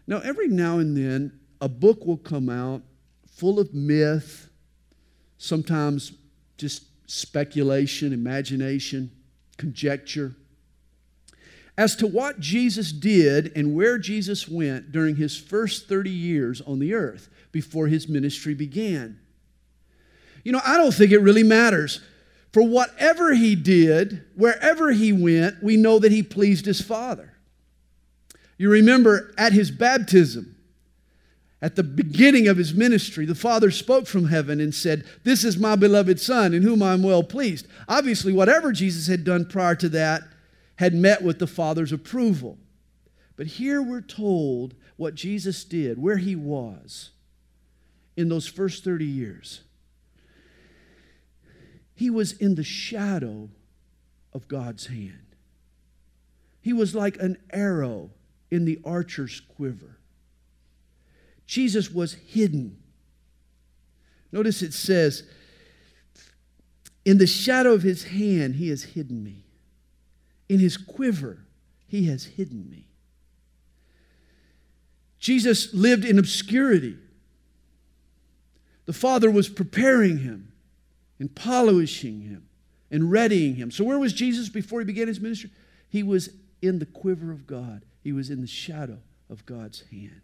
Now 0.07 0.19
every 0.19 0.49
now 0.49 0.79
and 0.79 0.95
then 0.95 1.41
a 1.63 1.69
book 1.71 2.05
will 2.05 2.19
come 2.19 2.51
out 2.51 2.83
full 3.27 3.59
of 3.59 3.73
myth, 3.73 4.51
sometimes 5.39 6.13
just 6.59 6.85
speculation, 7.07 8.13
imagination, 8.13 9.11
conjecture 9.57 10.35
as 11.77 11.97
to 11.97 12.07
what 12.07 12.39
Jesus 12.39 12.93
did 12.93 13.53
and 13.57 13.75
where 13.75 13.99
Jesus 13.99 14.49
went 14.49 14.93
during 14.93 15.17
his 15.17 15.37
first 15.37 15.89
30 15.89 16.11
years 16.11 16.61
on 16.61 16.79
the 16.79 16.95
earth 16.95 17.29
before 17.51 17.89
his 17.89 18.09
ministry 18.09 18.55
began. 18.55 19.19
You 20.45 20.53
know, 20.53 20.61
I 20.65 20.77
don't 20.77 20.95
think 20.95 21.11
it 21.11 21.19
really 21.19 21.43
matters. 21.43 22.01
For 22.55 22.63
whatever 22.63 23.35
he 23.35 23.57
did, 23.57 24.23
wherever 24.37 24.93
he 24.93 25.13
went, 25.13 25.61
we 25.61 25.77
know 25.77 25.99
that 25.99 26.13
he 26.13 26.23
pleased 26.23 26.67
his 26.67 26.81
Father. 26.81 27.35
You 28.57 28.71
remember 28.71 29.35
at 29.37 29.53
his 29.53 29.73
baptism, 29.73 30.55
at 31.61 31.75
the 31.75 31.83
beginning 31.83 32.47
of 32.47 32.57
his 32.57 32.73
ministry, 32.73 33.27
the 33.27 33.35
Father 33.35 33.73
spoke 33.73 34.07
from 34.07 34.29
heaven 34.29 34.61
and 34.61 34.73
said, 34.73 35.05
This 35.25 35.43
is 35.43 35.59
my 35.59 35.75
beloved 35.75 36.21
Son 36.21 36.55
in 36.55 36.63
whom 36.63 36.81
I'm 36.81 37.03
well 37.03 37.25
pleased. 37.25 37.67
Obviously, 37.89 38.33
whatever 38.33 38.71
Jesus 38.71 39.09
had 39.09 39.25
done 39.25 39.47
prior 39.47 39.75
to 39.75 39.89
that 39.89 40.23
had 40.77 40.95
met 40.95 41.25
with 41.25 41.41
the 41.41 41.49
Father's 41.49 41.91
approval. 41.91 42.57
But 43.35 43.49
here 43.49 43.83
we're 43.83 44.01
told 44.01 44.75
what 44.97 45.17
Jesus 45.17 45.65
did, 45.65 46.01
where 46.01 46.19
he 46.19 46.37
was 46.37 47.11
in 48.17 48.29
those 48.29 48.47
first 48.47 48.85
30 48.85 49.05
years. 49.05 49.63
He 51.95 52.11
was 52.11 52.33
in 52.33 52.57
the 52.57 52.65
shadow 52.65 53.51
of 54.33 54.49
God's 54.49 54.87
hand. 54.87 55.37
He 56.61 56.73
was 56.73 56.95
like 56.95 57.17
an 57.19 57.37
arrow 57.51 58.11
in 58.51 58.65
the 58.65 58.81
archer's 58.85 59.41
quiver. 59.41 59.99
Jesus 61.47 61.91
was 61.91 62.15
hidden. 62.15 62.79
Notice 64.33 64.63
it 64.63 64.73
says, 64.73 65.25
In 67.05 67.19
the 67.19 67.27
shadow 67.27 67.73
of 67.73 67.83
his 67.83 68.05
hand, 68.05 68.57
he 68.57 68.71
has 68.71 68.83
hidden 68.83 69.23
me. 69.23 69.45
In 70.49 70.59
his 70.59 70.77
quiver, 70.77 71.45
he 71.87 72.07
has 72.07 72.25
hidden 72.25 72.69
me. 72.69 72.89
Jesus 75.19 75.73
lived 75.73 76.05
in 76.05 76.19
obscurity. 76.19 76.97
The 78.87 78.93
Father 78.93 79.31
was 79.31 79.49
preparing 79.49 80.19
him 80.19 80.53
and 81.19 81.35
polishing 81.35 82.21
him 82.21 82.49
and 82.91 83.11
readying 83.11 83.57
him. 83.57 83.71
So, 83.71 83.85
where 83.85 83.99
was 83.99 84.13
Jesus 84.13 84.49
before 84.49 84.81
he 84.81 84.85
began 84.85 85.09
his 85.09 85.21
ministry? 85.21 85.51
He 85.89 86.03
was 86.03 86.31
in 86.61 86.79
the 86.79 86.87
quiver 86.87 87.31
of 87.31 87.47
God, 87.47 87.85
he 88.03 88.13
was 88.13 88.31
in 88.31 88.41
the 88.41 88.47
shadow 88.47 88.99
of 89.31 89.47
God's 89.47 89.83
hand. 89.91 90.21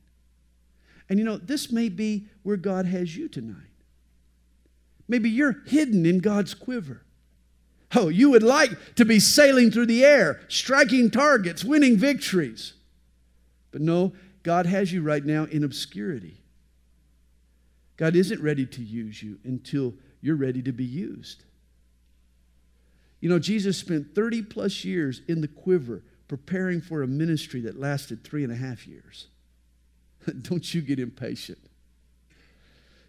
And 1.08 1.18
you 1.18 1.24
know, 1.24 1.36
this 1.36 1.72
may 1.72 1.88
be 1.88 2.26
where 2.42 2.56
God 2.56 2.86
has 2.86 3.16
you 3.16 3.28
tonight. 3.28 3.56
Maybe 5.08 5.28
you're 5.28 5.62
hidden 5.66 6.06
in 6.06 6.20
God's 6.20 6.54
quiver. 6.54 7.02
Oh, 7.96 8.08
you 8.08 8.30
would 8.30 8.44
like 8.44 8.94
to 8.94 9.04
be 9.04 9.18
sailing 9.18 9.72
through 9.72 9.86
the 9.86 10.04
air, 10.04 10.40
striking 10.46 11.10
targets, 11.10 11.64
winning 11.64 11.96
victories. 11.96 12.74
But 13.72 13.80
no, 13.80 14.12
God 14.44 14.66
has 14.66 14.92
you 14.92 15.02
right 15.02 15.24
now 15.24 15.44
in 15.44 15.64
obscurity. 15.64 16.40
God 17.96 18.14
isn't 18.14 18.40
ready 18.40 18.64
to 18.64 18.82
use 18.82 19.20
you 19.20 19.38
until 19.44 19.94
you're 20.20 20.36
ready 20.36 20.62
to 20.62 20.72
be 20.72 20.84
used. 20.84 21.44
You 23.20 23.28
know, 23.28 23.38
Jesus 23.38 23.76
spent 23.78 24.14
30 24.14 24.42
plus 24.42 24.84
years 24.84 25.20
in 25.28 25.40
the 25.40 25.48
quiver 25.48 26.02
preparing 26.28 26.80
for 26.80 27.02
a 27.02 27.06
ministry 27.06 27.60
that 27.62 27.78
lasted 27.78 28.24
three 28.24 28.44
and 28.44 28.52
a 28.52 28.56
half 28.56 28.86
years. 28.86 29.26
Don't 30.42 30.72
you 30.72 30.80
get 30.80 30.98
impatient. 30.98 31.58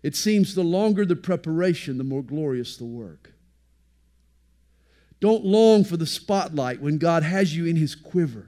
It 0.04 0.16
seems 0.16 0.56
the 0.56 0.64
longer 0.64 1.06
the 1.06 1.16
preparation, 1.16 1.98
the 1.98 2.04
more 2.04 2.24
glorious 2.24 2.78
the 2.78 2.86
work. 2.86 3.34
Don't 5.20 5.46
long 5.46 5.84
for 5.84 5.98
the 5.98 6.08
spotlight 6.08 6.82
when 6.82 6.98
God 6.98 7.22
has 7.22 7.56
you 7.56 7.68
in 7.68 7.76
his 7.76 7.94
quiver, 7.94 8.48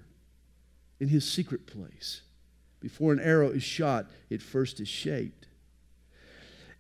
in 1.00 1.08
his 1.08 1.30
secret 1.30 1.68
place. 1.68 2.22
Before 2.80 3.14
an 3.14 3.20
arrow 3.20 3.50
is 3.50 3.64
shot, 3.64 4.08
it 4.30 4.42
first 4.42 4.80
is 4.80 4.88
shaped. 4.88 5.43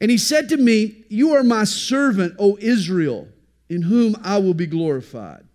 And 0.03 0.11
he 0.11 0.17
said 0.17 0.49
to 0.49 0.57
me, 0.57 1.05
You 1.07 1.31
are 1.31 1.43
my 1.43 1.63
servant, 1.63 2.35
O 2.37 2.57
Israel, 2.59 3.29
in 3.69 3.83
whom 3.83 4.17
I 4.21 4.37
will 4.37 4.53
be 4.53 4.67
glorified. 4.67 5.45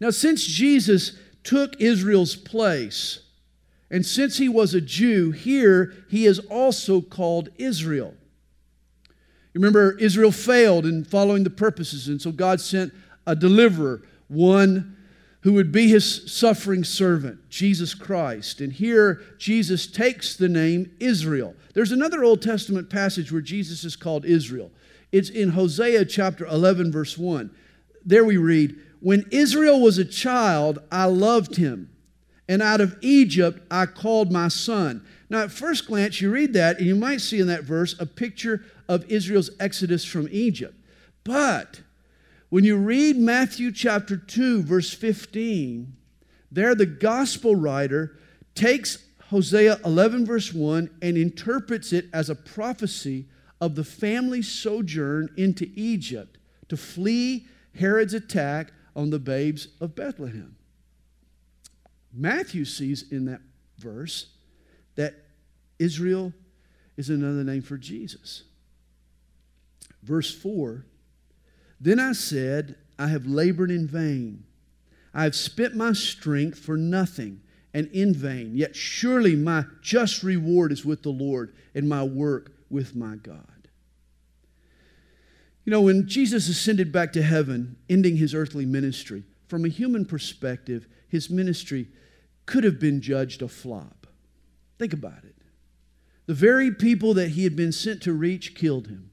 Now, 0.00 0.10
since 0.10 0.44
Jesus 0.44 1.16
took 1.44 1.80
Israel's 1.80 2.34
place, 2.34 3.20
and 3.92 4.04
since 4.04 4.38
he 4.38 4.48
was 4.48 4.74
a 4.74 4.80
Jew, 4.80 5.30
here 5.30 5.94
he 6.10 6.26
is 6.26 6.40
also 6.40 7.00
called 7.00 7.50
Israel. 7.58 8.12
You 9.54 9.60
remember, 9.60 9.96
Israel 9.98 10.32
failed 10.32 10.84
in 10.84 11.04
following 11.04 11.44
the 11.44 11.50
purposes, 11.50 12.08
and 12.08 12.20
so 12.20 12.32
God 12.32 12.60
sent 12.60 12.92
a 13.24 13.36
deliverer, 13.36 14.02
one 14.26 14.96
who 15.42 15.54
would 15.54 15.72
be 15.72 15.88
his 15.88 16.30
suffering 16.30 16.84
servant, 16.84 17.48
Jesus 17.48 17.94
Christ. 17.94 18.60
And 18.60 18.72
here 18.72 19.22
Jesus 19.38 19.86
takes 19.86 20.36
the 20.36 20.48
name 20.48 20.92
Israel. 21.00 21.54
There's 21.74 21.92
another 21.92 22.22
Old 22.22 22.42
Testament 22.42 22.90
passage 22.90 23.32
where 23.32 23.40
Jesus 23.40 23.84
is 23.84 23.96
called 23.96 24.24
Israel. 24.26 24.70
It's 25.12 25.30
in 25.30 25.50
Hosea 25.50 26.04
chapter 26.04 26.46
11, 26.46 26.92
verse 26.92 27.16
1. 27.16 27.50
There 28.04 28.24
we 28.24 28.36
read, 28.36 28.76
When 29.00 29.26
Israel 29.30 29.80
was 29.80 29.98
a 29.98 30.04
child, 30.04 30.78
I 30.92 31.06
loved 31.06 31.56
him, 31.56 31.90
and 32.48 32.60
out 32.60 32.80
of 32.80 32.98
Egypt 33.00 33.62
I 33.70 33.86
called 33.86 34.30
my 34.30 34.48
son. 34.48 35.04
Now, 35.30 35.42
at 35.44 35.52
first 35.52 35.86
glance, 35.86 36.20
you 36.20 36.30
read 36.30 36.52
that, 36.54 36.78
and 36.78 36.86
you 36.86 36.96
might 36.96 37.20
see 37.20 37.40
in 37.40 37.46
that 37.46 37.64
verse 37.64 37.94
a 37.98 38.06
picture 38.06 38.64
of 38.88 39.10
Israel's 39.10 39.50
exodus 39.58 40.04
from 40.04 40.28
Egypt. 40.30 40.74
But 41.24 41.80
when 42.50 42.64
you 42.64 42.76
read 42.76 43.16
Matthew 43.16 43.72
chapter 43.72 44.16
2, 44.16 44.62
verse 44.64 44.92
15, 44.92 45.96
there 46.50 46.74
the 46.74 46.86
gospel 46.86 47.54
writer 47.54 48.18
takes 48.56 49.06
Hosea 49.28 49.78
11, 49.84 50.26
verse 50.26 50.52
1, 50.52 50.90
and 51.00 51.16
interprets 51.16 51.92
it 51.92 52.06
as 52.12 52.28
a 52.28 52.34
prophecy 52.34 53.26
of 53.60 53.76
the 53.76 53.84
family 53.84 54.42
sojourn 54.42 55.28
into 55.36 55.70
Egypt 55.76 56.38
to 56.68 56.76
flee 56.76 57.46
Herod's 57.78 58.14
attack 58.14 58.72
on 58.96 59.10
the 59.10 59.20
babes 59.20 59.68
of 59.80 59.94
Bethlehem. 59.94 60.56
Matthew 62.12 62.64
sees 62.64 63.12
in 63.12 63.26
that 63.26 63.40
verse 63.78 64.26
that 64.96 65.14
Israel 65.78 66.32
is 66.96 67.10
another 67.10 67.44
name 67.44 67.62
for 67.62 67.78
Jesus. 67.78 68.42
Verse 70.02 70.34
4 70.34 70.84
then 71.80 71.98
I 71.98 72.12
said, 72.12 72.76
I 72.98 73.06
have 73.08 73.26
labored 73.26 73.70
in 73.70 73.86
vain. 73.86 74.44
I 75.14 75.24
have 75.24 75.34
spent 75.34 75.74
my 75.74 75.92
strength 75.92 76.58
for 76.58 76.76
nothing 76.76 77.40
and 77.72 77.88
in 77.88 78.14
vain. 78.14 78.54
Yet 78.54 78.76
surely 78.76 79.34
my 79.36 79.64
just 79.80 80.22
reward 80.22 80.72
is 80.72 80.84
with 80.84 81.02
the 81.02 81.10
Lord 81.10 81.54
and 81.74 81.88
my 81.88 82.02
work 82.02 82.52
with 82.68 82.94
my 82.94 83.16
God. 83.16 83.46
You 85.64 85.70
know, 85.70 85.82
when 85.82 86.08
Jesus 86.08 86.48
ascended 86.48 86.92
back 86.92 87.12
to 87.14 87.22
heaven, 87.22 87.76
ending 87.88 88.16
his 88.16 88.34
earthly 88.34 88.66
ministry, 88.66 89.24
from 89.48 89.64
a 89.64 89.68
human 89.68 90.04
perspective, 90.04 90.86
his 91.08 91.30
ministry 91.30 91.88
could 92.46 92.64
have 92.64 92.78
been 92.78 93.00
judged 93.00 93.42
a 93.42 93.48
flop. 93.48 94.06
Think 94.78 94.92
about 94.92 95.24
it. 95.24 95.36
The 96.26 96.34
very 96.34 96.70
people 96.70 97.14
that 97.14 97.30
he 97.30 97.44
had 97.44 97.56
been 97.56 97.72
sent 97.72 98.02
to 98.02 98.12
reach 98.12 98.54
killed 98.54 98.88
him. 98.88 99.09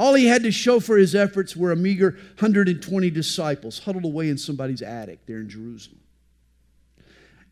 All 0.00 0.14
he 0.14 0.28
had 0.28 0.44
to 0.44 0.50
show 0.50 0.80
for 0.80 0.96
his 0.96 1.14
efforts 1.14 1.54
were 1.54 1.72
a 1.72 1.76
meager 1.76 2.12
120 2.38 3.10
disciples 3.10 3.80
huddled 3.80 4.06
away 4.06 4.30
in 4.30 4.38
somebody's 4.38 4.80
attic 4.80 5.26
there 5.26 5.40
in 5.40 5.50
Jerusalem. 5.50 6.00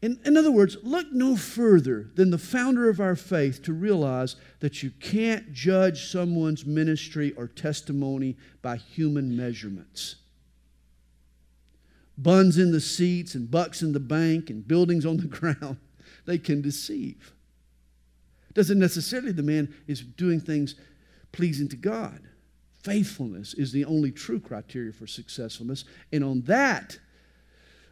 In, 0.01 0.19
in 0.25 0.35
other 0.35 0.51
words, 0.51 0.79
look 0.83 1.13
no 1.13 1.37
further 1.37 2.09
than 2.15 2.31
the 2.31 2.39
founder 2.39 2.89
of 2.89 3.01
our 3.01 3.17
faith 3.17 3.63
to 3.65 3.75
realize 3.75 4.37
that 4.61 4.83
you 4.83 4.93
can't 4.93 5.53
judge 5.53 6.11
someone's 6.11 6.65
ministry 6.65 7.35
or 7.37 7.49
testimony 7.49 8.35
by 8.63 8.77
human 8.77 9.37
measurements. 9.37 10.17
Buns 12.17 12.57
in 12.57 12.73
the 12.73 12.81
seats 12.81 13.35
and 13.35 13.51
bucks 13.51 13.83
in 13.83 13.93
the 13.93 14.01
bank 14.01 14.49
and 14.49 14.67
buildings 14.67 15.05
on 15.05 15.19
the 15.19 15.27
ground, 15.27 15.77
they 16.25 16.39
can 16.39 16.63
deceive. 16.63 17.35
Doesn't 18.55 18.79
necessarily 18.79 19.33
the 19.33 19.43
man 19.43 19.75
is 19.87 20.01
doing 20.01 20.41
things 20.41 20.77
pleasing 21.31 21.69
to 21.69 21.77
God. 21.77 22.23
Faithfulness 22.89 23.53
is 23.53 23.71
the 23.71 23.85
only 23.85 24.11
true 24.11 24.41
criteria 24.41 24.95
for 24.95 25.07
successfulness. 25.07 25.85
And 26.11 26.25
on 26.25 26.41
that, 26.43 26.99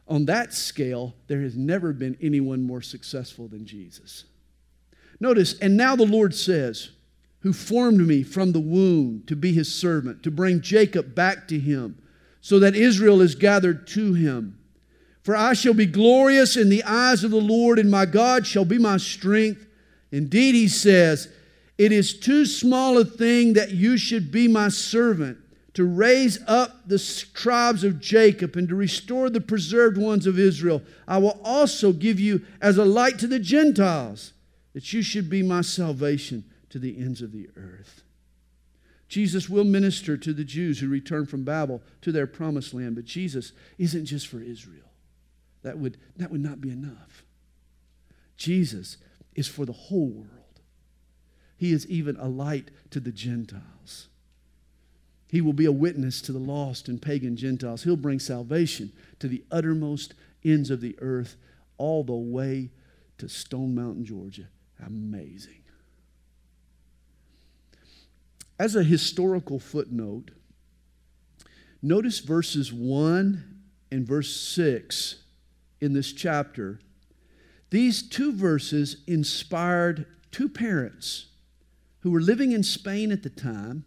on 0.09 0.25
that 0.25 0.55
scale, 0.55 1.15
there 1.27 1.43
has 1.43 1.55
never 1.55 1.93
been 1.93 2.17
anyone 2.19 2.63
more 2.63 2.81
successful 2.81 3.47
than 3.47 3.67
Jesus. 3.67 4.25
Notice, 5.21 5.59
and 5.59 5.77
now 5.77 5.97
the 5.97 6.07
Lord 6.07 6.35
says, 6.35 6.93
Who 7.41 7.53
formed 7.53 8.07
me 8.07 8.23
from 8.23 8.53
the 8.53 8.61
womb 8.61 9.23
to 9.27 9.37
be 9.37 9.53
his 9.53 9.73
servant, 9.73 10.23
to 10.23 10.31
bring 10.31 10.63
Jacob 10.63 11.15
back 11.15 11.47
to 11.49 11.59
him, 11.59 12.01
so 12.41 12.59
that 12.61 12.75
Israel 12.75 13.21
is 13.21 13.35
gathered 13.35 13.87
to 13.89 14.15
him. 14.15 14.59
For 15.23 15.37
I 15.37 15.53
shall 15.53 15.75
be 15.75 15.85
glorious 15.85 16.57
in 16.57 16.71
the 16.71 16.85
eyes 16.85 17.23
of 17.23 17.33
the 17.33 17.37
Lord, 17.37 17.79
and 17.79 17.91
my 17.91 18.07
God 18.07 18.47
shall 18.47 18.65
be 18.65 18.79
my 18.79 18.97
strength. 18.97 19.67
Indeed, 20.11 20.55
he 20.55 20.69
says, 20.69 21.29
it 21.79 21.93
is 21.93 22.19
too 22.19 22.47
small 22.47 22.99
a 22.99 23.05
thing 23.05 23.53
that 23.53 23.73
you 23.73 23.97
should 23.97 24.31
be 24.31 24.49
my 24.49 24.69
servant 24.69 25.39
to 25.75 25.85
raise 25.85 26.39
up 26.47 26.89
the 26.89 26.99
tribes 27.35 27.85
of 27.85 28.01
Jacob 28.01 28.57
and 28.57 28.67
to 28.69 28.75
restore 28.75 29.29
the 29.29 29.43
preserved 29.43 29.99
ones 29.99 30.27
of 30.27 30.39
Israel. 30.39 30.81
I 31.07 31.19
will 31.19 31.39
also 31.45 31.93
give 31.93 32.19
you 32.19 32.47
as 32.63 32.79
a 32.79 32.85
light 32.85 33.19
to 33.19 33.27
the 33.27 33.39
Gentiles, 33.39 34.33
that 34.73 34.93
you 34.95 35.03
should 35.03 35.29
be 35.29 35.43
my 35.43 35.61
salvation 35.61 36.45
to 36.71 36.79
the 36.79 36.99
ends 36.99 37.21
of 37.21 37.33
the 37.33 37.51
earth. 37.57 38.03
Jesus 39.09 39.49
will 39.51 39.65
minister 39.65 40.17
to 40.17 40.33
the 40.33 40.45
Jews 40.45 40.81
who 40.81 40.89
return 40.89 41.27
from 41.27 41.45
Babel 41.45 41.83
to 42.01 42.11
their 42.11 42.27
promised 42.27 42.73
land, 42.73 42.95
but 42.97 43.05
Jesus 43.05 43.53
isn't 43.77 44.07
just 44.07 44.27
for 44.27 44.41
Israel. 44.41 44.91
That 45.63 45.79
would, 45.79 45.99
that 46.17 46.31
would 46.31 46.43
not 46.43 46.61
be 46.61 46.71
enough. 46.71 47.23
Jesus 48.37 48.97
is 49.35 49.47
for 49.47 49.67
the 49.67 49.73
whole 49.73 50.09
world. 50.09 50.36
He 51.57 51.73
is 51.73 51.87
even 51.87 52.17
a 52.17 52.29
light 52.29 52.71
to 52.91 53.01
the 53.01 53.13
Gentiles. 53.13 54.09
He 55.29 55.41
will 55.41 55.53
be 55.53 55.65
a 55.65 55.73
witness 55.73 56.21
to 56.23 56.33
the 56.33 56.39
lost 56.39 56.89
and 56.89 57.01
pagan 57.01 57.37
Gentiles. 57.37 57.83
He'll 57.83 57.97
bring 57.97 58.21
salvation 58.21 58.93
to 59.19 59.29
the 59.29 59.45
uttermost 59.51 60.15
ends 60.45 60.71
of 60.71 60.81
the 60.81 60.97
earth, 61.01 61.37
all 61.79 62.05
the 62.05 62.15
way 62.15 62.71
to 63.19 63.29
Stone 63.29 63.75
Mountain, 63.75 64.05
Georgia. 64.05 64.49
Amazing. 64.85 65.63
As 68.59 68.77
a 68.77 68.85
historical 68.85 69.59
footnote, 69.59 70.31
notice 71.83 72.21
verses 72.21 72.73
1 72.73 73.57
and 73.91 74.07
verse 74.07 74.35
6 74.37 75.17
in 75.81 75.93
this 75.93 76.13
chapter 76.13 76.81
These 77.71 78.09
two 78.09 78.33
verses 78.33 79.03
inspired 79.07 80.07
two 80.31 80.49
parents 80.49 81.27
who 82.07 82.13
were 82.13 82.21
living 82.21 82.53
in 82.53 82.63
Spain 82.63 83.11
at 83.11 83.25
the 83.25 83.29
time 83.29 83.85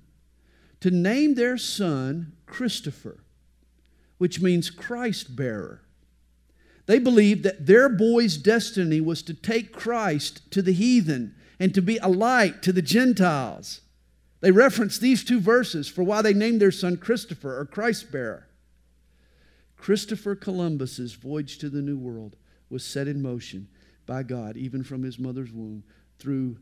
to 0.82 0.92
name 0.92 1.36
their 1.36 1.58
son 1.58 2.34
Christopher, 2.46 3.24
which 4.18 4.42
means 4.42 4.70
Christ 4.70 5.38
bearer. 5.38 5.84
They 6.86 7.00
believed 7.00 7.44
that 7.44 7.66
their 7.66 7.88
boy's 7.88 8.36
destiny 8.36 9.00
was 9.00 9.22
to 9.22 9.34
take 9.34 9.72
Christ 9.72 10.52
to 10.52 10.62
the 10.62 10.74
heathen 10.74 11.34
and 11.62 11.74
to 11.74 11.82
be 11.82 11.96
a 12.00 12.10
light 12.10 12.62
to 12.64 12.74
the 12.74 12.82
Gentiles. 12.82 13.80
They 14.42 14.52
reference 14.52 15.00
these 15.00 15.24
two 15.24 15.40
verses 15.40 15.88
for 15.88 16.04
why 16.04 16.22
they 16.22 16.34
named 16.34 16.60
their 16.60 16.72
son 16.72 16.98
Christopher 16.98 17.58
or 17.58 17.66
Christ 17.66 18.12
bearer. 18.12 18.50
Christopher 19.78 20.36
Columbus's 20.36 21.14
voyage 21.14 21.58
to 21.60 21.70
the 21.70 21.82
New 21.82 21.98
World 21.98 22.36
was 22.70 22.84
set 22.84 23.08
in 23.08 23.22
motion 23.22 23.70
by 24.06 24.24
God, 24.24 24.58
even 24.58 24.84
from 24.84 25.04
his 25.04 25.18
mother's 25.18 25.54
womb, 25.54 25.86
through 26.18 26.58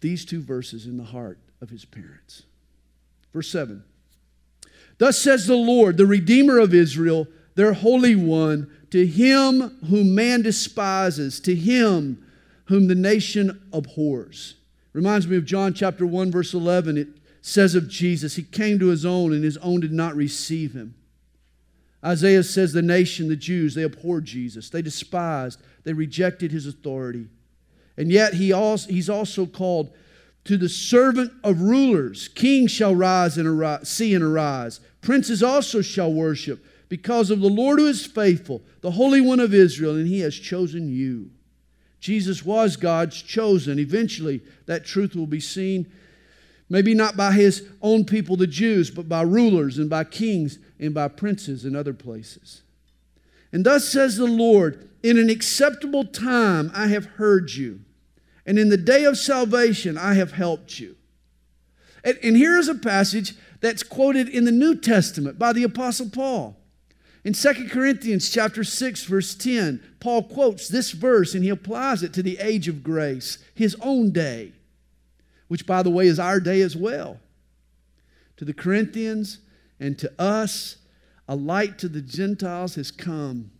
these 0.00 0.24
two 0.24 0.40
verses 0.40 0.86
in 0.86 0.96
the 0.96 1.04
heart 1.04 1.38
of 1.60 1.70
his 1.70 1.84
parents. 1.84 2.44
Verse 3.32 3.50
7 3.50 3.84
Thus 4.98 5.18
says 5.18 5.46
the 5.46 5.56
Lord, 5.56 5.96
the 5.96 6.06
Redeemer 6.06 6.58
of 6.58 6.74
Israel, 6.74 7.26
their 7.54 7.72
Holy 7.72 8.14
One, 8.14 8.70
to 8.90 9.06
him 9.06 9.78
whom 9.88 10.14
man 10.14 10.42
despises, 10.42 11.40
to 11.40 11.54
him 11.54 12.24
whom 12.66 12.86
the 12.86 12.94
nation 12.94 13.60
abhors. 13.72 14.54
Reminds 14.92 15.26
me 15.26 15.36
of 15.36 15.44
John 15.44 15.74
chapter 15.74 16.06
1, 16.06 16.30
verse 16.30 16.54
11. 16.54 16.96
It 16.96 17.08
says 17.42 17.74
of 17.74 17.88
Jesus, 17.88 18.36
He 18.36 18.42
came 18.42 18.78
to 18.78 18.88
His 18.88 19.04
own, 19.04 19.32
and 19.32 19.44
His 19.44 19.56
own 19.58 19.80
did 19.80 19.92
not 19.92 20.16
receive 20.16 20.72
Him. 20.72 20.94
Isaiah 22.04 22.42
says 22.42 22.72
the 22.72 22.82
nation, 22.82 23.28
the 23.28 23.36
Jews, 23.36 23.74
they 23.74 23.82
abhorred 23.82 24.24
Jesus. 24.24 24.70
They 24.70 24.82
despised, 24.82 25.60
they 25.84 25.92
rejected 25.92 26.50
His 26.50 26.66
authority. 26.66 27.28
And 28.00 28.10
yet 28.10 28.32
he 28.32 28.50
also, 28.50 28.88
He's 28.88 29.10
also 29.10 29.44
called 29.44 29.92
to 30.44 30.56
the 30.56 30.70
servant 30.70 31.30
of 31.44 31.60
rulers. 31.60 32.28
Kings 32.28 32.70
shall 32.70 32.94
rise 32.94 33.36
and 33.36 33.46
arise, 33.46 33.90
see 33.90 34.14
and 34.14 34.24
arise. 34.24 34.80
Princes 35.02 35.42
also 35.42 35.82
shall 35.82 36.10
worship 36.10 36.64
because 36.88 37.30
of 37.30 37.40
the 37.40 37.48
Lord 37.50 37.78
who 37.78 37.86
is 37.86 38.06
faithful, 38.06 38.62
the 38.80 38.92
Holy 38.92 39.20
One 39.20 39.38
of 39.38 39.52
Israel, 39.52 39.96
and 39.96 40.08
He 40.08 40.20
has 40.20 40.34
chosen 40.34 40.88
you. 40.88 41.30
Jesus 42.00 42.42
was 42.42 42.78
God's 42.78 43.20
chosen. 43.20 43.78
Eventually, 43.78 44.40
that 44.64 44.86
truth 44.86 45.14
will 45.14 45.26
be 45.26 45.38
seen, 45.38 45.86
maybe 46.70 46.94
not 46.94 47.18
by 47.18 47.32
his 47.32 47.68
own 47.82 48.06
people, 48.06 48.34
the 48.34 48.46
Jews, 48.46 48.90
but 48.90 49.10
by 49.10 49.20
rulers 49.20 49.76
and 49.76 49.90
by 49.90 50.04
kings 50.04 50.58
and 50.78 50.94
by 50.94 51.08
princes 51.08 51.66
in 51.66 51.76
other 51.76 51.92
places. 51.92 52.62
And 53.52 53.66
thus 53.66 53.90
says 53.90 54.16
the 54.16 54.24
Lord, 54.24 54.88
In 55.02 55.18
an 55.18 55.28
acceptable 55.28 56.06
time 56.06 56.70
I 56.74 56.86
have 56.86 57.04
heard 57.04 57.50
you, 57.50 57.80
and 58.50 58.58
in 58.58 58.68
the 58.68 58.76
day 58.76 59.04
of 59.04 59.16
salvation 59.16 59.96
I 59.96 60.14
have 60.14 60.32
helped 60.32 60.80
you. 60.80 60.96
And, 62.02 62.18
and 62.20 62.36
here 62.36 62.58
is 62.58 62.66
a 62.66 62.74
passage 62.74 63.36
that's 63.60 63.84
quoted 63.84 64.28
in 64.28 64.44
the 64.44 64.50
New 64.50 64.74
Testament 64.74 65.38
by 65.38 65.52
the 65.52 65.62
Apostle 65.62 66.10
Paul. 66.10 66.56
In 67.22 67.32
2 67.32 67.68
Corinthians 67.70 68.28
chapter 68.28 68.64
6 68.64 69.04
verse 69.04 69.36
10, 69.36 69.80
Paul 70.00 70.24
quotes 70.24 70.66
this 70.66 70.90
verse 70.90 71.32
and 71.32 71.44
he 71.44 71.48
applies 71.48 72.02
it 72.02 72.12
to 72.14 72.24
the 72.24 72.38
age 72.40 72.66
of 72.66 72.82
grace, 72.82 73.38
his 73.54 73.76
own 73.82 74.10
day, 74.10 74.50
which 75.46 75.64
by 75.64 75.84
the 75.84 75.90
way 75.90 76.08
is 76.08 76.18
our 76.18 76.40
day 76.40 76.60
as 76.60 76.74
well. 76.74 77.20
To 78.38 78.44
the 78.44 78.52
Corinthians 78.52 79.38
and 79.78 79.96
to 80.00 80.12
us, 80.20 80.78
a 81.28 81.36
light 81.36 81.78
to 81.78 81.88
the 81.88 82.02
Gentiles 82.02 82.74
has 82.74 82.90
come. 82.90 83.52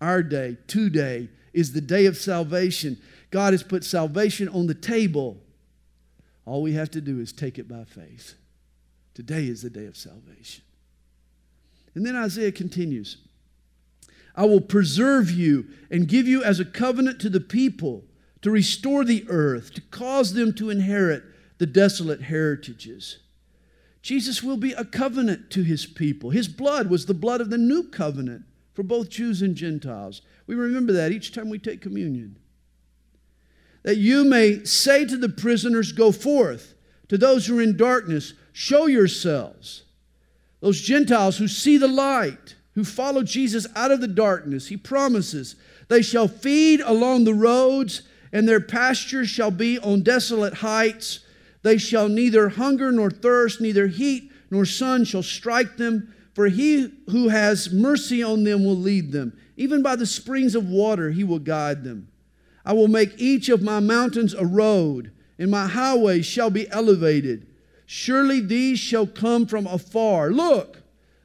Our 0.00 0.22
day, 0.22 0.58
today, 0.68 1.28
is 1.52 1.72
the 1.72 1.80
day 1.80 2.06
of 2.06 2.16
salvation. 2.16 2.98
God 3.30 3.52
has 3.52 3.62
put 3.62 3.84
salvation 3.84 4.48
on 4.48 4.66
the 4.66 4.74
table. 4.74 5.38
All 6.46 6.62
we 6.62 6.72
have 6.72 6.90
to 6.92 7.00
do 7.00 7.20
is 7.20 7.32
take 7.32 7.58
it 7.58 7.68
by 7.68 7.84
faith. 7.84 8.34
Today 9.14 9.46
is 9.46 9.62
the 9.62 9.70
day 9.70 9.86
of 9.86 9.96
salvation. 9.96 10.64
And 11.94 12.06
then 12.06 12.16
Isaiah 12.16 12.52
continues 12.52 13.18
I 14.34 14.44
will 14.44 14.60
preserve 14.60 15.32
you 15.32 15.66
and 15.90 16.06
give 16.06 16.28
you 16.28 16.44
as 16.44 16.60
a 16.60 16.64
covenant 16.64 17.20
to 17.22 17.28
the 17.28 17.40
people, 17.40 18.04
to 18.42 18.52
restore 18.52 19.04
the 19.04 19.26
earth, 19.28 19.74
to 19.74 19.80
cause 19.80 20.32
them 20.32 20.52
to 20.54 20.70
inherit 20.70 21.24
the 21.58 21.66
desolate 21.66 22.22
heritages. 22.22 23.18
Jesus 24.00 24.42
will 24.42 24.56
be 24.56 24.72
a 24.72 24.84
covenant 24.84 25.50
to 25.50 25.64
his 25.64 25.86
people. 25.86 26.30
His 26.30 26.46
blood 26.46 26.88
was 26.88 27.06
the 27.06 27.14
blood 27.14 27.40
of 27.40 27.50
the 27.50 27.58
new 27.58 27.82
covenant 27.82 28.44
for 28.74 28.84
both 28.84 29.10
Jews 29.10 29.42
and 29.42 29.56
Gentiles. 29.56 30.22
We 30.46 30.54
remember 30.54 30.92
that 30.92 31.10
each 31.10 31.34
time 31.34 31.50
we 31.50 31.58
take 31.58 31.80
communion. 31.80 32.36
That 33.82 33.96
you 33.96 34.24
may 34.24 34.64
say 34.64 35.04
to 35.04 35.16
the 35.16 35.28
prisoners, 35.28 35.92
Go 35.92 36.12
forth. 36.12 36.74
To 37.08 37.16
those 37.16 37.46
who 37.46 37.58
are 37.58 37.62
in 37.62 37.76
darkness, 37.76 38.34
show 38.52 38.86
yourselves. 38.86 39.84
Those 40.60 40.80
Gentiles 40.80 41.38
who 41.38 41.48
see 41.48 41.78
the 41.78 41.88
light, 41.88 42.56
who 42.74 42.84
follow 42.84 43.22
Jesus 43.22 43.66
out 43.74 43.90
of 43.90 44.00
the 44.00 44.08
darkness, 44.08 44.66
he 44.68 44.76
promises, 44.76 45.56
they 45.88 46.02
shall 46.02 46.28
feed 46.28 46.80
along 46.80 47.24
the 47.24 47.34
roads, 47.34 48.02
and 48.32 48.46
their 48.46 48.60
pastures 48.60 49.28
shall 49.28 49.50
be 49.50 49.78
on 49.78 50.02
desolate 50.02 50.54
heights. 50.54 51.20
They 51.62 51.78
shall 51.78 52.08
neither 52.08 52.50
hunger 52.50 52.92
nor 52.92 53.10
thirst, 53.10 53.60
neither 53.60 53.86
heat 53.86 54.30
nor 54.50 54.64
sun 54.64 55.04
shall 55.04 55.22
strike 55.22 55.76
them, 55.76 56.14
for 56.34 56.46
he 56.46 56.92
who 57.10 57.28
has 57.28 57.72
mercy 57.72 58.22
on 58.22 58.44
them 58.44 58.64
will 58.64 58.76
lead 58.76 59.12
them. 59.12 59.36
Even 59.56 59.82
by 59.82 59.96
the 59.96 60.06
springs 60.06 60.54
of 60.54 60.68
water 60.68 61.10
he 61.10 61.24
will 61.24 61.38
guide 61.38 61.84
them. 61.84 62.08
I 62.68 62.74
will 62.74 62.86
make 62.86 63.18
each 63.18 63.48
of 63.48 63.62
my 63.62 63.80
mountains 63.80 64.34
a 64.34 64.44
road, 64.44 65.10
and 65.38 65.50
my 65.50 65.66
highways 65.66 66.26
shall 66.26 66.50
be 66.50 66.68
elevated. 66.68 67.46
Surely 67.86 68.40
these 68.40 68.78
shall 68.78 69.06
come 69.06 69.46
from 69.46 69.66
afar. 69.66 70.28
Look, 70.28 70.82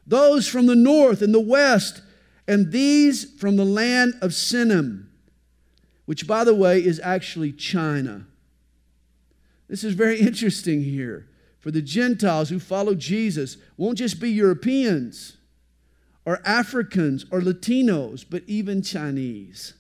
those 0.08 0.48
from 0.48 0.68
the 0.68 0.76
north 0.76 1.22
and 1.22 1.34
the 1.34 1.42
west, 1.42 2.02
and 2.48 2.72
these 2.72 3.26
from 3.38 3.58
the 3.58 3.66
land 3.66 4.14
of 4.22 4.32
Sinim, 4.32 5.08
which, 6.06 6.26
by 6.26 6.46
the 6.46 6.56
way, 6.56 6.82
is 6.82 7.02
actually 7.04 7.52
China. 7.52 8.26
This 9.68 9.84
is 9.84 9.96
very 9.96 10.20
interesting 10.22 10.82
here. 10.82 11.28
For 11.60 11.72
the 11.72 11.82
Gentiles 11.82 12.50
who 12.50 12.60
follow 12.60 12.96
Jesus 12.96 13.58
won't 13.76 13.98
just 13.98 14.22
be 14.22 14.32
Europeans 14.32 15.36
or 16.26 16.42
Africans 16.46 17.26
or 17.32 17.42
Latinos, 17.42 18.24
but 18.30 18.44
even 18.48 18.82
Chinese. 18.82 19.74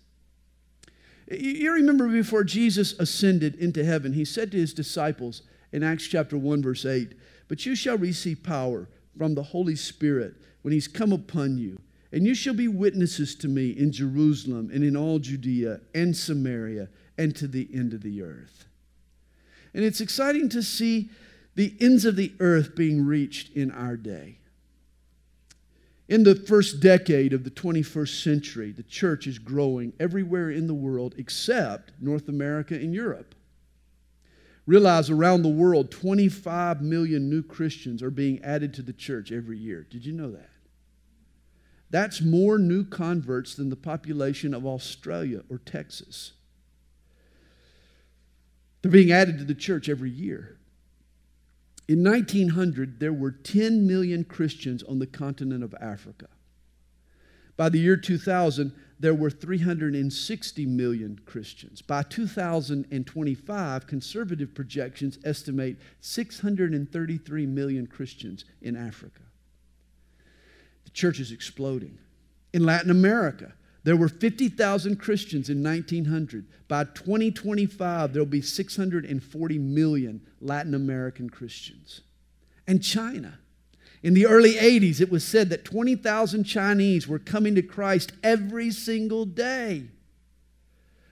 You 1.39 1.73
remember 1.73 2.07
before 2.07 2.43
Jesus 2.43 2.93
ascended 2.99 3.55
into 3.55 3.83
heaven, 3.83 4.13
he 4.13 4.25
said 4.25 4.51
to 4.51 4.57
his 4.57 4.73
disciples, 4.73 5.41
in 5.71 5.83
Acts 5.83 6.07
chapter 6.07 6.37
1, 6.37 6.61
verse 6.61 6.85
8. 6.85 7.13
But 7.47 7.65
you 7.65 7.75
shall 7.75 7.97
receive 7.97 8.43
power 8.43 8.87
from 9.17 9.35
the 9.35 9.43
Holy 9.43 9.75
Spirit 9.75 10.35
when 10.61 10.71
he's 10.71 10.87
come 10.87 11.11
upon 11.11 11.57
you. 11.57 11.81
And 12.11 12.27
you 12.27 12.35
shall 12.35 12.53
be 12.53 12.67
witnesses 12.67 13.33
to 13.35 13.47
me 13.47 13.71
in 13.71 13.91
Jerusalem 13.91 14.69
and 14.71 14.83
in 14.83 14.95
all 14.95 15.17
Judea 15.17 15.81
and 15.95 16.15
Samaria 16.15 16.89
and 17.17 17.35
to 17.35 17.47
the 17.47 17.67
end 17.73 17.93
of 17.93 18.03
the 18.03 18.21
earth. 18.21 18.65
And 19.73 19.83
it's 19.83 19.99
exciting 19.99 20.47
to 20.49 20.61
see 20.61 21.09
the 21.55 21.75
ends 21.79 22.05
of 22.05 22.15
the 22.15 22.33
earth 22.39 22.75
being 22.75 23.03
reached 23.03 23.55
in 23.55 23.71
our 23.71 23.97
day. 23.97 24.37
In 26.09 26.23
the 26.23 26.35
first 26.35 26.79
decade 26.79 27.31
of 27.33 27.43
the 27.43 27.49
21st 27.49 28.23
century, 28.23 28.71
the 28.71 28.83
church 28.83 29.25
is 29.25 29.39
growing 29.39 29.93
everywhere 29.99 30.49
in 30.49 30.67
the 30.67 30.73
world 30.73 31.15
except 31.17 31.93
North 32.01 32.27
America 32.27 32.75
and 32.75 32.93
Europe. 32.93 33.35
Realize 34.65 35.09
around 35.09 35.41
the 35.41 35.49
world, 35.49 35.91
25 35.91 36.81
million 36.81 37.29
new 37.29 37.41
Christians 37.41 38.01
are 38.01 38.09
being 38.09 38.41
added 38.43 38.73
to 38.73 38.81
the 38.81 38.93
church 38.93 39.31
every 39.31 39.57
year. 39.57 39.85
Did 39.89 40.05
you 40.05 40.13
know 40.13 40.31
that? 40.31 40.49
That's 41.89 42.21
more 42.21 42.57
new 42.57 42.83
converts 42.85 43.55
than 43.55 43.69
the 43.69 43.75
population 43.75 44.53
of 44.53 44.65
Australia 44.65 45.43
or 45.49 45.59
Texas. 45.59 46.33
They're 48.81 48.91
being 48.91 49.11
added 49.11 49.37
to 49.37 49.43
the 49.43 49.55
church 49.55 49.87
every 49.87 50.09
year. 50.09 50.57
In 51.87 52.03
1900, 52.03 52.99
there 52.99 53.13
were 53.13 53.31
10 53.31 53.85
million 53.85 54.23
Christians 54.23 54.83
on 54.83 54.99
the 54.99 55.07
continent 55.07 55.63
of 55.63 55.75
Africa. 55.81 56.27
By 57.57 57.69
the 57.69 57.79
year 57.79 57.97
2000, 57.97 58.73
there 58.99 59.13
were 59.13 59.29
360 59.29 60.65
million 60.65 61.19
Christians. 61.25 61.81
By 61.81 62.03
2025, 62.03 63.85
conservative 63.85 64.55
projections 64.55 65.19
estimate 65.25 65.77
633 65.99 67.45
million 67.45 67.85
Christians 67.85 68.45
in 68.61 68.75
Africa. 68.75 69.21
The 70.85 70.91
church 70.91 71.19
is 71.19 71.31
exploding. 71.31 71.97
In 72.53 72.65
Latin 72.65 72.91
America, 72.91 73.53
there 73.83 73.97
were 73.97 74.07
50,000 74.07 74.97
Christians 74.97 75.49
in 75.49 75.61
1900. 75.61 76.45
By 76.67 76.85
2025, 76.85 78.13
there 78.13 78.21
will 78.21 78.29
be 78.29 78.41
640 78.41 79.57
million 79.59 80.21
Latin 80.39 80.73
American 80.73 81.29
Christians. 81.29 82.01
And 82.65 82.81
China, 82.81 83.39
in 84.01 84.13
the 84.13 84.25
early 84.25 84.53
80s, 84.53 85.01
it 85.01 85.11
was 85.11 85.25
said 85.25 85.49
that 85.49 85.65
20,000 85.65 86.45
Chinese 86.45 87.07
were 87.07 87.19
coming 87.19 87.55
to 87.55 87.61
Christ 87.61 88.13
every 88.23 88.71
single 88.71 89.25
day. 89.25 89.83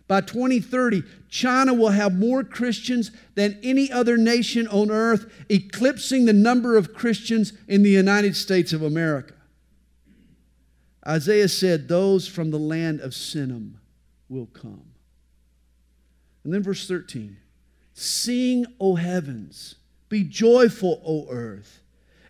By 0.07 0.21
2030, 0.21 1.03
China 1.29 1.73
will 1.73 1.89
have 1.89 2.13
more 2.13 2.43
Christians 2.43 3.11
than 3.35 3.57
any 3.63 3.89
other 3.89 4.17
nation 4.17 4.67
on 4.67 4.91
earth, 4.91 5.31
eclipsing 5.49 6.25
the 6.25 6.33
number 6.33 6.75
of 6.75 6.93
Christians 6.93 7.53
in 7.67 7.83
the 7.83 7.89
United 7.89 8.35
States 8.35 8.73
of 8.73 8.81
America. 8.81 9.33
Isaiah 11.07 11.47
said, 11.47 11.87
Those 11.87 12.27
from 12.27 12.51
the 12.51 12.59
land 12.59 13.01
of 13.01 13.11
Sinim 13.11 13.73
will 14.29 14.47
come. 14.47 14.85
And 16.43 16.53
then 16.53 16.63
verse 16.63 16.87
13 16.87 17.37
Sing, 17.93 18.65
O 18.79 18.95
heavens, 18.95 19.75
be 20.09 20.23
joyful, 20.23 21.01
O 21.05 21.27
earth, 21.29 21.81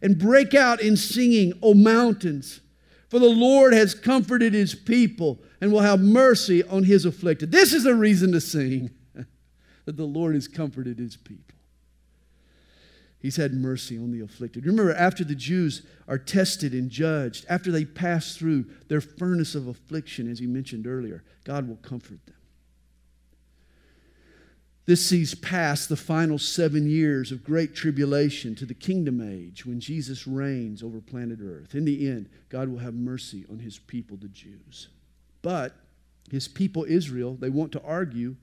and 0.01 0.17
break 0.17 0.53
out 0.53 0.81
in 0.81 0.97
singing, 0.97 1.53
O 1.61 1.73
mountains. 1.73 2.61
For 3.09 3.19
the 3.19 3.25
Lord 3.25 3.73
has 3.73 3.93
comforted 3.93 4.53
his 4.53 4.73
people 4.73 5.39
and 5.59 5.71
will 5.71 5.81
have 5.81 5.99
mercy 5.99 6.63
on 6.63 6.85
his 6.85 7.03
afflicted. 7.03 7.51
This 7.51 7.73
is 7.73 7.85
a 7.85 7.93
reason 7.93 8.31
to 8.31 8.39
sing 8.39 8.89
that 9.85 9.97
the 9.97 10.05
Lord 10.05 10.33
has 10.33 10.47
comforted 10.47 10.97
his 10.97 11.17
people. 11.17 11.55
He's 13.21 13.35
had 13.35 13.53
mercy 13.53 13.97
on 13.97 14.11
the 14.11 14.21
afflicted. 14.21 14.65
Remember, 14.65 14.93
after 14.93 15.23
the 15.23 15.35
Jews 15.35 15.83
are 16.07 16.17
tested 16.17 16.73
and 16.73 16.89
judged, 16.89 17.45
after 17.47 17.71
they 17.71 17.85
pass 17.85 18.35
through 18.35 18.65
their 18.87 19.01
furnace 19.01 19.53
of 19.53 19.67
affliction, 19.67 20.29
as 20.29 20.39
he 20.39 20.47
mentioned 20.47 20.87
earlier, 20.87 21.23
God 21.43 21.67
will 21.67 21.75
comfort 21.77 22.25
them. 22.25 22.35
This 24.87 25.05
sees 25.05 25.35
past 25.35 25.87
the 25.87 25.95
final 25.95 26.39
seven 26.39 26.89
years 26.89 27.31
of 27.31 27.43
great 27.43 27.75
tribulation 27.75 28.55
to 28.55 28.65
the 28.65 28.73
kingdom 28.73 29.21
age 29.21 29.65
when 29.65 29.79
Jesus 29.79 30.25
reigns 30.25 30.81
over 30.81 30.99
planet 30.99 31.39
Earth. 31.41 31.75
In 31.75 31.85
the 31.85 32.09
end, 32.09 32.27
God 32.49 32.67
will 32.67 32.79
have 32.79 32.95
mercy 32.95 33.45
on 33.49 33.59
his 33.59 33.77
people, 33.77 34.17
the 34.17 34.27
Jews. 34.27 34.87
But 35.43 35.75
his 36.31 36.47
people, 36.47 36.85
Israel, 36.87 37.37
they 37.39 37.49
want 37.49 37.71
to 37.73 37.83
argue. 37.83 38.35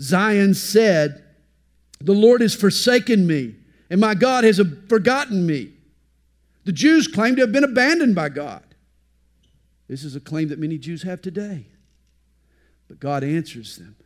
Zion 0.00 0.54
said, 0.54 1.22
The 2.00 2.14
Lord 2.14 2.40
has 2.40 2.54
forsaken 2.54 3.26
me, 3.26 3.56
and 3.90 4.00
my 4.00 4.14
God 4.14 4.44
has 4.44 4.60
forgotten 4.88 5.44
me. 5.44 5.72
The 6.64 6.72
Jews 6.72 7.08
claim 7.08 7.34
to 7.36 7.42
have 7.42 7.52
been 7.52 7.64
abandoned 7.64 8.14
by 8.14 8.28
God. 8.28 8.62
This 9.88 10.04
is 10.04 10.14
a 10.14 10.20
claim 10.20 10.48
that 10.48 10.58
many 10.58 10.78
Jews 10.78 11.02
have 11.02 11.20
today. 11.20 11.66
But 12.86 13.00
God 13.00 13.24
answers 13.24 13.76
them. 13.76 13.96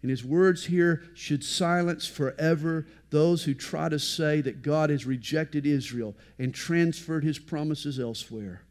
And 0.00 0.10
his 0.10 0.24
words 0.24 0.66
here 0.66 1.02
should 1.14 1.44
silence 1.44 2.06
forever 2.06 2.86
those 3.10 3.44
who 3.44 3.52
try 3.52 3.88
to 3.88 3.98
say 3.98 4.40
that 4.40 4.62
God 4.62 4.90
has 4.90 5.04
rejected 5.04 5.66
Israel 5.66 6.16
and 6.38 6.54
transferred 6.54 7.24
his 7.24 7.38
promises 7.38 7.98
elsewhere. 7.98 8.62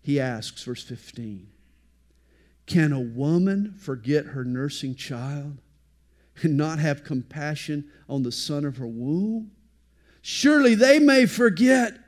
He 0.00 0.20
asks, 0.20 0.62
verse 0.62 0.84
15, 0.84 1.48
Can 2.66 2.92
a 2.92 3.00
woman 3.00 3.74
forget 3.76 4.26
her 4.26 4.44
nursing 4.44 4.94
child 4.94 5.58
and 6.42 6.56
not 6.56 6.78
have 6.78 7.04
compassion 7.04 7.90
on 8.08 8.22
the 8.22 8.32
son 8.32 8.64
of 8.64 8.76
her 8.76 8.86
womb? 8.86 9.50
Surely 10.26 10.74
they 10.74 10.98
may 10.98 11.26
forget, 11.26 11.98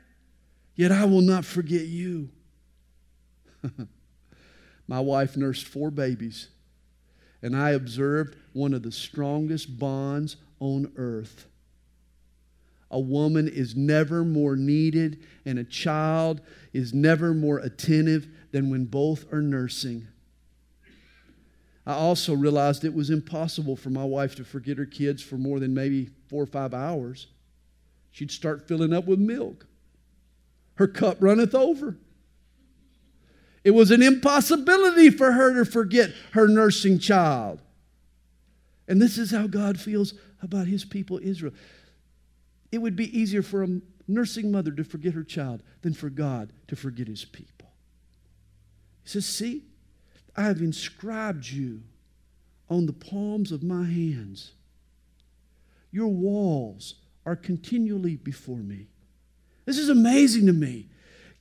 yet 0.75 0.91
I 0.91 1.05
will 1.05 1.21
not 1.21 1.45
forget 1.45 1.85
you. 1.85 2.29
My 4.87 4.99
wife 4.99 5.37
nursed 5.37 5.65
four 5.65 5.91
babies 5.91 6.47
and 7.41 7.55
I 7.55 7.71
observed 7.71 8.35
one 8.53 8.73
of 8.73 8.83
the 8.83 8.91
strongest 8.91 9.77
bonds 9.77 10.37
on 10.59 10.91
earth. 10.95 11.47
A 12.89 12.99
woman 12.99 13.47
is 13.47 13.75
never 13.75 14.23
more 14.23 14.55
needed, 14.55 15.23
and 15.45 15.59
a 15.59 15.63
child 15.63 16.41
is 16.73 16.93
never 16.93 17.33
more 17.33 17.59
attentive 17.59 18.27
than 18.51 18.69
when 18.69 18.85
both 18.85 19.31
are 19.31 19.41
nursing. 19.41 20.07
I 21.85 21.93
also 21.93 22.33
realized 22.33 22.83
it 22.83 22.93
was 22.93 23.09
impossible 23.09 23.75
for 23.75 23.89
my 23.89 24.03
wife 24.03 24.35
to 24.35 24.43
forget 24.43 24.77
her 24.77 24.85
kids 24.85 25.21
for 25.21 25.35
more 25.35 25.59
than 25.59 25.73
maybe 25.73 26.09
four 26.29 26.43
or 26.43 26.47
five 26.47 26.73
hours. 26.73 27.27
She'd 28.17 28.31
start 28.31 28.67
filling 28.67 28.93
up 28.93 29.05
with 29.05 29.19
milk. 29.19 29.67
Her 30.77 30.87
cup 30.87 31.17
runneth 31.19 31.53
over. 31.53 31.97
It 33.63 33.69
was 33.75 33.91
an 33.91 34.01
impossibility 34.01 35.11
for 35.11 35.33
her 35.33 35.53
to 35.53 35.69
forget 35.69 36.09
her 36.31 36.47
nursing 36.47 36.97
child. 36.97 37.61
And 38.87 38.99
this 38.99 39.19
is 39.19 39.29
how 39.29 39.45
God 39.45 39.79
feels 39.79 40.15
about 40.41 40.65
his 40.65 40.83
people, 40.83 41.19
Israel. 41.21 41.53
It 42.71 42.79
would 42.79 42.95
be 42.95 43.15
easier 43.15 43.43
for 43.43 43.61
a 43.61 43.81
nursing 44.07 44.51
mother 44.51 44.71
to 44.71 44.83
forget 44.83 45.13
her 45.13 45.23
child 45.23 45.61
than 45.83 45.93
for 45.93 46.09
God 46.09 46.51
to 46.69 46.75
forget 46.75 47.07
his 47.07 47.23
people. 47.23 47.69
He 49.03 49.09
says, 49.09 49.27
See, 49.27 49.65
I 50.35 50.45
have 50.45 50.57
inscribed 50.57 51.47
you 51.47 51.83
on 52.67 52.87
the 52.87 52.93
palms 52.93 53.51
of 53.51 53.61
my 53.61 53.83
hands. 53.83 54.53
Your 55.91 56.07
walls 56.07 56.95
are 57.27 57.35
continually 57.35 58.15
before 58.15 58.57
me. 58.57 58.87
This 59.65 59.77
is 59.77 59.89
amazing 59.89 60.45
to 60.45 60.53
me. 60.53 60.87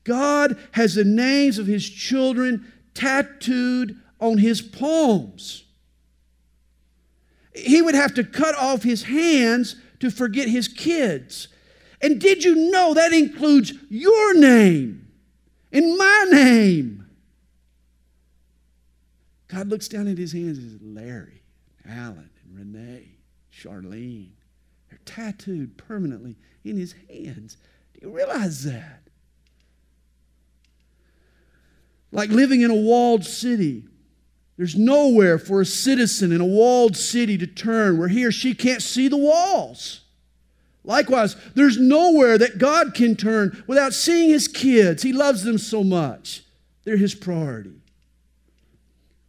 God 0.03 0.59
has 0.73 0.97
the 0.97 1.05
names 1.05 1.59
of 1.61 1.69
his 1.69 1.89
children 1.89 2.73
tattooed 2.93 3.97
on 4.21 4.39
his 4.39 4.61
palms. 4.61 5.63
He 7.55 7.81
would 7.81 7.95
have 7.95 8.15
to 8.15 8.25
cut 8.25 8.57
off 8.57 8.83
his 8.83 9.05
hands 9.05 9.77
to 10.01 10.11
forget 10.11 10.49
his 10.49 10.67
kids. 10.67 11.47
And 12.03 12.21
did 12.21 12.43
you 12.43 12.71
know 12.73 12.93
that 12.93 13.13
includes 13.13 13.73
your 13.89 14.35
name 14.35 15.07
and 15.73 15.97
my 15.97 16.27
name? 16.33 17.07
God 19.47 19.69
looks 19.69 19.87
down 19.87 20.09
at 20.09 20.19
his 20.19 20.33
hands 20.33 20.59
and 20.59 20.73
says, 20.73 20.83
Larry, 20.83 21.43
Alan, 21.89 22.31
Renee, 22.53 23.07
Charlene. 23.53 24.36
Tattooed 25.07 25.79
permanently 25.79 26.37
in 26.65 26.77
his 26.77 26.95
hands. 27.09 27.57
Do 27.95 28.01
you 28.07 28.15
realize 28.15 28.65
that? 28.65 29.07
like 32.17 32.31
living 32.31 32.63
in 32.63 32.71
a 32.71 32.75
walled 32.75 33.25
city. 33.25 33.85
There's 34.57 34.75
nowhere 34.75 35.39
for 35.39 35.61
a 35.61 35.67
citizen 35.67 36.33
in 36.33 36.41
a 36.41 36.47
walled 36.47 36.97
city 36.97 37.37
to 37.39 37.47
turn 37.47 37.99
where 37.99 38.09
he 38.09 38.25
or 38.25 38.33
she 38.33 38.55
can't 38.55 38.83
see 38.83 39.07
the 39.07 39.19
walls. 39.19 40.01
Likewise, 40.83 41.37
there's 41.55 41.79
nowhere 41.79 42.39
that 42.39 42.59
God 42.59 42.95
can 42.95 43.17
turn 43.17 43.63
without 43.67 43.93
seeing 43.93 44.31
his 44.31 44.49
kids. 44.49 45.03
He 45.03 45.13
loves 45.13 45.43
them 45.43 45.59
so 45.59 45.85
much, 45.85 46.43
they're 46.85 46.97
his 46.97 47.15
priority. 47.15 47.83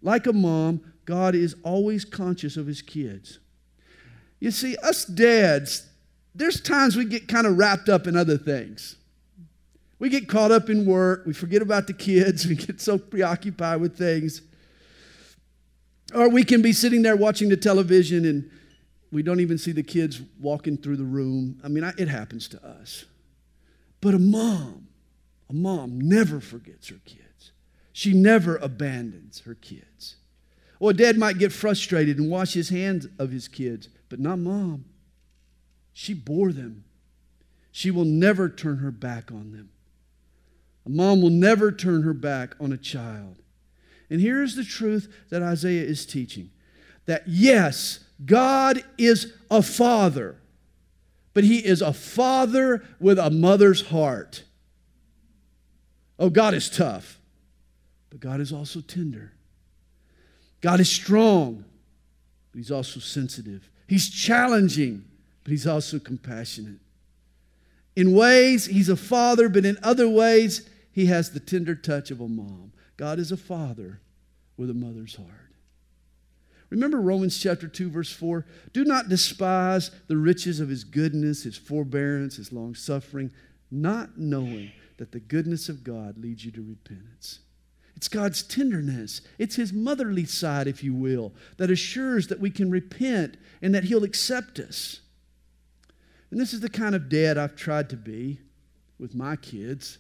Like 0.01 0.28
a 0.28 0.34
mom, 0.34 0.82
God 1.03 1.36
is 1.36 1.55
always 1.63 2.05
conscious 2.05 2.55
of 2.55 2.67
his 2.67 2.82
kids. 2.82 3.39
You 4.39 4.51
see, 4.51 4.75
us 4.77 5.05
dads, 5.05 5.88
there's 6.35 6.61
times 6.61 6.95
we 6.95 7.05
get 7.05 7.27
kind 7.27 7.47
of 7.47 7.57
wrapped 7.57 7.89
up 7.89 8.07
in 8.07 8.15
other 8.15 8.38
things. 8.38 8.95
We 9.99 10.09
get 10.09 10.27
caught 10.27 10.51
up 10.51 10.69
in 10.69 10.85
work. 10.85 11.23
We 11.25 11.33
forget 11.33 11.61
about 11.61 11.88
the 11.88 11.93
kids. 11.93 12.45
We 12.47 12.55
get 12.55 12.79
so 12.79 12.97
preoccupied 12.97 13.81
with 13.81 13.97
things. 13.97 14.41
Or 16.13 16.29
we 16.29 16.43
can 16.43 16.61
be 16.61 16.71
sitting 16.71 17.01
there 17.01 17.15
watching 17.15 17.49
the 17.49 17.57
television 17.57 18.25
and 18.25 18.49
we 19.11 19.23
don't 19.23 19.39
even 19.39 19.57
see 19.57 19.71
the 19.71 19.83
kids 19.83 20.21
walking 20.39 20.77
through 20.77 20.97
the 20.97 21.03
room. 21.03 21.59
I 21.63 21.67
mean, 21.69 21.83
it 21.97 22.07
happens 22.07 22.47
to 22.49 22.65
us. 22.65 23.05
But 24.01 24.13
a 24.13 24.19
mom, 24.19 24.88
a 25.49 25.53
mom 25.53 25.99
never 25.99 26.39
forgets 26.39 26.89
her 26.89 26.99
kids. 27.05 27.51
She 27.93 28.13
never 28.13 28.57
abandons 28.57 29.41
her 29.41 29.55
kids. 29.55 30.17
Or 30.79 30.91
a 30.91 30.93
dad 30.93 31.17
might 31.17 31.39
get 31.39 31.51
frustrated 31.51 32.19
and 32.19 32.29
wash 32.29 32.53
his 32.53 32.69
hands 32.69 33.07
of 33.17 33.31
his 33.31 33.47
kids, 33.47 33.89
but 34.10 34.20
not 34.20 34.39
mom. 34.39 34.86
She 35.93 36.14
bore 36.14 36.51
them. 36.51 36.84
She 37.72 37.91
will 37.91 38.05
never 38.05 38.49
turn 38.49 38.78
her 38.78 38.91
back 38.91 39.32
on 39.32 39.51
them. 39.51 39.70
A 40.86 40.89
mom 40.89 41.22
will 41.22 41.30
never 41.30 41.72
turn 41.72 42.03
her 42.03 42.14
back 42.14 42.55
on 42.60 42.72
a 42.72 42.78
child. 42.78 43.38
And 44.10 44.22
here's 44.22 44.55
the 44.55 44.64
truth 44.64 45.14
that 45.30 45.41
Isaiah 45.41 45.84
is 45.84 46.05
teaching 46.05 46.51
that 47.05 47.24
yes, 47.28 47.99
God 48.26 48.84
is 48.97 49.34
a 49.49 49.62
father, 49.62 50.38
but 51.34 51.43
he 51.43 51.60
is 51.66 51.82
a 51.82 51.93
father 51.93 52.84
with 52.99 53.18
a 53.18 53.30
mother's 53.30 53.88
heart. 53.88 54.43
Oh, 56.20 56.30
God 56.30 56.53
is 56.53 56.70
tough, 56.70 57.20
but 58.10 58.20
God 58.20 58.41
is 58.41 58.51
also 58.51 58.82
tender. 58.82 59.34
God 60.62 60.80
is 60.80 60.89
strong, 60.89 61.64
but 62.51 62.58
he's 62.58 62.72
also 62.72 62.99
sensitive. 62.99 63.70
He's 63.88 64.09
challenging, 64.09 65.05
but 65.43 65.51
he's 65.51 65.65
also 65.65 65.97
compassionate. 65.97 66.79
In 67.95 68.13
ways, 68.13 68.65
he's 68.65 68.89
a 68.89 68.95
father, 68.95 69.49
but 69.49 69.65
in 69.65 69.77
other 69.81 70.07
ways, 70.07 70.69
he 70.91 71.07
has 71.07 71.31
the 71.31 71.39
tender 71.39 71.73
touch 71.73 72.11
of 72.11 72.21
a 72.21 72.27
mom. 72.27 72.73
God 72.97 73.17
is 73.17 73.31
a 73.31 73.38
father 73.38 74.01
with 74.57 74.69
a 74.69 74.73
mother's 74.73 75.15
heart. 75.15 75.53
Remember 76.69 76.99
Romans 76.99 77.39
chapter 77.39 77.67
2, 77.67 77.89
verse 77.89 78.11
4? 78.11 78.45
Do 78.73 78.83
not 78.83 79.07
despise 79.07 79.89
the 80.07 80.17
riches 80.17 80.59
of 80.59 80.69
his 80.69 80.83
goodness, 80.83 81.43
his 81.43 81.57
forbearance, 81.57 82.35
his 82.35 82.51
long 82.51 82.75
suffering, 82.75 83.31
not 83.71 84.17
knowing 84.17 84.71
that 84.97 85.11
the 85.11 85.19
goodness 85.19 85.69
of 85.69 85.83
God 85.83 86.17
leads 86.17 86.43
you 86.43 86.51
to 86.51 86.61
repentance. 86.61 87.39
It's 87.98 88.08
God's 88.08 88.43
tenderness. 88.43 89.22
It's 89.39 89.56
His 89.56 89.74
motherly 89.74 90.26
side, 90.26 90.68
if 90.68 90.84
you 90.84 90.93
will, 90.93 91.34
that 91.58 91.72
assures 91.72 92.28
that 92.28 92.39
we 92.39 92.52
can 92.52 92.70
repent 92.70 93.38
and 93.60 93.74
that 93.74 93.86
He'll 93.86 94.04
accept 94.04 94.60
us. 94.60 95.02
And 96.30 96.39
this 96.39 96.54
is 96.54 96.60
the 96.60 96.70
kind 96.70 96.93
of 96.93 97.10
dad 97.10 97.39
I've 97.39 97.56
tried 97.56 97.89
to 97.89 97.98
be 97.98 98.39
with 99.00 99.16
my 99.16 99.36
kids. 99.36 99.98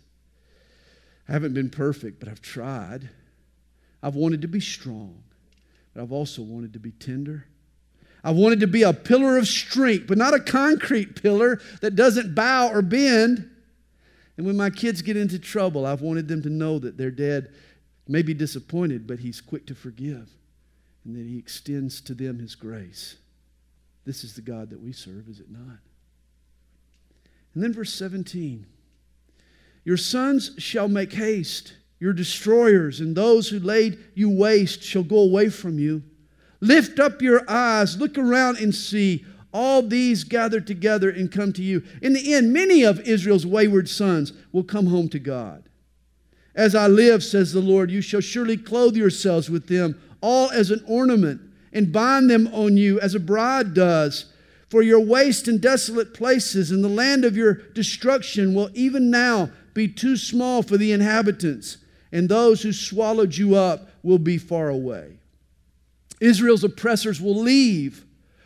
I 1.27 1.31
haven't 1.31 1.55
been 1.55 1.71
perfect, 1.71 2.19
but 2.19 2.29
I've 2.29 2.41
tried. 2.41 3.09
I've 4.03 4.15
wanted 4.15 4.43
to 4.43 4.47
be 4.47 4.59
strong, 4.59 5.23
but 5.95 6.03
I've 6.03 6.11
also 6.11 6.43
wanted 6.43 6.73
to 6.73 6.79
be 6.79 6.91
tender. 6.91 7.47
I 8.23 8.29
wanted 8.29 8.59
to 8.59 8.67
be 8.67 8.83
a 8.83 8.93
pillar 8.93 9.39
of 9.39 9.47
strength, 9.47 10.05
but 10.05 10.19
not 10.19 10.35
a 10.35 10.39
concrete 10.39 11.19
pillar 11.19 11.59
that 11.81 11.95
doesn't 11.95 12.35
bow 12.35 12.69
or 12.69 12.83
bend. 12.83 13.49
And 14.37 14.45
when 14.45 14.55
my 14.55 14.69
kids 14.69 15.01
get 15.01 15.17
into 15.17 15.39
trouble, 15.39 15.87
I've 15.87 16.01
wanted 16.01 16.27
them 16.27 16.43
to 16.43 16.49
know 16.49 16.77
that 16.77 16.95
their 16.95 17.09
dad 17.09 17.49
may 18.09 18.21
be 18.21 18.33
disappointed, 18.33 19.07
but 19.07 19.19
he's 19.19 19.41
quick 19.41 19.65
to 19.67 19.75
forgive 19.75 20.29
and 21.07 21.15
that 21.15 21.25
he 21.25 21.37
extends 21.37 22.01
to 22.01 22.13
them 22.13 22.39
his 22.39 22.53
grace. 22.53 23.15
This 24.05 24.23
is 24.23 24.33
the 24.33 24.41
God 24.41 24.69
that 24.69 24.81
we 24.81 24.91
serve, 24.91 25.27
is 25.29 25.39
it 25.39 25.49
not? 25.49 25.79
And 27.53 27.63
then 27.63 27.73
verse 27.73 27.93
17 27.93 28.65
Your 29.83 29.97
sons 29.97 30.51
shall 30.57 30.87
make 30.87 31.13
haste, 31.13 31.73
your 31.99 32.13
destroyers, 32.13 32.99
and 32.99 33.15
those 33.15 33.49
who 33.49 33.59
laid 33.59 33.97
you 34.13 34.29
waste 34.29 34.83
shall 34.83 35.03
go 35.03 35.19
away 35.19 35.49
from 35.49 35.79
you. 35.79 36.03
Lift 36.59 36.99
up 36.99 37.21
your 37.21 37.49
eyes, 37.49 37.97
look 37.97 38.17
around 38.17 38.57
and 38.57 38.75
see. 38.75 39.25
All 39.53 39.81
these 39.81 40.23
gather 40.23 40.59
together 40.59 41.09
and 41.09 41.31
come 41.31 41.53
to 41.53 41.63
you. 41.63 41.83
In 42.01 42.13
the 42.13 42.33
end, 42.33 42.51
many 42.51 42.83
of 42.83 42.99
Israel's 42.99 43.45
wayward 43.45 43.87
sons 43.87 44.33
will 44.51 44.63
come 44.63 44.87
home 44.87 45.09
to 45.09 45.19
God. 45.19 45.66
As 46.57 46.75
I 46.75 46.87
live, 46.87 47.23
says 47.23 47.53
the 47.53 47.61
Lord, 47.61 47.89
you 47.89 48.01
shall 48.01 48.19
surely 48.19 48.57
clothe 48.57 48.97
yourselves 48.97 49.49
with 49.49 49.67
them, 49.67 49.97
all 50.19 50.51
as 50.51 50.71
an 50.71 50.83
ornament, 50.85 51.39
and 51.71 51.93
bind 51.93 52.29
them 52.29 52.47
on 52.47 52.75
you 52.75 52.99
as 52.99 53.15
a 53.15 53.19
bride 53.21 53.73
does 53.73 54.25
for 54.69 54.81
your 54.81 54.99
waste 54.99 55.47
and 55.47 55.61
desolate 55.61 56.13
places 56.13 56.71
and 56.71 56.83
the 56.83 56.89
land 56.89 57.23
of 57.23 57.37
your 57.37 57.53
destruction 57.53 58.53
will 58.53 58.69
even 58.73 59.09
now 59.09 59.49
be 59.73 59.87
too 59.87 60.17
small 60.17 60.61
for 60.61 60.77
the 60.77 60.91
inhabitants, 60.91 61.77
and 62.11 62.27
those 62.27 62.63
who 62.63 62.73
swallowed 62.73 63.35
you 63.35 63.55
up 63.55 63.89
will 64.03 64.17
be 64.17 64.37
far 64.37 64.69
away. 64.69 65.19
Israel's 66.19 66.63
oppressors 66.63 67.21
will 67.21 67.39
leave, 67.39 68.05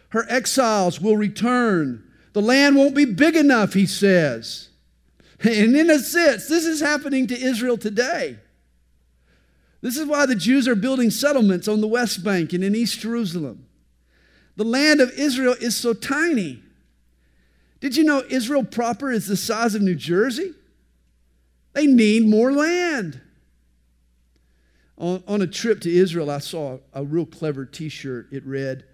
her 0.09 0.26
exiles 0.30 0.99
will 0.99 1.16
return. 1.16 2.03
The 2.34 2.41
land 2.41 2.76
won't 2.76 2.95
be 2.95 3.05
big 3.05 3.36
enough, 3.36 3.74
he 3.74 3.86
says. 3.86 4.70
And 5.43 5.75
in 5.75 5.89
a 5.89 5.99
sense, 5.99 6.47
this 6.47 6.65
is 6.65 6.81
happening 6.81 7.27
to 7.27 7.39
Israel 7.39 7.77
today. 7.77 8.37
This 9.81 9.97
is 9.97 10.05
why 10.05 10.27
the 10.27 10.35
Jews 10.35 10.67
are 10.67 10.75
building 10.75 11.09
settlements 11.09 11.67
on 11.67 11.81
the 11.81 11.87
West 11.87 12.23
Bank 12.23 12.53
and 12.53 12.63
in 12.63 12.75
East 12.75 12.99
Jerusalem. 12.99 13.65
The 14.55 14.63
land 14.63 15.01
of 15.01 15.11
Israel 15.11 15.55
is 15.59 15.75
so 15.75 15.93
tiny. 15.93 16.61
Did 17.79 17.97
you 17.97 18.03
know 18.03 18.23
Israel 18.29 18.63
proper 18.63 19.11
is 19.11 19.25
the 19.25 19.35
size 19.35 19.73
of 19.73 19.81
New 19.81 19.95
Jersey? 19.95 20.53
They 21.73 21.87
need 21.87 22.27
more 22.27 22.51
land. 22.51 23.19
On, 24.99 25.23
on 25.27 25.41
a 25.41 25.47
trip 25.47 25.81
to 25.81 25.91
Israel, 25.91 26.29
I 26.29 26.37
saw 26.37 26.77
a 26.93 27.03
real 27.03 27.25
clever 27.25 27.65
t 27.65 27.89
shirt. 27.89 28.27
It 28.31 28.45
read, 28.45 28.85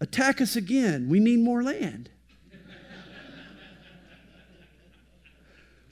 Attack 0.00 0.40
us 0.40 0.54
again. 0.54 1.08
We 1.08 1.18
need 1.18 1.40
more 1.40 1.64
land. 1.64 2.10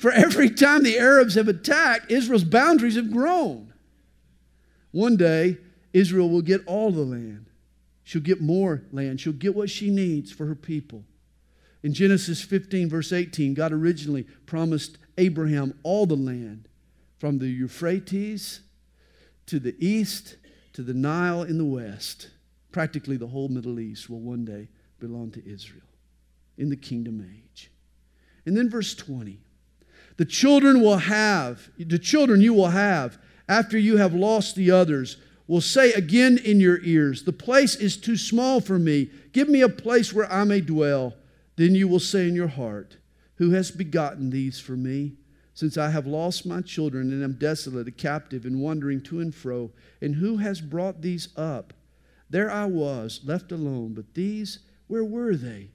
For 0.05 0.13
every 0.13 0.51
time 0.51 0.83
the 0.83 0.99
Arabs 0.99 1.35
have 1.35 1.49
attacked, 1.49 2.11
Israel's 2.11 2.45
boundaries 2.45 2.97
have 2.97 3.11
grown. 3.11 3.73
One 4.91 5.17
day, 5.17 5.57
Israel 5.95 6.29
will 6.29 6.43
get 6.43 6.61
all 6.67 6.91
the 6.91 7.01
land. 7.01 7.47
She'll 8.03 8.21
get 8.21 8.43
more 8.43 8.83
land. 8.93 9.23
She'll 9.23 9.33
get 9.33 9.55
what 9.55 9.71
she 9.71 9.89
needs 9.89 10.31
for 10.31 10.45
her 10.45 10.55
people. 10.55 11.05
In 11.83 11.95
Genesis 11.95 12.43
15, 12.43 12.91
verse 12.91 13.15
18, 13.15 13.55
God 13.55 13.73
originally 13.73 14.25
promised 14.45 14.99
Abraham 15.17 15.73
all 15.83 16.05
the 16.05 16.17
land 16.17 16.69
from 17.17 17.39
the 17.39 17.49
Euphrates 17.49 18.61
to 19.47 19.59
the 19.59 19.75
east 19.79 20.37
to 20.75 20.83
the 20.83 20.93
Nile 20.93 21.45
in 21.45 21.57
the 21.57 21.65
west. 21.65 22.29
Practically 22.73 23.17
the 23.17 23.29
whole 23.29 23.49
Middle 23.49 23.81
East 23.81 24.11
will 24.11 24.21
one 24.21 24.45
day 24.45 24.69
belong 25.01 25.31
to 25.31 25.51
Israel 25.51 25.89
in 26.59 26.69
the 26.69 26.77
kingdom 26.77 27.27
age. 27.27 27.71
And 28.45 28.55
then 28.55 28.69
verse 28.69 28.95
20 28.95 29.41
the 30.17 30.25
children 30.25 30.81
will 30.81 30.99
have, 30.99 31.71
the 31.79 31.99
children 31.99 32.41
you 32.41 32.55
will 32.55 32.69
have 32.69 33.19
after 33.49 33.77
you 33.77 33.97
have 33.97 34.15
lost 34.15 34.55
the 34.55 34.71
others 34.71 35.17
will 35.47 35.61
say 35.61 35.93
again 35.93 36.39
in 36.39 36.61
your 36.61 36.83
ears, 36.83 37.25
The 37.25 37.33
place 37.33 37.75
is 37.77 37.97
too 37.97 38.17
small 38.17 38.61
for 38.61 38.79
me. 38.79 39.11
Give 39.33 39.49
me 39.49 39.61
a 39.61 39.69
place 39.69 40.13
where 40.13 40.31
I 40.33 40.45
may 40.45 40.61
dwell. 40.61 41.15
Then 41.57 41.75
you 41.75 41.87
will 41.87 42.01
say 42.01 42.29
in 42.29 42.35
your 42.35 42.49
heart, 42.49 42.97
Who 43.37 43.51
has 43.51 43.71
begotten 43.71 44.31
these 44.31 44.59
for 44.59 44.77
me? 44.77 45.17
Since 45.53 45.77
I 45.77 45.91
have 45.91 46.07
lost 46.07 46.47
my 46.47 46.63
children 46.63 47.13
and 47.13 47.23
am 47.23 47.35
desolate, 47.35 47.87
a 47.87 47.93
captive, 47.93 48.45
and 48.45 48.61
wandering 48.61 49.01
to 49.03 49.21
and 49.21 49.33
fro, 49.33 49.71
and 50.01 50.17
who 50.17 50.39
has 50.39 50.61
brought 50.61 51.01
these 51.03 51.29
up? 51.37 51.73
There 52.29 52.51
I 52.51 52.65
was, 52.65 53.21
left 53.25 53.53
alone, 53.53 53.95
but 53.95 54.15
these, 54.15 54.61
where 54.89 55.05
were 55.05 55.37
they? 55.37 55.71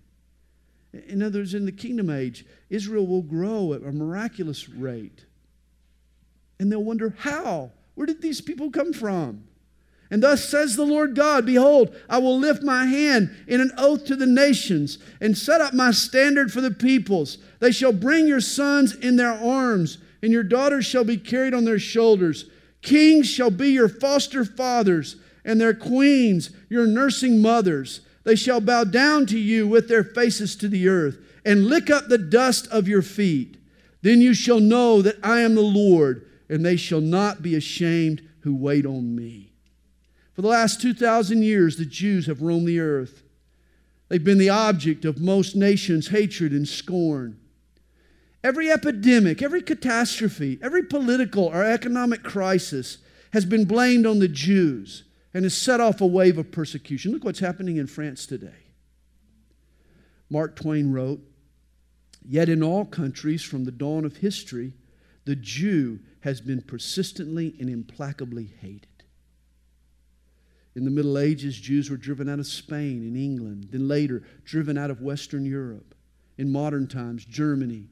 In 0.93 1.21
other 1.21 1.39
words, 1.39 1.53
in 1.53 1.65
the 1.65 1.71
kingdom 1.71 2.09
age, 2.09 2.45
Israel 2.69 3.05
will 3.05 3.21
grow 3.21 3.73
at 3.73 3.83
a 3.83 3.91
miraculous 3.91 4.67
rate. 4.67 5.25
And 6.59 6.71
they'll 6.71 6.83
wonder, 6.83 7.15
how? 7.19 7.71
Where 7.95 8.07
did 8.07 8.21
these 8.21 8.41
people 8.41 8.71
come 8.71 8.93
from? 8.93 9.43
And 10.11 10.23
thus 10.23 10.43
says 10.43 10.75
the 10.75 10.85
Lord 10.85 11.15
God 11.15 11.45
Behold, 11.45 11.95
I 12.09 12.17
will 12.17 12.37
lift 12.37 12.63
my 12.63 12.85
hand 12.85 13.35
in 13.47 13.61
an 13.61 13.71
oath 13.77 14.05
to 14.05 14.15
the 14.15 14.25
nations 14.25 14.97
and 15.21 15.37
set 15.37 15.61
up 15.61 15.73
my 15.73 15.91
standard 15.91 16.51
for 16.51 16.61
the 16.61 16.71
peoples. 16.71 17.37
They 17.59 17.71
shall 17.71 17.93
bring 17.93 18.27
your 18.27 18.41
sons 18.41 18.95
in 18.95 19.17
their 19.17 19.33
arms, 19.33 19.99
and 20.23 20.31
your 20.31 20.43
daughters 20.43 20.85
shall 20.85 21.03
be 21.03 21.17
carried 21.17 21.53
on 21.53 21.65
their 21.65 21.79
shoulders. 21.79 22.45
Kings 22.81 23.29
shall 23.29 23.51
be 23.51 23.69
your 23.69 23.89
foster 23.89 24.43
fathers, 24.43 25.17
and 25.45 25.61
their 25.61 25.75
queens 25.75 26.49
your 26.69 26.87
nursing 26.87 27.41
mothers. 27.41 28.01
They 28.29 28.35
shall 28.35 28.61
bow 28.61 28.83
down 28.83 29.25
to 29.25 29.39
you 29.39 29.67
with 29.67 29.87
their 29.87 30.03
faces 30.03 30.55
to 30.57 30.67
the 30.67 30.87
earth 30.87 31.17
and 31.43 31.65
lick 31.65 31.89
up 31.89 32.09
the 32.09 32.19
dust 32.19 32.67
of 32.67 32.87
your 32.87 33.01
feet. 33.01 33.57
Then 34.03 34.21
you 34.21 34.35
shall 34.35 34.59
know 34.59 35.01
that 35.01 35.17
I 35.23 35.39
am 35.39 35.55
the 35.55 35.61
Lord, 35.61 36.29
and 36.47 36.63
they 36.63 36.75
shall 36.75 37.01
not 37.01 37.41
be 37.41 37.55
ashamed 37.55 38.21
who 38.41 38.55
wait 38.55 38.85
on 38.85 39.15
me. 39.15 39.53
For 40.33 40.43
the 40.43 40.47
last 40.47 40.79
2,000 40.79 41.41
years, 41.41 41.77
the 41.77 41.85
Jews 41.85 42.27
have 42.27 42.43
roamed 42.43 42.67
the 42.67 42.79
earth. 42.79 43.23
They've 44.09 44.23
been 44.23 44.37
the 44.37 44.51
object 44.51 45.05
of 45.05 45.19
most 45.19 45.55
nations' 45.55 46.09
hatred 46.09 46.51
and 46.51 46.67
scorn. 46.67 47.39
Every 48.43 48.69
epidemic, 48.69 49.41
every 49.41 49.63
catastrophe, 49.63 50.59
every 50.61 50.83
political 50.83 51.45
or 51.45 51.63
economic 51.63 52.21
crisis 52.21 52.99
has 53.33 53.45
been 53.45 53.65
blamed 53.65 54.05
on 54.05 54.19
the 54.19 54.27
Jews 54.27 55.05
and 55.33 55.43
has 55.43 55.55
set 55.55 55.79
off 55.79 56.01
a 56.01 56.07
wave 56.07 56.37
of 56.37 56.51
persecution. 56.51 57.11
Look 57.11 57.23
what's 57.23 57.39
happening 57.39 57.77
in 57.77 57.87
France 57.87 58.25
today. 58.25 58.67
Mark 60.29 60.55
Twain 60.55 60.91
wrote, 60.91 61.21
Yet 62.25 62.49
in 62.49 62.61
all 62.61 62.85
countries 62.85 63.43
from 63.43 63.65
the 63.65 63.71
dawn 63.71 64.05
of 64.05 64.17
history, 64.17 64.73
the 65.25 65.35
Jew 65.35 65.99
has 66.21 66.41
been 66.41 66.61
persistently 66.61 67.55
and 67.59 67.69
implacably 67.69 68.51
hated. 68.61 68.87
In 70.75 70.85
the 70.85 70.91
Middle 70.91 71.17
Ages, 71.17 71.59
Jews 71.59 71.89
were 71.89 71.97
driven 71.97 72.29
out 72.29 72.39
of 72.39 72.47
Spain 72.47 73.01
and 73.01 73.17
England, 73.17 73.69
then 73.71 73.87
later 73.87 74.23
driven 74.45 74.77
out 74.77 74.91
of 74.91 75.01
Western 75.01 75.45
Europe. 75.45 75.95
In 76.37 76.51
modern 76.51 76.87
times, 76.87 77.25
Germany, 77.25 77.89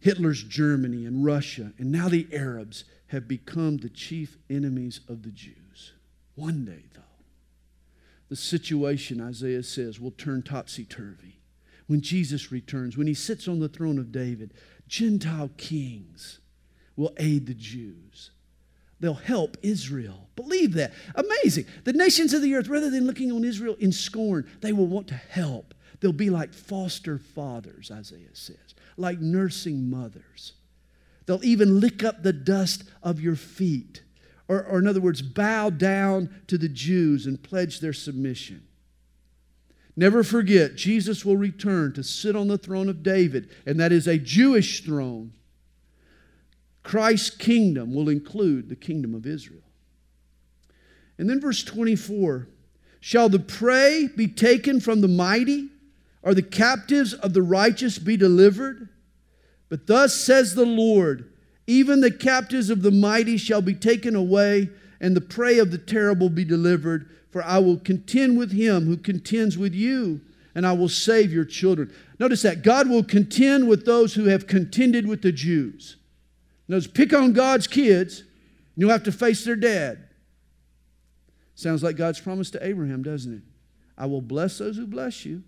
Hitler's 0.00 0.42
Germany, 0.42 1.06
and 1.06 1.24
Russia, 1.24 1.72
and 1.78 1.90
now 1.90 2.08
the 2.08 2.26
Arabs 2.30 2.84
have 3.06 3.26
become 3.26 3.78
the 3.78 3.88
chief 3.88 4.36
enemies 4.50 5.00
of 5.08 5.22
the 5.22 5.30
Jews. 5.30 5.63
One 6.34 6.64
day, 6.64 6.84
though, 6.94 7.00
the 8.28 8.36
situation, 8.36 9.20
Isaiah 9.20 9.62
says, 9.62 10.00
will 10.00 10.10
turn 10.10 10.42
topsy 10.42 10.84
turvy. 10.84 11.40
When 11.86 12.00
Jesus 12.00 12.50
returns, 12.50 12.96
when 12.96 13.06
he 13.06 13.14
sits 13.14 13.46
on 13.46 13.60
the 13.60 13.68
throne 13.68 13.98
of 13.98 14.10
David, 14.10 14.54
Gentile 14.88 15.50
kings 15.56 16.40
will 16.96 17.12
aid 17.18 17.46
the 17.46 17.54
Jews. 17.54 18.30
They'll 19.00 19.14
help 19.14 19.56
Israel. 19.62 20.28
Believe 20.34 20.72
that. 20.74 20.92
Amazing. 21.14 21.66
The 21.84 21.92
nations 21.92 22.32
of 22.32 22.42
the 22.42 22.54
earth, 22.54 22.68
rather 22.68 22.90
than 22.90 23.06
looking 23.06 23.30
on 23.32 23.44
Israel 23.44 23.76
in 23.78 23.92
scorn, 23.92 24.48
they 24.60 24.72
will 24.72 24.86
want 24.86 25.08
to 25.08 25.14
help. 25.14 25.74
They'll 26.00 26.12
be 26.12 26.30
like 26.30 26.54
foster 26.54 27.18
fathers, 27.18 27.90
Isaiah 27.90 28.28
says, 28.32 28.74
like 28.96 29.20
nursing 29.20 29.90
mothers. 29.90 30.54
They'll 31.26 31.44
even 31.44 31.80
lick 31.80 32.02
up 32.02 32.22
the 32.22 32.32
dust 32.32 32.84
of 33.02 33.20
your 33.20 33.36
feet. 33.36 34.02
Or, 34.54 34.62
or, 34.62 34.78
in 34.78 34.86
other 34.86 35.00
words, 35.00 35.20
bow 35.20 35.70
down 35.70 36.32
to 36.46 36.56
the 36.56 36.68
Jews 36.68 37.26
and 37.26 37.42
pledge 37.42 37.80
their 37.80 37.92
submission. 37.92 38.62
Never 39.96 40.22
forget, 40.22 40.76
Jesus 40.76 41.24
will 41.24 41.36
return 41.36 41.92
to 41.94 42.02
sit 42.04 42.36
on 42.36 42.48
the 42.48 42.58
throne 42.58 42.88
of 42.88 43.02
David, 43.02 43.50
and 43.66 43.80
that 43.80 43.90
is 43.92 44.06
a 44.06 44.18
Jewish 44.18 44.84
throne. 44.84 45.32
Christ's 46.84 47.30
kingdom 47.30 47.94
will 47.94 48.08
include 48.08 48.68
the 48.68 48.76
kingdom 48.76 49.14
of 49.14 49.26
Israel. 49.26 49.62
And 51.18 51.28
then 51.28 51.40
verse 51.40 51.64
24 51.64 52.48
Shall 53.00 53.28
the 53.28 53.38
prey 53.38 54.08
be 54.16 54.28
taken 54.28 54.80
from 54.80 55.00
the 55.00 55.08
mighty, 55.08 55.68
or 56.22 56.32
the 56.32 56.42
captives 56.42 57.12
of 57.12 57.34
the 57.34 57.42
righteous 57.42 57.98
be 57.98 58.16
delivered? 58.16 58.88
But 59.68 59.88
thus 59.88 60.14
says 60.14 60.54
the 60.54 60.64
Lord 60.64 61.32
even 61.66 62.00
the 62.00 62.10
captives 62.10 62.70
of 62.70 62.82
the 62.82 62.90
mighty 62.90 63.36
shall 63.36 63.62
be 63.62 63.74
taken 63.74 64.14
away, 64.14 64.70
and 65.00 65.16
the 65.16 65.20
prey 65.20 65.58
of 65.58 65.70
the 65.70 65.78
terrible 65.78 66.28
be 66.28 66.44
delivered. 66.44 67.10
For 67.30 67.42
I 67.42 67.58
will 67.58 67.78
contend 67.78 68.38
with 68.38 68.52
him 68.52 68.86
who 68.86 68.96
contends 68.96 69.58
with 69.58 69.74
you, 69.74 70.20
and 70.54 70.66
I 70.66 70.72
will 70.72 70.88
save 70.88 71.32
your 71.32 71.44
children. 71.44 71.92
Notice 72.20 72.42
that 72.42 72.62
God 72.62 72.88
will 72.88 73.02
contend 73.02 73.68
with 73.68 73.84
those 73.84 74.14
who 74.14 74.26
have 74.26 74.46
contended 74.46 75.06
with 75.06 75.22
the 75.22 75.32
Jews. 75.32 75.96
Notice, 76.68 76.86
pick 76.86 77.12
on 77.12 77.32
God's 77.32 77.66
kids, 77.66 78.20
and 78.20 78.28
you'll 78.76 78.90
have 78.90 79.02
to 79.04 79.12
face 79.12 79.44
their 79.44 79.56
dad. 79.56 80.08
Sounds 81.56 81.82
like 81.82 81.96
God's 81.96 82.20
promise 82.20 82.50
to 82.52 82.66
Abraham, 82.66 83.02
doesn't 83.02 83.34
it? 83.34 83.42
I 83.96 84.06
will 84.06 84.22
bless 84.22 84.58
those 84.58 84.76
who 84.76 84.86
bless 84.86 85.24
you, 85.24 85.42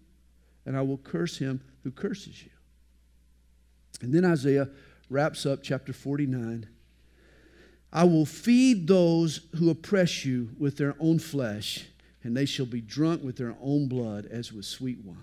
and 0.64 0.76
I 0.76 0.82
will 0.82 0.98
curse 0.98 1.38
him 1.38 1.60
who 1.84 1.90
curses 1.90 2.42
you. 2.42 2.50
And 4.02 4.12
then 4.12 4.24
Isaiah 4.24 4.68
wraps 5.08 5.46
up 5.46 5.62
chapter 5.62 5.92
49. 5.92 6.66
I 7.92 8.04
will 8.04 8.26
feed 8.26 8.88
those 8.88 9.46
who 9.56 9.70
oppress 9.70 10.24
you 10.24 10.50
with 10.58 10.76
their 10.76 10.94
own 10.98 11.18
flesh, 11.18 11.86
and 12.22 12.36
they 12.36 12.44
shall 12.44 12.66
be 12.66 12.80
drunk 12.80 13.22
with 13.22 13.36
their 13.36 13.56
own 13.60 13.88
blood 13.88 14.26
as 14.26 14.52
with 14.52 14.64
sweet 14.64 14.98
wine. 15.04 15.16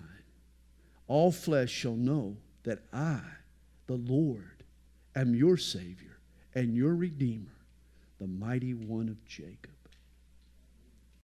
All 1.06 1.30
flesh 1.30 1.70
shall 1.70 1.96
know 1.96 2.36
that 2.62 2.82
I, 2.92 3.20
the 3.86 3.96
Lord, 3.96 4.64
am 5.14 5.34
your 5.34 5.56
Savior 5.56 6.18
and 6.54 6.74
your 6.74 6.94
Redeemer, 6.94 7.54
the 8.18 8.26
mighty 8.26 8.72
one 8.72 9.08
of 9.08 9.24
Jacob. 9.26 9.73